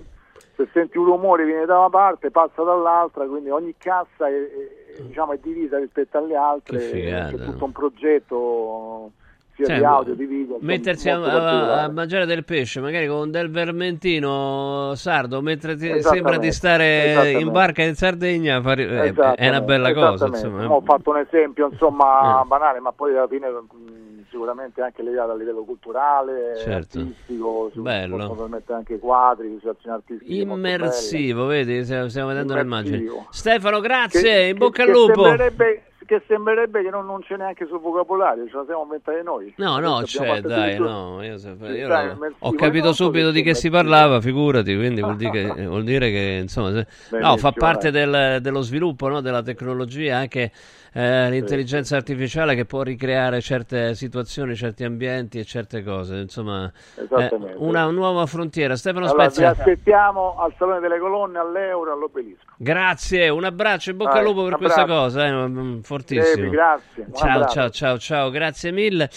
[0.56, 5.02] se senti un rumore viene da una parte, passa dall'altra, quindi ogni cassa è, è-
[5.02, 9.12] diciamo, è divisa rispetto alle altre, c'è tutto un progetto
[9.56, 10.58] sia Cioè, di audio, di video.
[10.60, 16.38] Mettersi a, a- a mangiare del pesce, magari con del vermentino sardo, mentre ti sembra
[16.38, 20.28] di stare in barca in Sardegna, fare- eh, è una bella cosa.
[20.28, 20.70] Insomma.
[20.70, 22.46] Ho fatto un esempio insomma Eh.
[22.48, 26.99] banale, ma poi alla fine mh, sicuramente anche legato a livello culturale, Certo.
[26.99, 28.18] artistico, si Bello.
[28.18, 33.07] possono permettere anche quadri, situazioni artistiche Immersivo, vedi, stiamo vedendo le immagini.
[33.30, 35.24] Stefano, grazie, Che- in bocca che- al lupo.
[35.24, 39.53] Sembrerebbe, che sembrerebbe che non, non c'è neanche sul vocabolario, ce la siamo inventati noi.
[39.57, 41.24] No, no, c'è, dai, no.
[41.24, 45.32] Io, Sì, io dai, ho- capito subito di che si parlava, figurati, quindi vuol dire
[45.32, 46.88] che, vuol dire che, insomma, se-
[47.20, 50.52] no, fa parte del- dello sviluppo no, della tecnologia, anche
[50.98, 57.56] eh, l'intelligenza artificiale che può ricreare certe situazioni, certi ambienti e certe cose, insomma, Esattamente.
[57.58, 58.78] una nuova frontiera.
[58.78, 62.46] Stefano Allora, vi Spezia, aspettiamo al Salone delle Colonne, all'Euro, all'Obelisco.
[62.56, 66.36] grazie, un abbraccio, in bocca al lupo per questa cosa, eh, mm, fortissimo.
[66.44, 69.10] Devi, grazie, Ciao, ciao, ciao, ciao, grazie mille.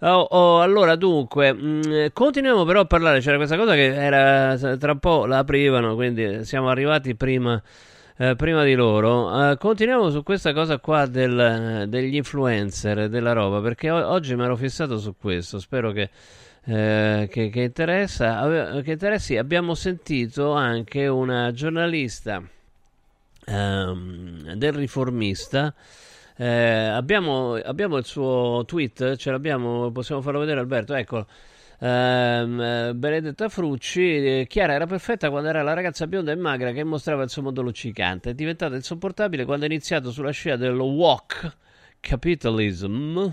[0.00, 3.20] Oh, oh, allora, dunque, mh, continuiamo però a parlare.
[3.20, 7.60] C'era questa cosa che era tra un po' la aprivano, quindi siamo arrivati prima,
[8.18, 9.50] eh, prima di loro.
[9.50, 14.42] Eh, continuiamo su questa cosa qua del- degli influencer, della roba, perché o- oggi mi
[14.44, 15.58] ero fissato su questo.
[15.58, 16.10] Spero che.
[16.68, 19.36] eh, che, che interessa, ave- che interessi.
[19.36, 22.42] Abbiamo sentito anche una giornalista
[23.46, 25.72] ehm, del riformista.
[26.36, 31.26] Eh, abbiamo, abbiamo il suo tweet, ce l'abbiamo, possiamo farlo vedere Alberto, eccolo.
[31.78, 36.72] Ehm, eh, Benedetta Frucci, eh, Chiara era perfetta quando era la ragazza bionda e magra
[36.72, 40.84] che mostrava il suo modo luccicante, è diventata insopportabile quando ha iniziato sulla scia dello
[40.84, 41.56] walk
[42.00, 43.32] capitalism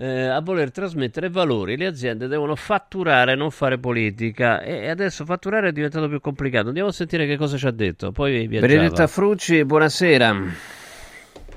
[0.00, 1.76] eh, a voler trasmettere valori.
[1.76, 4.62] Le aziende devono fatturare, non fare politica.
[4.62, 6.68] E adesso fatturare è diventato più complicato.
[6.68, 8.12] Andiamo a sentire che cosa ci ha detto.
[8.12, 8.46] Poi.
[8.46, 10.77] Benedetta Frucci, buonasera.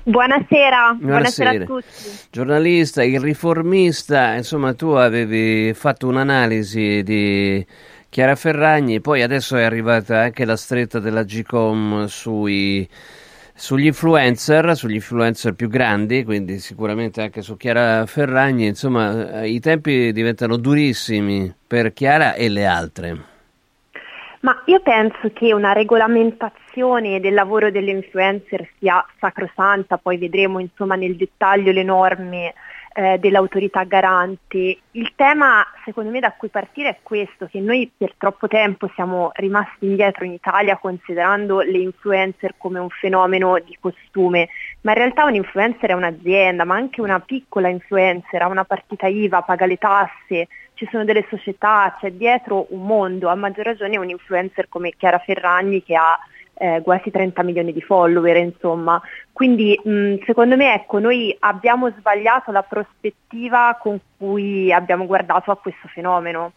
[0.04, 1.62] Buonasera, buonasera, Buonasera.
[1.62, 2.18] a tutti.
[2.30, 7.64] Giornalista, il riformista, insomma, tu avevi fatto un'analisi di
[8.08, 12.88] Chiara Ferragni, poi adesso è arrivata anche la stretta della Gcom sui,
[13.54, 20.12] sugli influencer, sugli influencer più grandi, quindi sicuramente anche su Chiara Ferragni, insomma, i tempi
[20.12, 23.30] diventano durissimi per Chiara e le altre.
[24.42, 30.96] Ma io penso che una regolamentazione del lavoro delle influencer sia sacrosanta, poi vedremo insomma
[30.96, 32.52] nel dettaglio le norme
[32.94, 34.78] eh, dell'autorità garante.
[34.90, 39.30] Il tema secondo me da cui partire è questo, che noi per troppo tempo siamo
[39.34, 44.48] rimasti indietro in Italia considerando le influencer come un fenomeno di costume,
[44.80, 49.06] ma in realtà un influencer è un'azienda, ma anche una piccola influencer ha una partita
[49.06, 53.96] IVA, paga le tasse, ci sono delle società, c'è dietro un mondo, a maggior ragione
[53.96, 56.18] un influencer come Chiara Ferragni che ha
[56.54, 59.00] eh, quasi 30 milioni di follower, insomma.
[59.32, 65.56] Quindi mh, secondo me ecco, noi abbiamo sbagliato la prospettiva con cui abbiamo guardato a
[65.56, 66.52] questo fenomeno.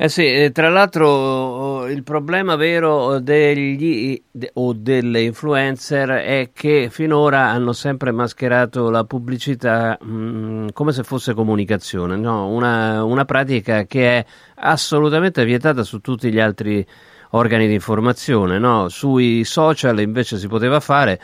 [0.00, 6.50] Eh sì, eh, tra l'altro oh, il problema vero degli de- o delle influencer è
[6.52, 12.46] che finora hanno sempre mascherato la pubblicità mh, come se fosse comunicazione, no?
[12.46, 14.24] una, una pratica che è
[14.58, 16.86] assolutamente vietata su tutti gli altri
[17.30, 18.88] organi di informazione, no?
[18.88, 21.20] Sui social invece si poteva fare.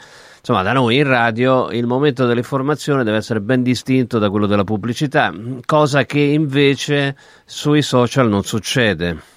[0.47, 4.63] Insomma, da noi in radio il momento dell'informazione deve essere ben distinto da quello della
[4.63, 5.33] pubblicità,
[5.65, 7.17] cosa che invece
[7.47, 9.34] sui social non succede.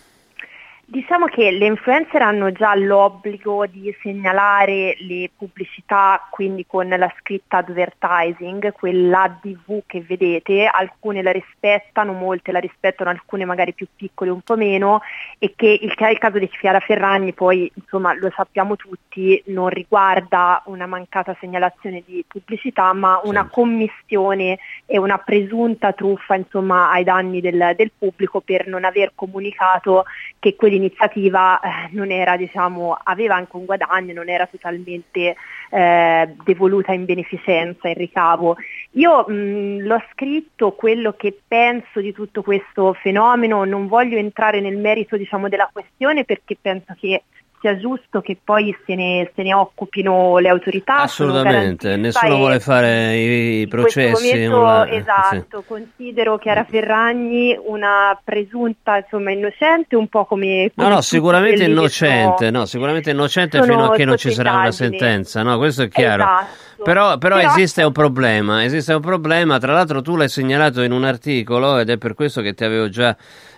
[0.89, 7.57] Diciamo che le influencer hanno già l'obbligo di segnalare le pubblicità, quindi con la scritta
[7.57, 14.29] advertising, quella DV che vedete, alcune la rispettano, molte la rispettano, alcune magari più piccole
[14.29, 15.01] un po' meno
[15.39, 20.61] e che il, il caso di Chiara Ferragni poi insomma lo sappiamo tutti, non riguarda
[20.67, 27.41] una mancata segnalazione di pubblicità ma una commissione e una presunta truffa insomma ai danni
[27.41, 30.05] del, del pubblico per non aver comunicato
[30.39, 35.35] che quell'iniziativa eh, non era, diciamo, aveva anche un guadagno, non era totalmente
[35.69, 38.55] eh, devoluta in beneficenza, in ricavo.
[38.91, 44.77] Io mh, l'ho scritto quello che penso di tutto questo fenomeno, non voglio entrare nel
[44.77, 47.23] merito diciamo, della questione perché penso che
[47.59, 50.97] sia giusto che poi se ne, se ne occupino le autorità.
[50.97, 54.31] Assolutamente, nessuno vuole fare i, i processi.
[54.31, 54.97] momento, online, sì.
[54.97, 61.07] esatto, considero Chiara Ferragni una presunta insomma innocente, un po' come, No, come no, tutti
[61.07, 65.57] sicuramente innocente, sono- no, sicuramente innocente fino a che non ci sarà una sentenza, no,
[65.57, 66.23] questo è chiaro.
[66.23, 66.83] Esatto.
[66.83, 70.91] Però, però Però- esiste un problema, esiste un problema, tra l'altro tu l'hai segnalato in
[70.91, 73.15] un articolo ed è per questo che ti avevo già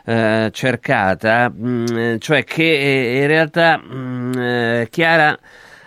[0.10, 3.80] eh, cercata, mh, cioè che eh, in realtà
[4.36, 5.38] eh, Chiara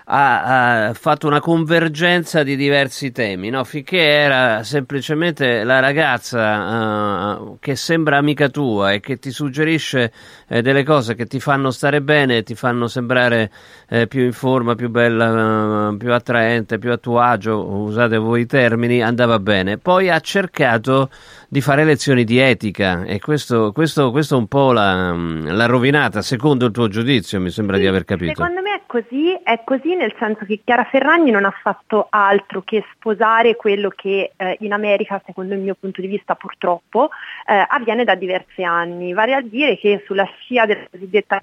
[0.05, 3.65] ha, fatto una convergenza di diversi temi, no?
[3.65, 10.13] finché era semplicemente la ragazza eh, che sembra amica tua e che ti suggerisce
[10.49, 13.51] eh, delle cose che ti fanno stare bene, ti fanno sembrare
[13.89, 18.43] eh, più in forma, più bella, eh, più attraente, più a tuo agio, usate voi
[18.43, 19.79] i termini, andava bene.
[19.79, 21.11] Poi ha cercato
[21.53, 26.65] di fare lezioni di etica e questo, questo, questo un po' l'ha, l'ha rovinata, secondo
[26.65, 28.43] il tuo giudizio, mi sembra di aver capito.
[28.43, 32.63] Secondo me è così, è così nel senso che Chiara Ferragni non ha fatto altro
[32.63, 37.11] che sposare quello che eh, in America, secondo il mio punto di vista purtroppo,
[37.47, 41.43] eh, avviene da diversi anni, vale a dire che sulla scia della cosiddetta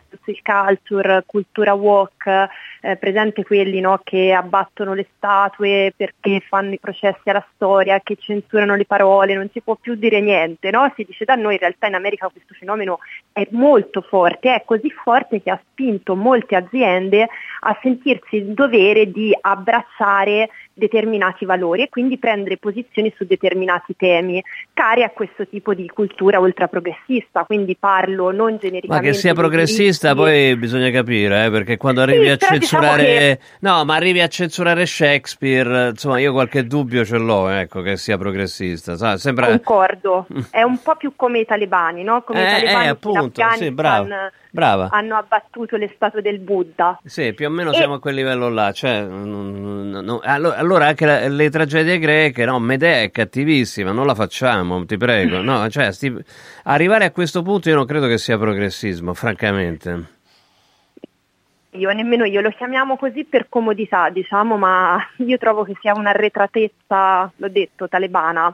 [0.66, 2.48] culture, cultura walk,
[2.82, 8.18] eh, presente quelli no, che abbattono le statue perché fanno i processi alla storia, che
[8.20, 10.92] censurano le parole, non si può più dire niente, no?
[10.96, 13.00] si dice da noi in realtà in America questo fenomeno
[13.32, 17.28] è molto forte, è così forte che ha spinto molte aziende
[17.62, 20.50] a sentirsi il dovere di abbracciare
[20.80, 24.42] determinati valori e quindi prendere posizioni su determinati temi
[24.74, 28.88] cari a questo tipo di cultura ultraprogressista, quindi parlo non genericamente.
[28.88, 33.04] Ma che sia progressista poi bisogna capire, eh, perché quando arrivi sì, a censurare...
[33.04, 33.40] Diciamo che...
[33.60, 38.18] No, ma arrivi a censurare Shakespeare, insomma io qualche dubbio ce l'ho, ecco, che sia
[38.18, 38.96] progressista.
[38.96, 39.48] Sa, sembra...
[39.90, 42.22] Concordo, è un po' più come i talebani, no?
[42.22, 44.08] Come eh, i talebani eh, appunto, sì, bravo.
[44.52, 44.90] Brava.
[44.92, 47.00] hanno abbattuto le statue del Buddha.
[47.04, 47.76] Sì, più o meno e...
[47.76, 48.72] siamo a quel livello là.
[48.72, 54.16] Cioè, no, no, allora, anche la, le tragedie greche, no, Medea è cattivissima, non la
[54.16, 55.42] facciamo, ti prego.
[55.42, 56.16] No, cioè, sti...
[56.66, 60.18] arrivare a questo punto io non credo che sia progressismo, francamente.
[61.74, 67.32] Io nemmeno io lo chiamiamo così per comodità, diciamo, ma io trovo che sia un'arretratezza,
[67.36, 68.54] l'ho detto, talebana.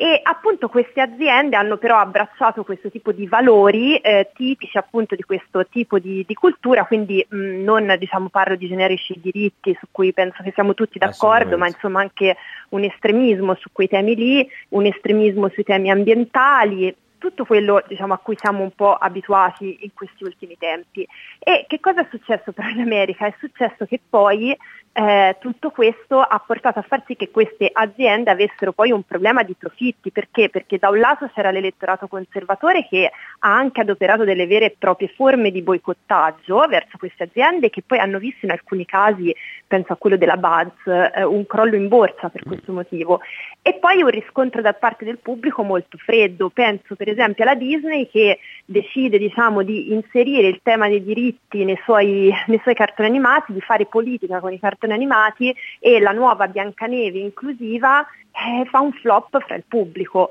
[0.00, 5.24] E appunto queste aziende hanno però abbracciato questo tipo di valori eh, tipici appunto di
[5.24, 10.12] questo tipo di, di cultura, quindi mh, non diciamo, parlo di generici diritti su cui
[10.12, 12.36] penso che siamo tutti d'accordo, ma insomma anche
[12.68, 18.18] un estremismo su quei temi lì, un estremismo sui temi ambientali, tutto quello diciamo, a
[18.18, 21.04] cui siamo un po' abituati in questi ultimi tempi.
[21.40, 23.26] E che cosa è successo però in America?
[23.26, 24.56] È successo che poi
[24.98, 29.44] eh, tutto questo ha portato a far sì che queste aziende avessero poi un problema
[29.44, 30.10] di profitti.
[30.10, 30.48] Perché?
[30.48, 33.08] Perché da un lato c'era l'elettorato conservatore che
[33.38, 37.98] ha anche adoperato delle vere e proprie forme di boicottaggio verso queste aziende che poi
[37.98, 39.32] hanno visto in alcuni casi,
[39.68, 43.20] penso a quello della Buzz, eh, un crollo in borsa per questo motivo.
[43.62, 46.48] E poi un riscontro da parte del pubblico molto freddo.
[46.48, 51.78] Penso per esempio alla Disney che decide diciamo, di inserire il tema dei diritti nei
[51.84, 56.12] suoi, nei suoi cartoni animati, di fare politica con i cartoni cartoni animati e la
[56.12, 60.30] nuova Biancaneve inclusiva eh, fa un flop fra il pubblico.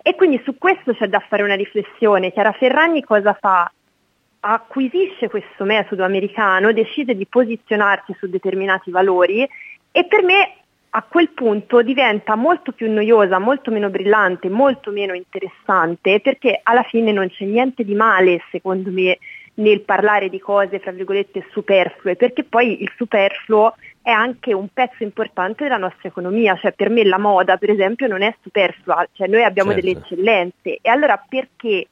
[0.00, 2.32] E quindi su questo c'è da fare una riflessione.
[2.32, 3.70] Chiara Ferragni cosa fa?
[4.40, 9.46] Acquisisce questo metodo americano, decide di posizionarsi su determinati valori
[9.90, 10.52] e per me
[10.90, 16.84] a quel punto diventa molto più noiosa, molto meno brillante, molto meno interessante perché alla
[16.84, 19.18] fine non c'è niente di male, secondo me,
[19.58, 25.02] nel parlare di cose, fra virgolette, superflue, perché poi il superfluo è anche un pezzo
[25.02, 29.28] importante della nostra economia, cioè per me la moda, per esempio, non è superflua, cioè
[29.28, 29.86] noi abbiamo certo.
[29.86, 31.86] delle eccellenze e allora perché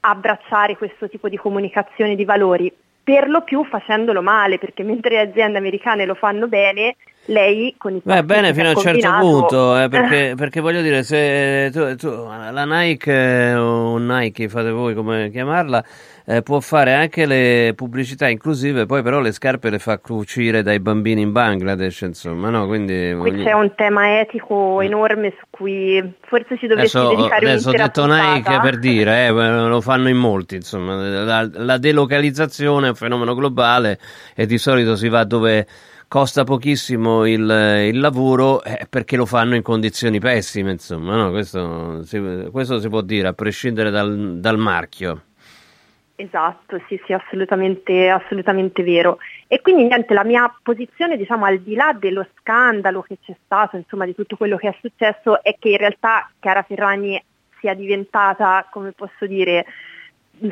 [0.00, 2.72] abbracciare questo tipo di comunicazione di valori?
[3.02, 6.96] Per lo più facendolo male, perché mentre le aziende americane lo fanno bene,
[7.28, 11.02] lei con i Beh, bene fino a un certo punto, eh, perché, perché, voglio dire,
[11.02, 15.84] se tu, tu, la Nike o Nike, fate voi come chiamarla,
[16.26, 20.80] eh, può fare anche le pubblicità inclusive, poi però le scarpe le fa cucire dai
[20.80, 22.66] bambini in Bangladesh, insomma, no?
[22.66, 23.44] Quindi, Qui voglio...
[23.44, 24.82] c'è un tema etico mm.
[24.82, 28.32] enorme su cui forse ci dovresti adesso, dedicare adesso ho detto puntata.
[28.34, 33.34] Nike per dire, eh, lo fanno in molti, insomma, la, la delocalizzazione è un fenomeno
[33.34, 33.98] globale
[34.34, 35.66] e di solito si va dove
[36.08, 41.30] costa pochissimo il, il lavoro eh, perché lo fanno in condizioni pessime, insomma, no?
[41.30, 45.22] questo, si, questo, si, può dire a prescindere dal, dal marchio.
[46.16, 49.18] Esatto, sì, sì, assolutamente, assolutamente vero.
[49.46, 53.76] E quindi niente, la mia posizione, diciamo, al di là dello scandalo che c'è stato,
[53.76, 57.22] insomma, di tutto quello che è successo, è che in realtà Chiara Ferragni
[57.60, 59.64] sia diventata, come posso dire,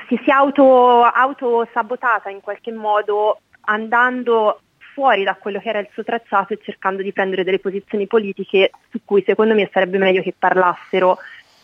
[0.07, 4.61] si sia auto, autosabotata in qualche modo andando
[4.97, 8.71] fuori da quello che era il suo tracciato e cercando di prendere delle posizioni politiche
[8.89, 11.19] su cui secondo me sarebbe meglio che parlassero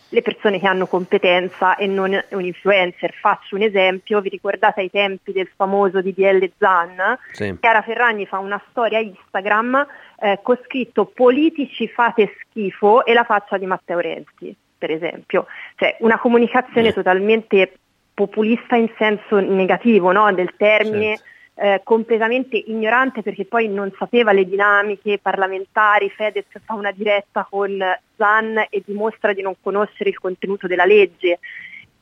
[0.09, 3.11] le persone che hanno competenza e non un influencer.
[3.19, 7.17] Faccio un esempio, vi ricordate ai tempi del famoso DDL Zan?
[7.31, 7.57] Sì.
[7.59, 9.87] Chiara Ferragni fa una storia Instagram
[10.19, 15.47] eh, con scritto politici fate schifo e la faccia di Matteo Renzi, per esempio.
[15.75, 16.93] Cioè una comunicazione sì.
[16.93, 17.73] totalmente
[18.13, 20.31] populista in senso negativo no?
[20.31, 21.15] del termine.
[21.17, 27.45] Certo eh, completamente ignorante perché poi non sapeva le dinamiche parlamentari, Fedez fa una diretta
[27.49, 27.79] con
[28.17, 31.39] Zan e dimostra di non conoscere il contenuto della legge.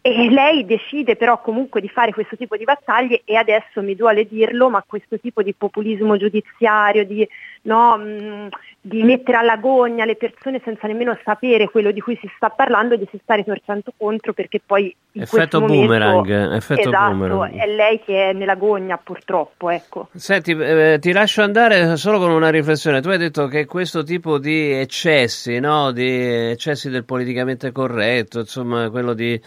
[0.04, 4.26] E lei decide però comunque di fare questo tipo di battaglie e adesso mi duole
[4.26, 7.28] dirlo, ma questo tipo di populismo giudiziario, di,
[7.64, 8.48] no, mh,
[8.82, 12.96] di mettere alla gogna le persone senza nemmeno sapere quello di cui si sta parlando,
[12.96, 17.60] di si sta ritorcendo contro perché poi in effetto questo boomerang, momento, effetto esatto, boomerang.
[17.60, 20.08] è lei che è nella gogna purtroppo, ecco.
[20.16, 23.02] Senti, eh, ti lascio andare solo con una riflessione.
[23.02, 25.92] Tu hai detto che questo tipo di eccessi, no?
[25.92, 29.40] di eccessi del politicamente corretto, insomma, quello di,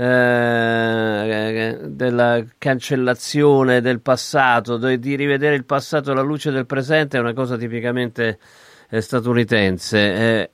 [0.00, 7.34] eh, della cancellazione del passato, di, rivedere il passato alla luce del presente è una
[7.34, 8.38] cosa tipicamente
[8.88, 9.98] eh, statunitense.
[9.98, 10.50] Eh,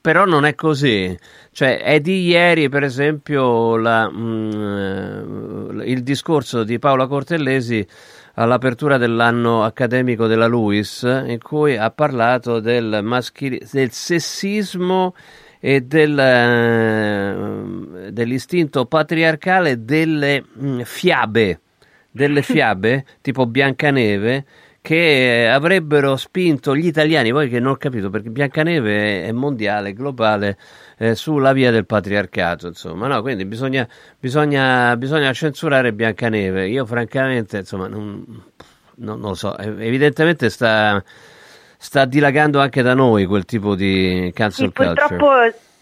[0.00, 1.14] però non è così.
[1.52, 7.86] Cioè, è di ieri, per esempio, la, mm, il discorso di Paola Cortellesi
[8.34, 15.14] all'apertura dell'anno accademico della LUIS, in cui ha parlato del, maschili- del sessismo
[15.60, 21.60] e del, eh, dell'istinto patriarcale delle mm, fiabe,
[22.10, 24.44] delle fiabe tipo Biancaneve
[24.82, 30.56] che avrebbero spinto gli italiani, poi che non ho capito perché Biancaneve è mondiale, globale,
[30.96, 33.86] eh, sulla via del patriarcato, insomma, no, quindi bisogna,
[34.18, 36.68] bisogna, bisogna censurare Biancaneve.
[36.68, 38.24] Io francamente, insomma, non,
[38.96, 41.02] non, non lo so, evidentemente sta,
[41.82, 45.30] sta dilagando anche da noi quel tipo di cancel Sì, purtroppo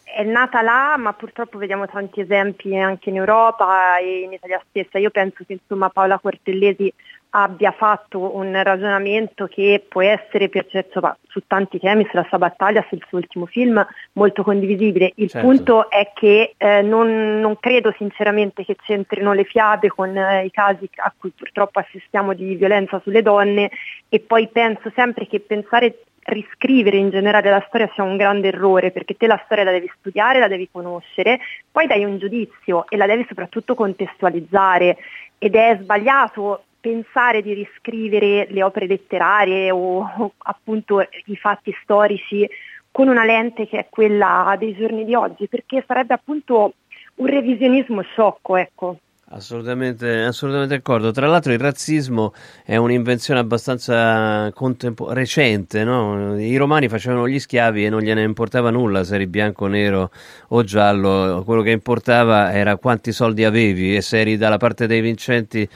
[0.04, 4.98] è nata là, ma purtroppo vediamo tanti esempi anche in Europa e in Italia stessa.
[4.98, 6.92] Io penso che insomma Paola Cortellesi
[7.30, 12.84] abbia fatto un ragionamento che può essere per certo su tanti temi, sulla sua battaglia,
[12.88, 15.12] sul suo ultimo film, molto condivisibile.
[15.16, 15.46] Il Certo.
[15.46, 20.50] punto è che eh, non, non credo sinceramente che c'entrino le fiabe con eh, i
[20.50, 23.70] casi a cui purtroppo assistiamo di violenza sulle donne
[24.08, 28.90] e poi penso sempre che pensare riscrivere in generale la storia sia un grande errore
[28.90, 31.40] perché te la storia la devi studiare, la devi conoscere,
[31.70, 34.98] poi dai un giudizio e la devi soprattutto contestualizzare
[35.38, 42.48] ed è sbagliato pensare di riscrivere le opere letterarie o, o appunto i fatti storici
[42.90, 46.74] con una lente che è quella dei giorni di oggi perché sarebbe appunto
[47.16, 48.98] un revisionismo sciocco, ecco.
[49.30, 51.10] Assolutamente, assolutamente d'accordo.
[51.10, 52.32] Tra l'altro il razzismo
[52.64, 56.40] è un'invenzione abbastanza contempo- recente, no?
[56.40, 60.10] I romani facevano gli schiavi e non gliene importava nulla se eri bianco, nero
[60.48, 65.02] o giallo, quello che importava era quanti soldi avevi e se eri dalla parte dei
[65.02, 65.68] vincenti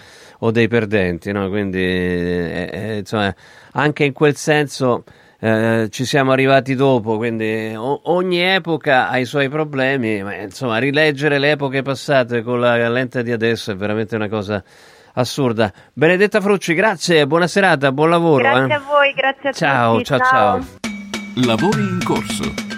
[0.44, 1.48] o dei perdenti, no?
[1.48, 3.32] Quindi, eh, eh, insomma,
[3.72, 5.04] anche in quel senso
[5.40, 10.78] eh, ci siamo arrivati dopo, quindi o- ogni epoca ha i suoi problemi, ma insomma
[10.78, 14.62] rileggere le epoche passate con la lente di adesso è veramente una cosa
[15.14, 15.72] assurda.
[15.92, 18.42] Benedetta Frucci, grazie, buona serata, buon lavoro.
[18.42, 18.76] Grazie eh.
[18.76, 20.04] a voi, grazie a Ciao, tutti.
[20.04, 20.64] ciao, ciao.
[21.44, 22.71] Lavori in corso.